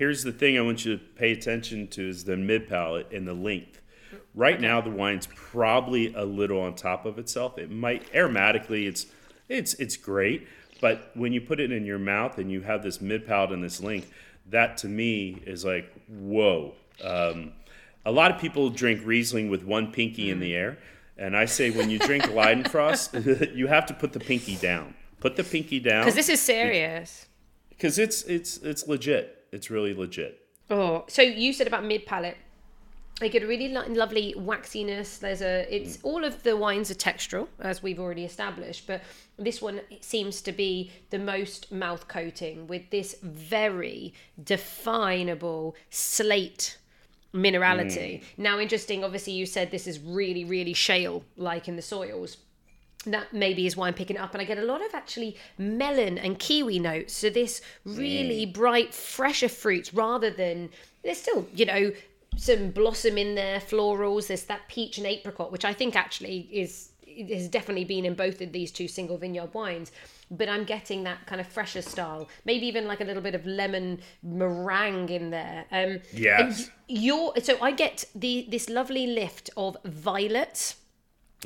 Here's 0.00 0.22
the 0.22 0.32
thing 0.32 0.56
I 0.56 0.62
want 0.62 0.86
you 0.86 0.96
to 0.96 1.04
pay 1.04 1.30
attention 1.30 1.86
to 1.88 2.08
is 2.08 2.24
the 2.24 2.34
mid 2.34 2.66
palate 2.70 3.12
and 3.12 3.28
the 3.28 3.34
length. 3.34 3.82
Right 4.34 4.58
now, 4.58 4.80
the 4.80 4.88
wine's 4.88 5.28
probably 5.34 6.14
a 6.14 6.24
little 6.24 6.58
on 6.62 6.74
top 6.74 7.04
of 7.04 7.18
itself. 7.18 7.58
It 7.58 7.70
might 7.70 8.10
aromatically, 8.14 8.86
it's 8.86 9.04
it's 9.50 9.74
it's 9.74 9.98
great, 9.98 10.48
but 10.80 11.10
when 11.12 11.34
you 11.34 11.42
put 11.42 11.60
it 11.60 11.70
in 11.70 11.84
your 11.84 11.98
mouth 11.98 12.38
and 12.38 12.50
you 12.50 12.62
have 12.62 12.82
this 12.82 13.02
mid 13.02 13.26
palate 13.26 13.52
and 13.52 13.62
this 13.62 13.82
length, 13.82 14.10
that 14.48 14.78
to 14.78 14.88
me 14.88 15.42
is 15.44 15.66
like 15.66 15.92
whoa. 16.08 16.72
Um, 17.04 17.52
a 18.06 18.10
lot 18.10 18.30
of 18.30 18.40
people 18.40 18.70
drink 18.70 19.02
Riesling 19.04 19.50
with 19.50 19.64
one 19.64 19.92
pinky 19.92 20.28
mm. 20.28 20.32
in 20.32 20.40
the 20.40 20.54
air, 20.54 20.78
and 21.18 21.36
I 21.36 21.44
say 21.44 21.68
when 21.68 21.90
you 21.90 21.98
drink 21.98 22.24
Leidenfrost, 22.30 23.54
you 23.54 23.66
have 23.66 23.84
to 23.84 23.92
put 23.92 24.14
the 24.14 24.20
pinky 24.20 24.56
down. 24.56 24.94
Put 25.20 25.36
the 25.36 25.44
pinky 25.44 25.78
down 25.78 26.06
because 26.06 26.14
this 26.14 26.30
is 26.30 26.40
serious. 26.40 27.26
Because 27.68 27.98
it's 27.98 28.22
it's 28.22 28.56
it's 28.56 28.88
legit. 28.88 29.36
It's 29.52 29.70
really 29.70 29.94
legit. 29.94 30.46
Oh, 30.68 31.04
so 31.08 31.22
you 31.22 31.52
said 31.52 31.66
about 31.66 31.84
mid 31.84 32.06
palate. 32.06 32.36
They 33.18 33.28
get 33.28 33.42
a 33.42 33.46
really 33.46 33.68
lo- 33.68 33.84
lovely 33.88 34.34
waxiness. 34.38 35.18
There's 35.18 35.42
a, 35.42 35.66
it's 35.68 35.98
mm. 35.98 36.04
all 36.04 36.24
of 36.24 36.42
the 36.42 36.56
wines 36.56 36.90
are 36.90 36.94
textural, 36.94 37.48
as 37.58 37.82
we've 37.82 38.00
already 38.00 38.24
established, 38.24 38.86
but 38.86 39.02
this 39.38 39.60
one 39.60 39.82
seems 40.00 40.40
to 40.42 40.52
be 40.52 40.90
the 41.10 41.18
most 41.18 41.70
mouth 41.70 42.08
coating 42.08 42.66
with 42.66 42.88
this 42.88 43.16
very 43.22 44.14
definable 44.42 45.76
slate 45.90 46.78
minerality. 47.34 48.20
Mm. 48.20 48.22
Now, 48.38 48.58
interesting, 48.58 49.04
obviously, 49.04 49.34
you 49.34 49.44
said 49.44 49.70
this 49.70 49.86
is 49.86 50.00
really, 50.00 50.44
really 50.44 50.72
shale 50.72 51.22
like 51.36 51.68
in 51.68 51.76
the 51.76 51.82
soils. 51.82 52.38
That 53.06 53.32
maybe 53.32 53.66
is 53.66 53.76
why 53.76 53.88
I'm 53.88 53.94
picking 53.94 54.16
it 54.16 54.20
up, 54.20 54.34
and 54.34 54.42
I 54.42 54.44
get 54.44 54.58
a 54.58 54.64
lot 54.64 54.84
of 54.84 54.94
actually 54.94 55.36
melon 55.56 56.18
and 56.18 56.38
kiwi 56.38 56.78
notes. 56.78 57.14
So, 57.14 57.30
this 57.30 57.62
really 57.84 58.46
mm. 58.46 58.52
bright, 58.52 58.92
fresher 58.92 59.48
fruits 59.48 59.94
rather 59.94 60.30
than 60.30 60.68
there's 61.02 61.18
still, 61.18 61.46
you 61.54 61.64
know, 61.64 61.92
some 62.36 62.70
blossom 62.70 63.16
in 63.16 63.34
there, 63.34 63.58
florals. 63.58 64.26
There's 64.26 64.44
that 64.44 64.68
peach 64.68 64.98
and 64.98 65.06
apricot, 65.06 65.50
which 65.50 65.64
I 65.64 65.72
think 65.72 65.96
actually 65.96 66.48
is 66.52 66.90
has 67.28 67.48
definitely 67.48 67.84
been 67.84 68.04
in 68.04 68.14
both 68.14 68.40
of 68.40 68.52
these 68.52 68.70
two 68.70 68.86
single 68.86 69.18
vineyard 69.18 69.52
wines 69.52 69.90
but 70.30 70.48
I'm 70.48 70.64
getting 70.64 71.02
that 71.04 71.26
kind 71.26 71.40
of 71.40 71.46
fresher 71.46 71.82
style. 71.82 72.28
Maybe 72.44 72.66
even 72.66 72.86
like 72.86 73.00
a 73.00 73.04
little 73.04 73.22
bit 73.22 73.34
of 73.34 73.44
lemon 73.46 74.00
meringue 74.22 75.08
in 75.08 75.30
there. 75.30 75.64
Um, 75.72 76.00
yes. 76.12 76.70
Your 76.88 77.34
so 77.42 77.60
I 77.60 77.72
get 77.72 78.04
the 78.14 78.46
this 78.48 78.68
lovely 78.68 79.06
lift 79.08 79.50
of 79.56 79.76
violet. 79.84 80.76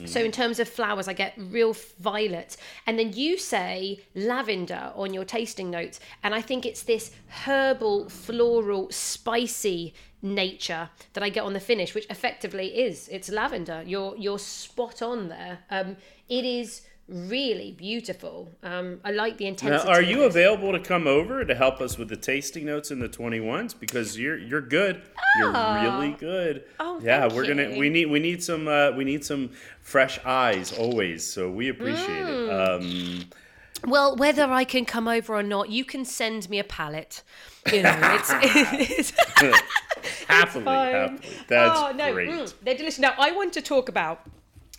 So 0.06 0.20
in 0.20 0.32
terms 0.32 0.58
of 0.58 0.68
flowers, 0.68 1.06
I 1.06 1.12
get 1.12 1.34
real 1.36 1.74
violet, 2.00 2.56
and 2.86 2.98
then 2.98 3.12
you 3.12 3.38
say 3.38 4.00
lavender 4.16 4.92
on 4.96 5.14
your 5.14 5.24
tasting 5.24 5.70
notes, 5.70 6.00
and 6.24 6.34
I 6.34 6.40
think 6.40 6.66
it's 6.66 6.82
this 6.82 7.12
herbal, 7.44 8.08
floral, 8.08 8.90
spicy 8.90 9.94
nature 10.20 10.90
that 11.12 11.22
I 11.22 11.28
get 11.28 11.44
on 11.44 11.52
the 11.52 11.60
finish, 11.60 11.94
which 11.94 12.06
effectively 12.10 12.76
is 12.76 13.08
it's 13.08 13.28
lavender. 13.28 13.84
You're 13.86 14.16
you're 14.16 14.40
spot 14.40 15.00
on 15.00 15.28
there. 15.28 15.60
Um, 15.70 15.96
it 16.28 16.44
is 16.44 16.82
really 17.08 17.72
beautiful. 17.72 18.50
Um, 18.62 19.00
I 19.04 19.12
like 19.12 19.36
the 19.36 19.46
intensity. 19.46 19.88
Now, 19.88 19.94
are 19.94 20.02
you 20.02 20.24
available 20.24 20.72
to 20.72 20.80
come 20.80 21.06
over 21.06 21.44
to 21.44 21.54
help 21.54 21.80
us 21.80 21.98
with 21.98 22.08
the 22.08 22.16
tasting 22.16 22.66
notes 22.66 22.90
in 22.90 22.98
the 22.98 23.08
21s? 23.08 23.78
Because 23.78 24.18
you're 24.18 24.38
you're 24.38 24.60
good. 24.60 25.02
Oh. 25.18 25.22
You're 25.38 25.52
really 25.82 26.12
good. 26.12 26.64
Oh, 26.80 27.00
yeah. 27.02 27.26
We're 27.32 27.44
you. 27.44 27.54
gonna 27.54 27.78
we 27.78 27.88
need 27.88 28.06
we 28.06 28.20
need 28.20 28.42
some 28.42 28.68
uh, 28.68 28.92
we 28.92 29.04
need 29.04 29.24
some 29.24 29.50
fresh 29.80 30.18
eyes 30.24 30.72
always. 30.72 31.26
So 31.26 31.50
we 31.50 31.68
appreciate 31.68 32.24
mm. 32.24 32.48
it. 32.48 33.22
Um, 33.22 33.30
well, 33.86 34.16
whether 34.16 34.44
I 34.44 34.64
can 34.64 34.84
come 34.84 35.08
over 35.08 35.34
or 35.34 35.42
not, 35.42 35.68
you 35.68 35.84
can 35.84 36.04
send 36.04 36.48
me 36.48 36.58
a 36.58 36.64
pallet. 36.64 37.22
You 37.70 37.82
know, 37.82 37.98
it's, 38.02 38.30
it's 38.42 39.10
happily, 40.26 40.64
happily. 40.64 41.28
That's 41.48 41.78
oh, 41.78 41.92
no, 41.92 42.12
great. 42.12 42.28
Mm, 42.30 42.54
they're 42.62 42.76
delicious. 42.76 42.98
Now, 42.98 43.14
I 43.18 43.32
want 43.32 43.52
to 43.54 43.62
talk 43.62 43.88
about 43.88 44.26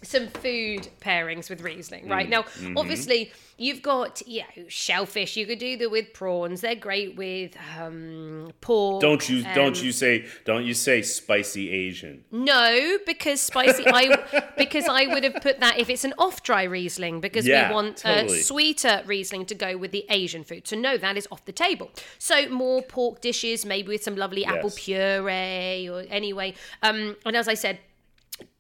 some 0.06 0.28
food 0.28 0.88
pairings 1.02 1.50
with 1.50 1.62
Riesling, 1.62 2.08
right? 2.08 2.28
Mm, 2.28 2.32
now, 2.32 2.42
mm-hmm. 2.44 2.78
obviously, 2.78 3.32
you've 3.58 3.82
got 3.82 4.22
yeah 4.26 4.46
shellfish. 4.68 5.38
You 5.38 5.46
could 5.46 5.60
do 5.60 5.78
that 5.78 5.90
with 5.90 6.14
prawns. 6.14 6.62
They're 6.62 6.76
great 6.76 7.16
with 7.16 7.56
um, 7.80 8.52
pork. 8.62 9.02
Don't 9.02 9.28
you 9.30 9.44
don't 9.54 9.82
you 9.82 9.92
say 9.92 10.26
don't 10.46 10.66
you 10.66 10.74
say 10.74 11.02
spicy 11.02 11.72
Asian? 11.72 12.24
No, 12.32 12.98
because 13.06 13.42
spicy. 13.42 13.86
I 13.88 14.52
because 14.58 14.88
I 14.88 15.08
would 15.08 15.24
have 15.24 15.42
put 15.42 15.60
that 15.60 15.80
if 15.80 15.90
it's 15.90 16.04
an 16.04 16.14
off 16.18 16.44
dry 16.44 16.64
Riesling 16.64 17.22
because 17.22 17.48
yeah, 17.48 17.70
we 17.70 17.74
want 17.74 17.98
totally. 17.98 18.40
a 18.40 18.44
sweeter 18.44 19.04
Riesling 19.06 19.46
to 19.48 19.56
go 19.56 19.78
with 19.78 19.92
the 19.92 20.06
Asian 20.10 20.44
food. 20.44 20.68
So 20.68 20.76
no, 20.76 20.98
that 20.98 21.18
is 21.18 21.28
off 21.32 21.46
the 21.46 21.52
table. 21.52 21.92
So 22.20 22.50
more 22.50 22.82
pork 22.82 23.22
dishes, 23.22 23.66
maybe 23.66 23.90
with 23.90 24.04
some 24.04 24.16
lovely 24.16 24.42
yes. 24.42 24.56
apple 24.56 24.72
puree 24.72 25.88
or 25.90 26.06
anyway. 26.10 26.54
Um, 26.82 27.16
and 27.26 27.36
as 27.36 27.48
I 27.48 27.54
said 27.54 27.80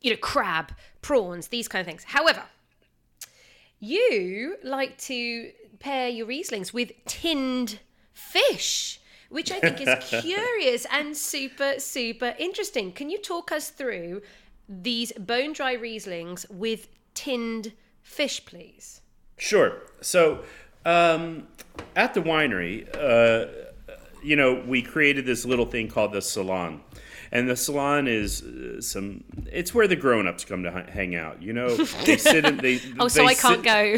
you 0.01 0.11
know, 0.11 0.17
crab, 0.17 0.71
prawns, 1.01 1.47
these 1.47 1.67
kind 1.67 1.81
of 1.81 1.87
things. 1.87 2.03
However, 2.03 2.43
you 3.79 4.57
like 4.63 4.97
to 4.99 5.51
pair 5.79 6.09
your 6.09 6.27
Rieslings 6.27 6.73
with 6.73 6.91
tinned 7.05 7.79
fish, 8.13 8.99
which 9.29 9.51
I 9.51 9.59
think 9.59 9.81
is 9.81 10.21
curious 10.21 10.85
and 10.91 11.15
super, 11.15 11.79
super 11.79 12.35
interesting. 12.39 12.91
Can 12.91 13.09
you 13.09 13.21
talk 13.21 13.51
us 13.51 13.69
through 13.69 14.21
these 14.67 15.11
bone 15.13 15.53
dry 15.53 15.75
Rieslings 15.75 16.49
with 16.49 16.87
tinned 17.13 17.73
fish, 18.01 18.45
please? 18.45 19.01
Sure. 19.37 19.81
So, 20.01 20.43
um, 20.85 21.47
at 21.95 22.13
the 22.13 22.21
winery, 22.21 22.87
uh, 22.95 23.47
you 24.23 24.35
know, 24.35 24.63
we 24.65 24.81
created 24.81 25.25
this 25.25 25.45
little 25.45 25.65
thing 25.65 25.87
called 25.87 26.13
the 26.13 26.21
salon 26.21 26.81
and 27.31 27.49
the 27.49 27.55
salon 27.55 28.07
is 28.07 28.41
uh, 28.41 28.81
some. 28.81 29.23
It's 29.51 29.73
where 29.73 29.87
the 29.87 29.95
grown-ups 29.95 30.45
come 30.45 30.63
to 30.63 30.71
hang 30.71 31.15
out. 31.15 31.41
You 31.41 31.53
know, 31.53 31.75
they 31.75 32.17
sit 32.17 32.45
in. 32.45 32.57
They, 32.57 32.81
oh, 32.99 33.07
so 33.07 33.25
I 33.25 33.33
can't 33.33 33.63
go. 33.63 33.97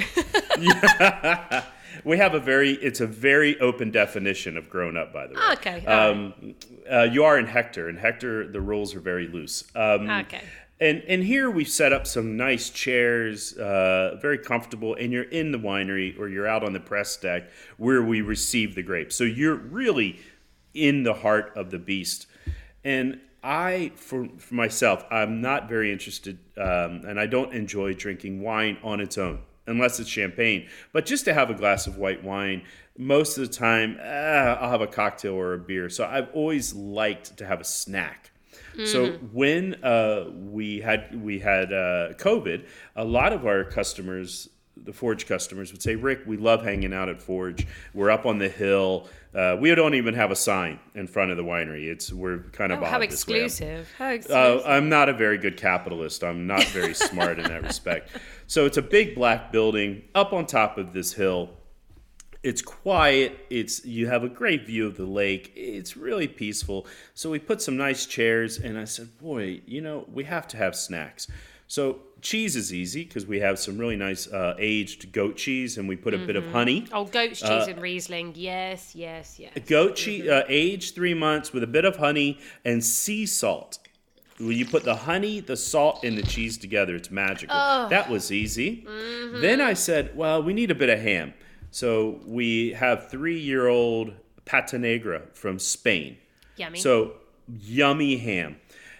yeah. 0.59 1.63
We 2.03 2.17
have 2.19 2.35
a 2.35 2.39
very. 2.39 2.71
It's 2.71 3.01
a 3.01 3.07
very 3.07 3.59
open 3.59 3.91
definition 3.91 4.55
of 4.55 4.69
grown 4.69 4.97
up, 4.97 5.11
by 5.11 5.27
the 5.27 5.33
way. 5.33 5.41
Okay. 5.53 5.85
Um, 5.85 6.33
right. 6.41 6.55
uh, 6.89 7.03
you 7.03 7.23
are 7.23 7.37
in 7.37 7.47
Hector, 7.47 7.89
and 7.89 7.97
Hector, 7.97 8.47
the 8.47 8.61
rules 8.61 8.95
are 8.95 8.99
very 8.99 9.27
loose. 9.27 9.63
Um, 9.75 10.09
okay. 10.09 10.41
And 10.79 11.03
and 11.07 11.23
here 11.23 11.49
we've 11.49 11.67
set 11.67 11.91
up 11.91 12.05
some 12.05 12.37
nice 12.37 12.69
chairs, 12.69 13.57
uh, 13.57 14.17
very 14.21 14.37
comfortable, 14.37 14.93
and 14.93 15.11
you're 15.11 15.23
in 15.23 15.51
the 15.51 15.57
winery 15.57 16.17
or 16.19 16.29
you're 16.29 16.47
out 16.47 16.63
on 16.63 16.73
the 16.73 16.79
press 16.79 17.17
deck 17.17 17.49
where 17.77 18.03
we 18.03 18.21
receive 18.21 18.75
the 18.75 18.83
grapes. 18.83 19.15
So 19.15 19.23
you're 19.23 19.55
really 19.55 20.19
in 20.73 21.03
the 21.03 21.15
heart 21.15 21.51
of 21.55 21.71
the 21.71 21.79
beast. 21.79 22.27
And 22.83 23.19
I, 23.43 23.91
for, 23.95 24.27
for 24.37 24.55
myself, 24.55 25.05
I'm 25.11 25.41
not 25.41 25.69
very 25.69 25.91
interested, 25.91 26.39
um, 26.57 27.03
and 27.07 27.19
I 27.19 27.27
don't 27.27 27.53
enjoy 27.53 27.93
drinking 27.93 28.41
wine 28.41 28.77
on 28.83 28.99
its 28.99 29.17
own, 29.17 29.39
unless 29.67 29.99
it's 29.99 30.09
champagne. 30.09 30.67
But 30.91 31.05
just 31.05 31.25
to 31.25 31.33
have 31.33 31.49
a 31.49 31.53
glass 31.53 31.87
of 31.87 31.97
white 31.97 32.23
wine, 32.23 32.63
most 32.97 33.37
of 33.37 33.47
the 33.47 33.53
time, 33.53 33.97
uh, 33.99 34.03
I'll 34.03 34.71
have 34.71 34.81
a 34.81 34.87
cocktail 34.87 35.33
or 35.35 35.53
a 35.53 35.59
beer. 35.59 35.89
So 35.89 36.05
I've 36.05 36.29
always 36.33 36.73
liked 36.73 37.37
to 37.37 37.45
have 37.45 37.61
a 37.61 37.63
snack. 37.63 38.31
Mm-hmm. 38.73 38.85
So 38.85 39.11
when 39.31 39.75
uh, 39.83 40.29
we 40.31 40.81
had 40.81 41.21
we 41.21 41.39
had 41.39 41.73
uh, 41.73 42.13
COVID, 42.13 42.65
a 42.95 43.03
lot 43.03 43.33
of 43.33 43.45
our 43.45 43.63
customers 43.63 44.49
the 44.83 44.93
Forge 44.93 45.27
customers 45.27 45.71
would 45.71 45.81
say, 45.81 45.95
Rick, 45.95 46.21
we 46.25 46.37
love 46.37 46.63
hanging 46.63 46.93
out 46.93 47.09
at 47.09 47.21
Forge. 47.21 47.65
We're 47.93 48.09
up 48.09 48.25
on 48.25 48.37
the 48.37 48.49
hill. 48.49 49.07
Uh, 49.33 49.55
we 49.59 49.73
don't 49.75 49.93
even 49.93 50.13
have 50.13 50.31
a 50.31 50.35
sign 50.35 50.79
in 50.95 51.07
front 51.07 51.31
of 51.31 51.37
the 51.37 51.43
winery. 51.43 51.85
It's 51.85 52.11
we're 52.11 52.39
kind 52.53 52.71
of 52.71 52.81
oh, 52.81 52.85
how 52.85 53.01
exclusive. 53.01 53.87
How 53.97 54.07
uh, 54.07 54.13
exclusive. 54.13 54.65
Uh, 54.65 54.69
I'm 54.69 54.89
not 54.89 55.09
a 55.09 55.13
very 55.13 55.37
good 55.37 55.57
capitalist. 55.57 56.23
I'm 56.23 56.47
not 56.47 56.63
very 56.65 56.93
smart 56.93 57.37
in 57.39 57.45
that 57.45 57.63
respect. 57.63 58.09
So 58.47 58.65
it's 58.65 58.77
a 58.77 58.81
big 58.81 59.13
black 59.13 59.51
building 59.51 60.03
up 60.15 60.33
on 60.33 60.45
top 60.45 60.77
of 60.77 60.93
this 60.93 61.13
hill. 61.13 61.51
It's 62.43 62.61
quiet. 62.61 63.37
It's 63.49 63.83
you 63.83 64.07
have 64.07 64.23
a 64.23 64.29
great 64.29 64.65
view 64.65 64.87
of 64.87 64.95
the 64.95 65.05
lake. 65.05 65.51
It's 65.55 65.97
really 65.97 66.27
peaceful. 66.27 66.87
So 67.13 67.29
we 67.29 67.39
put 67.39 67.61
some 67.61 67.75
nice 67.75 68.05
chairs, 68.05 68.57
and 68.57 68.77
I 68.77 68.85
said, 68.85 69.17
"Boy, 69.19 69.61
you 69.65 69.81
know, 69.81 70.05
we 70.11 70.23
have 70.23 70.47
to 70.49 70.57
have 70.57 70.75
snacks." 70.75 71.27
So 71.67 71.99
cheese 72.21 72.55
is 72.55 72.73
easy 72.73 73.03
because 73.03 73.25
we 73.25 73.39
have 73.39 73.59
some 73.59 73.77
really 73.77 73.95
nice 73.95 74.27
uh, 74.27 74.55
aged 74.57 75.11
goat 75.11 75.37
cheese, 75.37 75.77
and 75.77 75.87
we 75.87 75.95
put 75.95 76.13
a 76.13 76.17
mm-hmm. 76.17 76.27
bit 76.27 76.35
of 76.35 76.43
mm-hmm. 76.45 76.53
honey. 76.53 76.87
Oh, 76.91 77.05
goat 77.05 77.29
cheese 77.29 77.43
uh, 77.43 77.65
and 77.69 77.81
Riesling, 77.81 78.33
yes, 78.35 78.95
yes, 78.95 79.39
yes. 79.39 79.53
Goat 79.67 79.95
cheese, 79.95 80.23
mm-hmm. 80.23 80.39
uh, 80.39 80.43
aged 80.47 80.95
three 80.95 81.13
months 81.13 81.53
with 81.53 81.63
a 81.63 81.67
bit 81.67 81.85
of 81.85 81.97
honey 81.97 82.39
and 82.65 82.83
sea 82.83 83.25
salt. 83.25 83.79
When 84.39 84.51
you 84.51 84.65
put 84.65 84.83
the 84.83 84.95
honey, 84.95 85.39
the 85.39 85.57
salt, 85.57 86.03
and 86.03 86.15
the 86.15 86.21
cheese 86.21 86.59
together, 86.59 86.95
it's 86.95 87.09
magical. 87.09 87.55
Oh. 87.57 87.89
That 87.89 88.09
was 88.09 88.31
easy. 88.31 88.85
Mm-hmm. 88.87 89.41
Then 89.41 89.61
I 89.61 89.73
said, 89.73 90.15
well, 90.15 90.43
we 90.43 90.53
need 90.53 90.69
a 90.69 90.75
bit 90.75 90.89
of 90.89 90.99
ham. 90.99 91.33
So 91.71 92.19
we 92.25 92.71
have 92.73 93.09
three 93.09 93.39
year 93.39 93.67
old 93.67 94.13
pata 94.45 94.77
negra 94.77 95.23
from 95.33 95.57
Spain. 95.57 96.17
Yummy. 96.55 96.79
So 96.79 97.13
yummy 97.47 98.17
ham. 98.17 98.57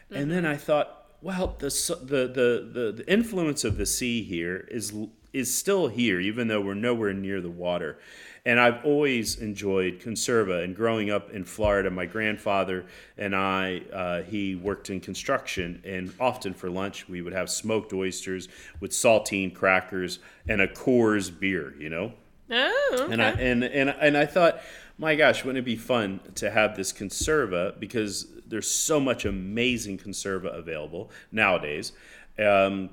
And 0.09 0.31
then. 0.31 0.45
I 0.45 0.55
thought, 0.55 0.96
well, 1.27 1.57
the, 1.59 1.67
the 1.67 2.71
the 2.73 2.93
the 2.95 3.03
influence 3.05 3.65
of 3.65 3.75
the 3.75 3.85
sea 3.85 4.23
here 4.23 4.65
is 4.71 4.93
is 5.33 5.53
still 5.53 5.89
here, 5.89 6.21
even 6.21 6.47
though 6.47 6.61
we're 6.61 6.73
nowhere 6.73 7.11
near 7.11 7.41
the 7.41 7.49
water. 7.49 7.99
And 8.45 8.61
I've 8.61 8.85
always 8.85 9.35
enjoyed 9.35 9.99
conserva. 9.99 10.63
And 10.63 10.73
growing 10.73 11.11
up 11.11 11.29
in 11.31 11.43
Florida, 11.43 11.91
my 11.91 12.05
grandfather 12.05 12.85
and 13.17 13.35
I, 13.35 13.81
uh, 13.91 14.21
he 14.21 14.55
worked 14.55 14.89
in 14.89 15.01
construction, 15.01 15.81
and 15.83 16.13
often 16.17 16.53
for 16.53 16.69
lunch 16.69 17.09
we 17.09 17.21
would 17.21 17.33
have 17.33 17.49
smoked 17.49 17.91
oysters 17.91 18.47
with 18.79 18.91
saltine 18.91 19.53
crackers 19.53 20.19
and 20.47 20.61
a 20.61 20.67
Coors 20.69 21.29
beer. 21.37 21.75
You 21.77 21.89
know, 21.89 22.13
Oh, 22.49 22.89
okay. 22.93 23.13
And 23.13 23.21
I 23.21 23.31
and 23.31 23.63
and 23.65 23.89
and 23.89 24.17
I 24.17 24.25
thought, 24.25 24.61
my 24.97 25.15
gosh, 25.15 25.43
wouldn't 25.43 25.59
it 25.59 25.65
be 25.65 25.75
fun 25.75 26.21
to 26.35 26.49
have 26.49 26.77
this 26.77 26.93
conserva 26.93 27.77
because 27.77 28.27
there's 28.47 28.69
so 28.69 28.99
much 28.99 29.25
amazing 29.25 29.97
conserva 29.97 30.55
available 30.57 31.11
nowadays, 31.31 31.93
um, 32.39 32.89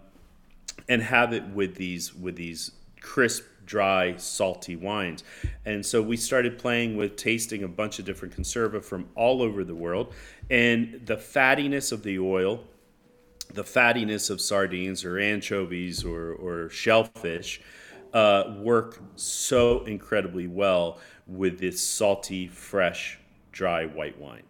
and 0.88 1.02
have 1.02 1.32
it 1.32 1.46
with 1.48 1.74
these 1.74 2.14
with 2.14 2.36
these 2.36 2.72
crisp, 3.00 3.44
dry, 3.66 4.16
salty 4.16 4.76
wines. 4.76 5.24
And 5.64 5.84
so 5.84 6.00
we 6.00 6.16
started 6.16 6.58
playing 6.58 6.96
with 6.96 7.16
tasting 7.16 7.62
a 7.62 7.68
bunch 7.68 7.98
of 7.98 8.04
different 8.04 8.34
conserva 8.34 8.82
from 8.82 9.08
all 9.14 9.42
over 9.42 9.64
the 9.64 9.74
world, 9.74 10.14
and 10.50 11.00
the 11.04 11.16
fattiness 11.16 11.92
of 11.92 12.02
the 12.02 12.18
oil 12.18 12.64
the 13.52 13.62
fattiness 13.62 14.30
of 14.30 14.40
sardines 14.40 15.04
or 15.04 15.18
anchovies 15.18 16.04
or, 16.04 16.32
or 16.34 16.68
shellfish 16.70 17.60
uh, 18.12 18.54
work 18.58 19.00
so 19.16 19.84
incredibly 19.84 20.46
well 20.46 20.98
with 21.26 21.58
this 21.58 21.82
salty, 21.82 22.46
fresh, 22.46 23.18
dry 23.52 23.86
white 23.86 24.18
wine. 24.18 24.42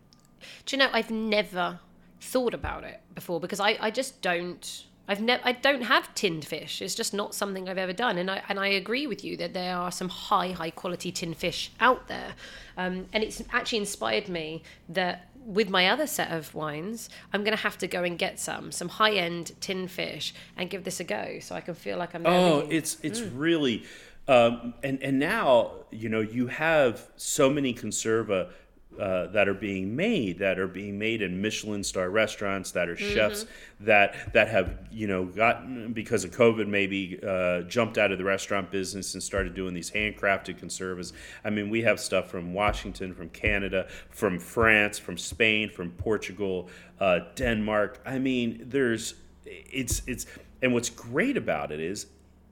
Do 0.67 0.77
you 0.77 0.79
know 0.79 0.91
I've 0.93 1.11
never 1.11 1.81
thought 2.21 2.55
about 2.55 2.85
it 2.85 3.01
before 3.15 3.41
because 3.41 3.61
I, 3.61 3.77
I 3.81 3.91
just 3.91 4.23
don't 4.23 4.85
I've 5.07 5.21
never 5.21 5.43
I 5.45 5.53
don't 5.53 5.83
have 5.83 6.15
tinned 6.15 6.45
fish. 6.45 6.81
It's 6.81 6.95
just 6.95 7.13
not 7.13 7.35
something 7.35 7.69
I've 7.69 7.79
ever 7.79 7.93
done, 7.93 8.17
and 8.17 8.31
I 8.31 8.43
and 8.49 8.59
I 8.59 8.69
agree 8.69 9.07
with 9.07 9.23
you 9.23 9.37
that 9.37 9.53
there 9.53 9.77
are 9.77 9.93
some 9.93 10.09
high 10.09 10.53
high 10.53 10.71
quality 10.71 11.13
tinned 11.13 11.37
fish 11.37 11.71
out 11.79 12.09
there, 12.09 12.35
um, 12.77 13.07
and 13.13 13.23
it's 13.23 13.43
actually 13.53 13.79
inspired 13.79 14.29
me 14.29 14.63
that 14.89 15.29
with 15.45 15.69
my 15.69 15.89
other 15.89 16.07
set 16.07 16.33
of 16.33 16.55
wines, 16.55 17.11
I'm 17.33 17.45
going 17.45 17.55
to 17.55 17.63
have 17.63 17.77
to 17.79 17.87
go 17.87 18.03
and 18.03 18.19
get 18.19 18.41
some 18.41 18.73
some 18.73 18.89
high 18.89 19.13
end 19.13 19.53
tin 19.61 19.89
fish 19.89 20.35
and 20.57 20.71
give 20.71 20.85
this 20.85 21.01
a 21.01 21.05
go, 21.05 21.39
so 21.41 21.55
I 21.55 21.61
can 21.61 21.75
feel 21.75 21.99
like 21.99 22.15
I'm. 22.15 22.27
Oh, 22.27 22.67
it's 22.71 22.97
it's 23.03 23.21
really, 23.21 23.85
um, 24.27 24.73
and 24.83 25.03
and 25.03 25.19
now 25.19 25.73
you 25.91 26.09
know 26.09 26.21
you 26.21 26.47
have 26.47 27.11
so 27.17 27.51
many 27.51 27.75
conserva 27.75 28.51
uh, 28.99 29.27
that 29.29 29.49
are 29.49 29.55
being 29.55 29.95
made 29.97 30.39
that 30.39 30.59
are 30.59 30.69
being 30.69 30.99
made 30.99 31.23
in 31.23 31.41
Michelin 31.41 31.83
star 31.83 32.11
restaurants 32.11 32.71
that 32.73 32.89
are 32.89 32.97
chefs 32.97 33.47
that 33.81 34.33
that 34.33 34.49
have 34.49 34.79
you 34.91 35.07
know 35.07 35.25
gotten 35.25 35.93
because 35.93 36.25
of 36.25 36.31
COVID 36.31 36.67
maybe 36.67 37.19
uh, 37.27 37.63
jumped 37.63 37.99
out 37.99 38.13
of 38.13 38.19
the 38.19 38.25
restaurant 38.25 38.71
business 38.71 39.15
and 39.15 39.23
started 39.23 39.55
doing 39.55 39.75
these 39.75 39.91
handcrafted 39.91 40.59
conservas. 40.59 41.13
I 41.45 41.51
mean, 41.51 41.71
we 41.71 41.83
have 41.83 42.01
stuff 42.01 42.31
from 42.31 42.55
Washington, 42.55 43.15
from 43.15 43.29
Canada, 43.31 43.89
from 44.11 44.39
France, 44.39 44.99
from 44.99 45.19
Spain, 45.19 45.71
from 45.71 45.91
Portugal, 45.93 46.69
uh, 47.01 47.21
Denmark. 47.35 48.01
I 48.07 48.19
mean, 48.19 48.65
there's 48.69 49.15
it's 49.45 50.03
it's 50.07 50.27
and 50.63 50.73
what's 50.73 50.91
great 50.91 51.37
about 51.37 51.73
it 51.73 51.81
is 51.81 52.07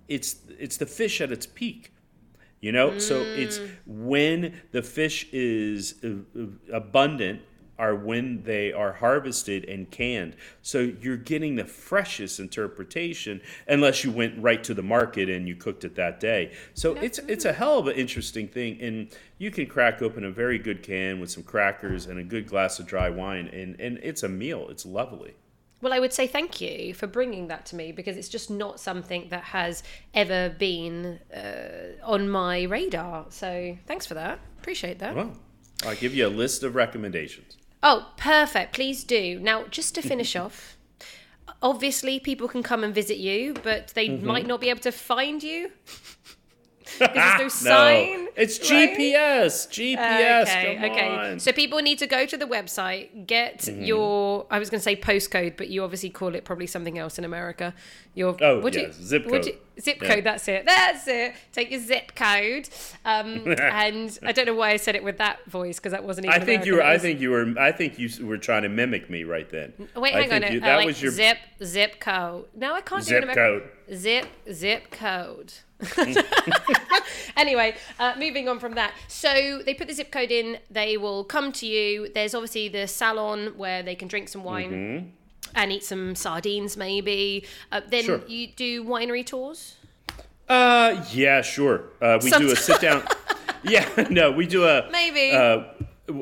it's 0.08 0.36
it's 0.58 0.76
the 0.76 0.86
fish 0.86 1.20
at 1.20 1.32
its 1.32 1.46
peak 1.46 1.91
you 2.62 2.72
know 2.72 2.98
so 2.98 3.20
it's 3.20 3.58
mm. 3.58 3.70
when 3.86 4.58
the 4.70 4.82
fish 4.82 5.28
is 5.32 5.96
abundant 6.72 7.42
are 7.82 7.96
when 7.96 8.42
they 8.44 8.72
are 8.72 8.92
harvested 8.92 9.64
and 9.64 9.90
canned. 9.90 10.36
So 10.62 10.92
you're 11.00 11.16
getting 11.16 11.56
the 11.56 11.64
freshest 11.64 12.38
interpretation 12.38 13.40
unless 13.66 14.04
you 14.04 14.12
went 14.12 14.40
right 14.40 14.62
to 14.62 14.72
the 14.72 14.84
market 14.84 15.28
and 15.28 15.48
you 15.48 15.56
cooked 15.56 15.82
it 15.84 15.96
that 15.96 16.20
day. 16.20 16.52
So 16.74 16.94
it's 16.94 17.18
it's 17.18 17.44
a 17.44 17.52
hell 17.52 17.78
of 17.78 17.88
an 17.88 17.96
interesting 17.96 18.46
thing 18.46 18.80
and 18.80 19.08
you 19.38 19.50
can 19.50 19.66
crack 19.66 20.00
open 20.00 20.24
a 20.24 20.30
very 20.30 20.58
good 20.58 20.84
can 20.84 21.18
with 21.18 21.32
some 21.32 21.42
crackers 21.42 22.06
and 22.06 22.20
a 22.20 22.22
good 22.22 22.46
glass 22.46 22.78
of 22.78 22.86
dry 22.86 23.10
wine 23.10 23.48
and 23.48 23.80
and 23.80 23.98
it's 24.02 24.22
a 24.22 24.28
meal. 24.28 24.68
It's 24.68 24.86
lovely 24.86 25.34
Well, 25.82 25.92
I 25.92 25.98
would 26.00 26.12
say 26.12 26.26
thank 26.26 26.60
you 26.60 26.94
for 26.94 27.06
bringing 27.06 27.48
that 27.48 27.66
to 27.66 27.76
me 27.76 27.92
because 27.92 28.16
it's 28.16 28.28
just 28.30 28.48
not 28.50 28.80
something 28.80 29.28
that 29.30 29.42
has 29.44 29.82
ever 30.14 30.48
been 30.48 31.18
uh, 31.36 32.02
on 32.04 32.30
my 32.30 32.62
radar. 32.62 33.26
So 33.30 33.76
thanks 33.86 34.06
for 34.06 34.14
that. 34.14 34.38
Appreciate 34.60 34.98
that. 35.00 35.14
well 35.16 35.32
i'll 35.84 35.96
give 35.96 36.14
you 36.14 36.24
a 36.26 36.34
list 36.42 36.62
of 36.62 36.74
recommendations 36.76 37.56
Oh, 37.84 38.12
perfect. 38.16 38.74
Please 38.74 39.02
do. 39.02 39.40
Now, 39.40 39.64
just 39.64 39.96
to 39.96 40.02
finish 40.02 40.36
off, 40.36 40.76
obviously 41.60 42.20
people 42.20 42.46
can 42.46 42.62
come 42.62 42.84
and 42.84 42.94
visit 42.94 43.16
you, 43.18 43.54
but 43.54 43.88
they 43.96 44.06
Mm-hmm. 44.08 44.24
might 44.24 44.46
not 44.46 44.60
be 44.60 44.70
able 44.70 44.78
to 44.82 44.92
find 44.92 45.42
you. 45.42 45.72
Because 46.98 47.38
there's 47.38 47.64
no 47.64 47.70
sign. 47.70 48.28
it's 48.36 48.58
right? 48.70 48.96
GPS. 48.96 49.68
GPS. 49.68 50.42
okay, 50.42 50.76
come 50.76 50.90
okay. 50.90 51.08
on. 51.32 51.40
So 51.40 51.52
people 51.52 51.78
need 51.80 51.98
to 51.98 52.06
go 52.06 52.26
to 52.26 52.36
the 52.36 52.46
website, 52.46 53.26
get 53.26 53.66
your 53.68 54.46
I 54.50 54.58
was 54.58 54.70
going 54.70 54.78
to 54.80 54.84
say 54.84 54.96
postcode, 54.96 55.56
but 55.56 55.68
you 55.68 55.82
obviously 55.84 56.10
call 56.10 56.34
it 56.34 56.44
probably 56.44 56.66
something 56.66 56.98
else 56.98 57.18
in 57.18 57.24
America. 57.24 57.74
Your 58.14 58.36
Oh, 58.42 58.60
what 58.60 58.72
do 58.74 58.80
yes, 58.80 58.98
you- 58.98 59.06
zip 59.06 59.24
what 59.26 59.42
do 59.42 59.50
code. 59.52 59.60
you- 59.76 59.82
zip 59.82 60.02
Yeah. 60.02 60.14
code. 60.14 60.24
That's 60.24 60.46
it. 60.48 60.66
That's 60.66 61.08
it. 61.08 61.34
Take 61.52 61.70
your 61.70 61.80
zip 61.80 62.14
code. 62.14 62.68
Um, 63.04 63.46
and 63.58 64.18
I 64.22 64.32
don't 64.32 64.46
know 64.46 64.54
why 64.54 64.70
I 64.70 64.76
said 64.76 64.94
it 64.96 65.02
with 65.02 65.18
that 65.18 65.44
voice 65.50 65.78
because 65.78 65.92
that 65.92 66.04
wasn't. 66.04 66.26
Even 66.26 66.42
I 66.42 66.44
think 66.44 66.66
you 66.66 66.74
were. 66.74 66.82
I 66.82 66.98
think 66.98 67.20
you 67.20 67.30
were. 67.30 67.54
I 67.58 67.72
think 67.72 67.98
you 67.98 68.10
were 68.26 68.38
trying 68.38 68.62
to 68.62 68.68
mimic 68.68 69.08
me 69.08 69.24
right 69.24 69.48
then. 69.50 69.72
Wait, 69.96 70.14
I 70.14 70.22
hang 70.22 70.32
on. 70.32 70.40
think 70.42 70.52
you- 70.54 70.60
that 70.60 70.76
like 70.76 70.86
was 70.86 71.00
your 71.02 71.10
zip 71.12 71.38
zip 71.64 72.00
code. 72.00 72.46
No, 72.54 72.74
I 72.74 72.80
can't 72.82 73.06
do 73.06 73.16
it. 73.16 73.24
in 73.24 73.30
code. 73.34 73.68
Zip 73.94 74.26
zip 74.52 74.90
code. 74.90 75.52
anyway, 77.36 77.74
uh, 77.98 78.14
moving 78.18 78.48
on 78.48 78.58
from 78.58 78.74
that. 78.74 78.92
So 79.08 79.60
they 79.64 79.74
put 79.74 79.88
the 79.88 79.94
zip 79.94 80.10
code 80.10 80.30
in. 80.30 80.58
They 80.70 80.96
will 80.96 81.24
come 81.24 81.52
to 81.52 81.66
you. 81.66 82.08
There's 82.12 82.34
obviously 82.34 82.68
the 82.68 82.86
salon 82.86 83.54
where 83.56 83.82
they 83.82 83.94
can 83.94 84.08
drink 84.08 84.28
some 84.28 84.44
wine. 84.44 85.12
And 85.54 85.70
eat 85.70 85.84
some 85.84 86.14
sardines, 86.14 86.76
maybe. 86.78 87.44
Uh, 87.70 87.82
then 87.86 88.04
Mm-hmm. 88.04 88.06
Sure. 88.06 88.22
you 88.26 88.46
do 88.56 88.84
winery 88.84 89.24
tours. 89.26 89.74
Uh, 90.48 91.04
yeah, 91.12 91.42
sure. 91.42 91.84
Uh, 92.00 92.18
we 92.22 92.30
do 92.30 92.50
a 92.52 92.56
sit 92.56 92.80
down. 92.80 93.02
yeah, 93.62 93.86
no, 94.10 94.30
we 94.32 94.46
do 94.46 94.64
a 94.64 94.88
Maybe. 94.90 95.32
uh, 95.36 95.64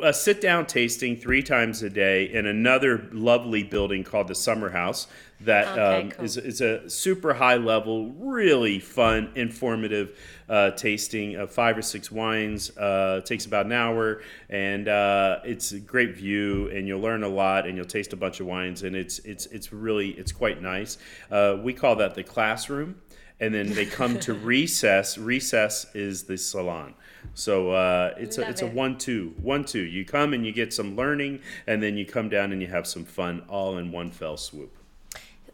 a 0.02 0.12
sit 0.12 0.40
down 0.40 0.66
tasting 0.66 1.16
three 1.16 1.42
times 1.44 1.82
a 1.84 1.90
day 1.90 2.24
in 2.32 2.46
another 2.46 3.08
lovely 3.12 3.62
building 3.62 4.02
called 4.04 4.26
the 4.28 4.34
Summer 4.34 4.70
House. 4.70 5.06
That 5.44 5.68
Okay, 5.68 6.02
um, 6.02 6.10
cool. 6.10 6.24
is 6.24 6.36
is 6.36 6.60
a 6.60 6.88
super 6.90 7.32
high 7.32 7.56
level, 7.56 8.10
really 8.10 8.78
fun, 8.78 9.30
informative 9.34 10.18
uh, 10.48 10.72
tasting 10.72 11.36
of 11.36 11.50
five 11.50 11.78
or 11.78 11.82
six 11.82 12.12
wines. 12.12 12.76
Uh, 12.76 13.22
takes 13.24 13.46
about 13.46 13.64
an 13.66 13.72
hour, 13.72 14.22
and 14.50 14.86
uh, 14.86 15.38
it's 15.44 15.72
a 15.72 15.80
great 15.80 16.14
view, 16.14 16.68
and 16.68 16.86
you'll 16.86 17.00
learn 17.00 17.22
a 17.22 17.28
lot, 17.28 17.66
and 17.66 17.76
you'll 17.76 17.86
taste 17.86 18.12
a 18.12 18.16
bunch 18.16 18.40
of 18.40 18.46
wines, 18.46 18.82
and 18.82 18.94
it's 18.94 19.18
it's 19.20 19.46
it's 19.46 19.72
really 19.72 20.10
it's 20.10 20.32
quite 20.32 20.60
nice. 20.60 20.98
Uh, 21.30 21.56
we 21.62 21.72
call 21.72 21.96
that 21.96 22.14
the 22.14 22.22
classroom 22.22 22.96
and 23.40 23.54
then 23.54 23.72
they 23.72 23.86
come 23.86 24.20
to 24.20 24.34
recess. 24.34 25.16
Recess 25.16 25.86
is 25.94 26.24
the 26.24 26.36
salon. 26.36 26.94
So 27.34 27.70
uh, 27.70 28.14
it's 28.18 28.38
a 28.38 28.42
Love 28.42 28.50
it's 28.50 28.62
a 28.62 28.66
one 28.66 28.98
two 28.98 29.34
one 29.40 29.64
two. 29.64 29.80
You 29.80 30.04
come 30.04 30.34
and 30.34 30.44
you 30.44 30.52
get 30.52 30.72
some 30.72 30.96
learning, 30.96 31.40
and 31.66 31.82
then 31.82 31.96
you 31.96 32.04
come 32.04 32.28
down 32.28 32.52
and 32.52 32.60
you 32.60 32.68
have 32.68 32.86
some 32.86 33.04
fun, 33.04 33.42
all 33.48 33.78
in 33.78 33.90
one 33.90 34.10
fell 34.10 34.36
swoop. 34.36 34.76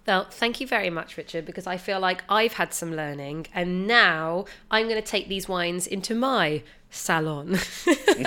Well, 0.07 0.27
thank 0.31 0.61
you 0.61 0.67
very 0.67 0.91
much, 0.91 1.17
Richard, 1.17 1.45
because 1.45 1.67
I 1.67 1.77
feel 1.77 1.99
like 1.99 2.23
I've 2.29 2.55
had 2.55 2.73
some 2.73 2.95
learning 2.95 3.47
and 3.53 3.87
now 3.87 4.45
I'm 4.71 4.89
going 4.89 5.01
to 5.01 5.07
take 5.07 5.29
these 5.29 5.49
wines 5.49 5.87
into 5.87 6.15
my 6.15 6.63
salon 6.91 7.49
and 8.17 8.27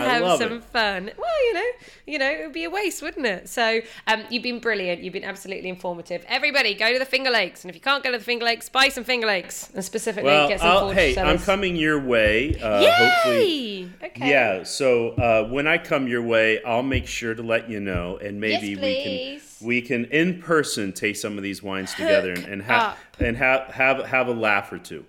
have 0.00 0.38
some 0.38 0.54
it. 0.54 0.64
fun. 0.64 1.10
Well, 1.16 1.46
you 1.46 1.54
know, 1.54 1.66
you 2.06 2.18
know, 2.18 2.30
it 2.30 2.44
would 2.44 2.52
be 2.52 2.64
a 2.64 2.70
waste, 2.70 3.02
wouldn't 3.02 3.26
it? 3.26 3.48
So, 3.48 3.80
um, 4.06 4.24
you've 4.30 4.42
been 4.42 4.58
brilliant. 4.58 5.02
You've 5.02 5.12
been 5.12 5.24
absolutely 5.24 5.68
informative. 5.68 6.24
Everybody, 6.28 6.74
go 6.74 6.92
to 6.92 6.98
the 6.98 7.04
Finger 7.04 7.30
Lakes, 7.30 7.62
and 7.62 7.70
if 7.70 7.74
you 7.74 7.80
can't 7.80 8.02
go 8.02 8.12
to 8.12 8.18
the 8.18 8.24
Finger 8.24 8.44
Lakes, 8.44 8.68
buy 8.68 8.88
some 8.88 9.04
Finger 9.04 9.26
Lakes, 9.26 9.70
and 9.74 9.84
specifically 9.84 10.30
Well, 10.30 10.48
get 10.48 10.60
some 10.60 10.68
I'll, 10.68 10.90
hey, 10.90 11.16
I'm 11.16 11.38
coming 11.38 11.76
your 11.76 12.00
way. 12.00 12.60
Uh, 12.60 12.90
Hopefully, 12.90 13.44
Yay! 13.46 13.88
Okay. 14.02 14.30
yeah. 14.30 14.62
So 14.64 15.10
uh, 15.10 15.48
when 15.48 15.66
I 15.66 15.78
come 15.78 16.08
your 16.08 16.22
way, 16.22 16.62
I'll 16.64 16.82
make 16.82 17.06
sure 17.06 17.34
to 17.34 17.42
let 17.42 17.70
you 17.70 17.80
know, 17.80 18.18
and 18.18 18.40
maybe 18.40 18.68
Yes, 18.68 18.78
we 18.78 18.78
please. 18.78 19.43
We 19.62 19.80
can 19.82 20.06
in 20.06 20.40
person 20.40 20.92
taste 20.92 21.22
some 21.22 21.36
of 21.36 21.42
these 21.42 21.62
wines 21.62 21.92
together 21.92 22.32
and, 22.32 22.44
and 22.44 22.62
have 22.62 22.98
and 23.18 23.36
have 23.36 23.68
have 23.68 24.06
have 24.06 24.28
a 24.28 24.32
laugh 24.32 24.72
or 24.72 24.78
two. 24.78 25.04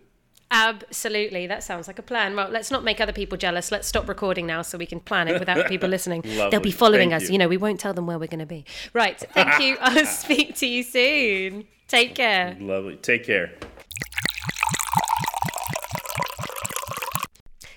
Absolutely. 0.51 1.47
That 1.47 1.63
sounds 1.63 1.87
like 1.87 1.99
a 1.99 2.03
plan. 2.03 2.35
Well, 2.35 2.49
let's 2.49 2.71
not 2.71 2.83
make 2.83 3.01
other 3.01 3.11
people 3.11 3.37
jealous. 3.37 3.71
Let's 3.71 3.87
stop 3.87 4.07
recording 4.07 4.45
now 4.45 4.61
so 4.61 4.77
we 4.77 4.85
can 4.85 4.99
plan 4.99 5.27
it 5.27 5.39
without 5.39 5.67
people 5.67 5.89
listening. 5.95 6.21
They'll 6.21 6.59
be 6.59 6.71
following 6.71 7.09
Thank 7.09 7.23
us. 7.23 7.29
you. 7.29 7.33
You 7.33 7.39
know, 7.39 7.47
we 7.47 7.57
won't 7.57 7.79
tell 7.79 7.93
them 7.93 8.05
where 8.05 8.19
we're 8.19 8.27
going 8.27 8.39
to 8.39 8.45
be. 8.45 8.63
Right. 8.93 9.19
Thank 9.33 9.61
you. 9.61 9.77
I'll 9.81 10.05
speak 10.05 10.55
to 10.57 10.67
you 10.67 10.83
soon. 10.83 11.65
Take 11.87 12.15
care. 12.15 12.55
Lovely. 12.59 12.95
Take 12.97 13.25
care. 13.25 13.53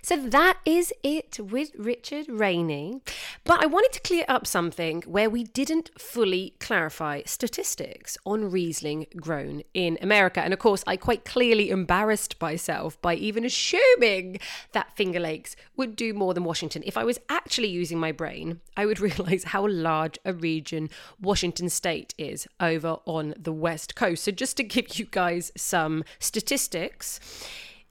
So 0.02 0.16
that 0.16 0.56
is 0.64 0.90
it 1.02 1.38
with 1.38 1.72
Richard 1.76 2.28
Rainey. 2.30 3.02
But 3.48 3.62
I 3.62 3.66
wanted 3.66 3.94
to 3.94 4.00
clear 4.00 4.26
up 4.28 4.46
something 4.46 5.02
where 5.06 5.30
we 5.30 5.42
didn't 5.42 5.90
fully 5.98 6.52
clarify 6.60 7.22
statistics 7.24 8.18
on 8.26 8.50
Riesling 8.50 9.06
grown 9.16 9.62
in 9.72 9.96
America. 10.02 10.42
And 10.42 10.52
of 10.52 10.58
course, 10.58 10.84
I 10.86 10.98
quite 10.98 11.24
clearly 11.24 11.70
embarrassed 11.70 12.38
myself 12.42 13.00
by 13.00 13.14
even 13.14 13.46
assuming 13.46 14.38
that 14.72 14.94
Finger 14.96 15.18
Lakes 15.18 15.56
would 15.78 15.96
do 15.96 16.12
more 16.12 16.34
than 16.34 16.44
Washington. 16.44 16.82
If 16.84 16.98
I 16.98 17.04
was 17.04 17.20
actually 17.30 17.68
using 17.68 17.98
my 17.98 18.12
brain, 18.12 18.60
I 18.76 18.84
would 18.84 19.00
realize 19.08 19.44
how 19.44 19.66
large 19.66 20.18
a 20.26 20.34
region 20.34 20.90
Washington 21.18 21.70
state 21.70 22.12
is 22.18 22.46
over 22.60 22.98
on 23.06 23.32
the 23.38 23.54
West 23.54 23.94
Coast. 23.94 24.24
So 24.24 24.30
just 24.30 24.58
to 24.58 24.62
give 24.62 24.98
you 24.98 25.06
guys 25.06 25.52
some 25.56 26.04
statistics, 26.18 27.18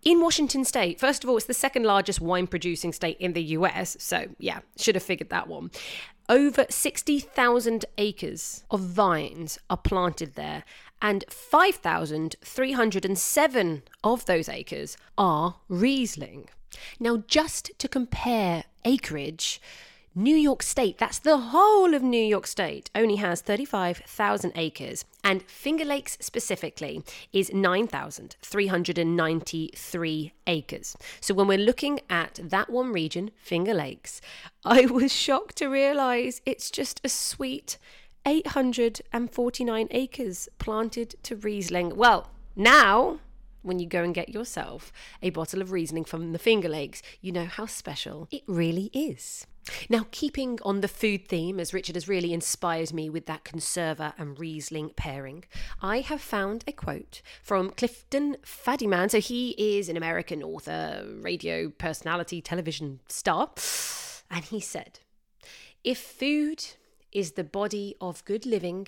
In 0.03 0.21
Washington 0.21 0.63
state, 0.63 0.99
first 0.99 1.23
of 1.23 1.29
all, 1.29 1.37
it's 1.37 1.47
the 1.47 1.53
second 1.53 1.83
largest 1.83 2.21
wine 2.21 2.47
producing 2.47 2.93
state 2.93 3.17
in 3.19 3.33
the 3.33 3.43
US. 3.43 3.97
So, 3.99 4.27
yeah, 4.39 4.61
should 4.77 4.95
have 4.95 5.03
figured 5.03 5.29
that 5.29 5.47
one. 5.47 5.69
Over 6.29 6.65
60,000 6.69 7.85
acres 7.97 8.63
of 8.69 8.81
vines 8.81 9.59
are 9.69 9.77
planted 9.77 10.35
there, 10.35 10.65
and 11.01 11.23
5,307 11.29 13.83
of 14.03 14.25
those 14.25 14.49
acres 14.49 14.97
are 15.17 15.55
Riesling. 15.69 16.49
Now, 16.99 17.23
just 17.27 17.71
to 17.79 17.87
compare 17.87 18.65
acreage, 18.83 19.61
New 20.17 20.35
York 20.35 20.61
State, 20.63 20.97
that's 20.97 21.19
the 21.19 21.37
whole 21.37 21.93
of 21.93 22.01
New 22.01 22.19
York 22.19 22.47
State, 22.47 22.89
only 22.95 23.17
has 23.17 23.41
35,000 23.41 24.51
acres, 24.55 25.05
and 25.23 25.43
Finger 25.43 25.85
Lakes 25.85 26.17
specifically 26.19 27.03
is 27.31 27.53
9,393 27.53 30.33
acres. 30.47 30.97
So 31.21 31.35
when 31.35 31.45
we're 31.45 31.59
looking 31.59 31.99
at 32.09 32.39
that 32.41 32.71
one 32.71 32.91
region, 32.91 33.29
Finger 33.37 33.75
Lakes, 33.75 34.19
I 34.65 34.87
was 34.87 35.11
shocked 35.15 35.57
to 35.57 35.67
realize 35.67 36.41
it's 36.47 36.71
just 36.71 36.99
a 37.03 37.09
sweet 37.09 37.77
849 38.25 39.87
acres 39.91 40.49
planted 40.57 41.13
to 41.21 41.35
Riesling. 41.35 41.95
Well, 41.95 42.31
now 42.55 43.19
when 43.61 43.77
you 43.77 43.85
go 43.85 44.01
and 44.01 44.15
get 44.15 44.29
yourself 44.29 44.91
a 45.21 45.29
bottle 45.29 45.61
of 45.61 45.71
Riesling 45.71 46.05
from 46.05 46.31
the 46.31 46.39
Finger 46.39 46.69
Lakes, 46.69 47.03
you 47.21 47.31
know 47.31 47.45
how 47.45 47.67
special 47.67 48.27
it 48.31 48.41
really 48.47 48.89
is. 48.93 49.45
Now, 49.89 50.07
keeping 50.11 50.59
on 50.63 50.81
the 50.81 50.87
food 50.87 51.27
theme, 51.27 51.59
as 51.59 51.73
Richard 51.73 51.95
has 51.95 52.07
really 52.07 52.33
inspired 52.33 52.93
me 52.93 53.09
with 53.09 53.25
that 53.25 53.43
conserva 53.43 54.13
and 54.17 54.39
Riesling 54.39 54.91
pairing, 54.95 55.43
I 55.81 56.01
have 56.01 56.21
found 56.21 56.63
a 56.67 56.71
quote 56.71 57.21
from 57.41 57.71
Clifton 57.71 58.37
Fadiman. 58.43 59.11
So 59.11 59.19
he 59.19 59.51
is 59.57 59.89
an 59.89 59.97
American 59.97 60.43
author, 60.43 61.05
radio 61.21 61.69
personality, 61.69 62.41
television 62.41 62.99
star. 63.07 63.49
And 64.29 64.43
he 64.43 64.59
said, 64.59 64.99
If 65.83 65.97
food 65.97 66.65
is 67.11 67.33
the 67.33 67.43
body 67.43 67.95
of 68.01 68.25
good 68.25 68.45
living, 68.45 68.87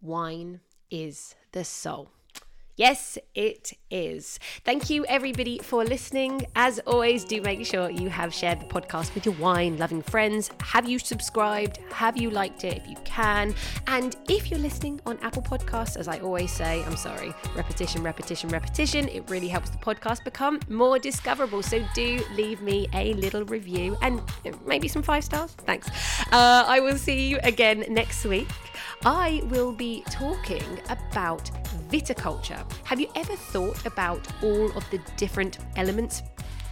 wine 0.00 0.60
is 0.90 1.34
the 1.52 1.64
soul. 1.64 2.10
Yes, 2.76 3.18
it 3.36 3.72
is. 3.88 4.40
Thank 4.64 4.90
you, 4.90 5.06
everybody, 5.06 5.60
for 5.60 5.84
listening. 5.84 6.44
As 6.56 6.80
always, 6.80 7.24
do 7.24 7.40
make 7.40 7.64
sure 7.64 7.88
you 7.88 8.08
have 8.08 8.34
shared 8.34 8.60
the 8.60 8.64
podcast 8.64 9.14
with 9.14 9.24
your 9.24 9.36
wine 9.36 9.78
loving 9.78 10.02
friends. 10.02 10.50
Have 10.60 10.88
you 10.88 10.98
subscribed? 10.98 11.78
Have 11.92 12.16
you 12.16 12.30
liked 12.30 12.64
it 12.64 12.78
if 12.78 12.88
you 12.88 12.96
can? 13.04 13.54
And 13.86 14.16
if 14.28 14.50
you're 14.50 14.58
listening 14.58 15.00
on 15.06 15.18
Apple 15.22 15.42
Podcasts, 15.42 15.96
as 15.96 16.08
I 16.08 16.18
always 16.18 16.50
say, 16.50 16.82
I'm 16.82 16.96
sorry, 16.96 17.32
repetition, 17.54 18.02
repetition, 18.02 18.48
repetition, 18.48 19.08
it 19.08 19.22
really 19.30 19.48
helps 19.48 19.70
the 19.70 19.78
podcast 19.78 20.24
become 20.24 20.58
more 20.68 20.98
discoverable. 20.98 21.62
So 21.62 21.84
do 21.94 22.24
leave 22.34 22.60
me 22.60 22.88
a 22.92 23.14
little 23.14 23.44
review 23.44 23.96
and 24.02 24.20
maybe 24.66 24.88
some 24.88 25.02
five 25.02 25.22
stars. 25.22 25.52
Thanks. 25.58 25.88
Uh, 26.32 26.64
I 26.66 26.80
will 26.80 26.98
see 26.98 27.28
you 27.28 27.38
again 27.44 27.84
next 27.88 28.24
week. 28.24 28.48
I 29.04 29.42
will 29.46 29.72
be 29.72 30.02
talking 30.10 30.62
about 30.88 31.50
viticulture. 31.88 32.64
Have 32.84 33.00
you 33.00 33.08
ever 33.14 33.36
thought 33.36 33.84
about 33.86 34.26
all 34.42 34.70
of 34.76 34.88
the 34.90 34.98
different 35.16 35.58
elements 35.76 36.22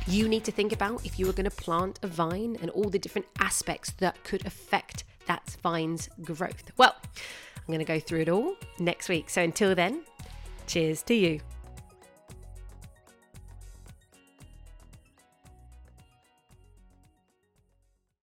you 0.07 0.29
need 0.29 0.45
to 0.45 0.53
think 0.53 0.73
about 0.73 1.05
if 1.05 1.18
you 1.18 1.27
were 1.27 1.33
going 1.33 1.49
to 1.49 1.57
plant 1.57 1.99
a 2.03 2.07
vine 2.07 2.57
and 2.61 2.70
all 2.70 2.89
the 2.89 2.99
different 2.99 3.27
aspects 3.39 3.93
that 3.99 4.23
could 4.25 4.47
affect 4.47 5.05
that 5.27 5.57
vine's 5.62 6.09
growth? 6.23 6.73
Well, 6.77 6.97
I'm 7.57 7.66
going 7.66 7.79
to 7.79 7.85
go 7.85 8.01
through 8.01 8.23
it 8.23 8.29
all 8.29 8.57
next 8.79 9.09
week. 9.09 9.31
So 9.31 9.43
until 9.43 9.75
then, 9.75 10.03
cheers 10.66 11.03
to 11.05 11.14
you. 11.14 11.41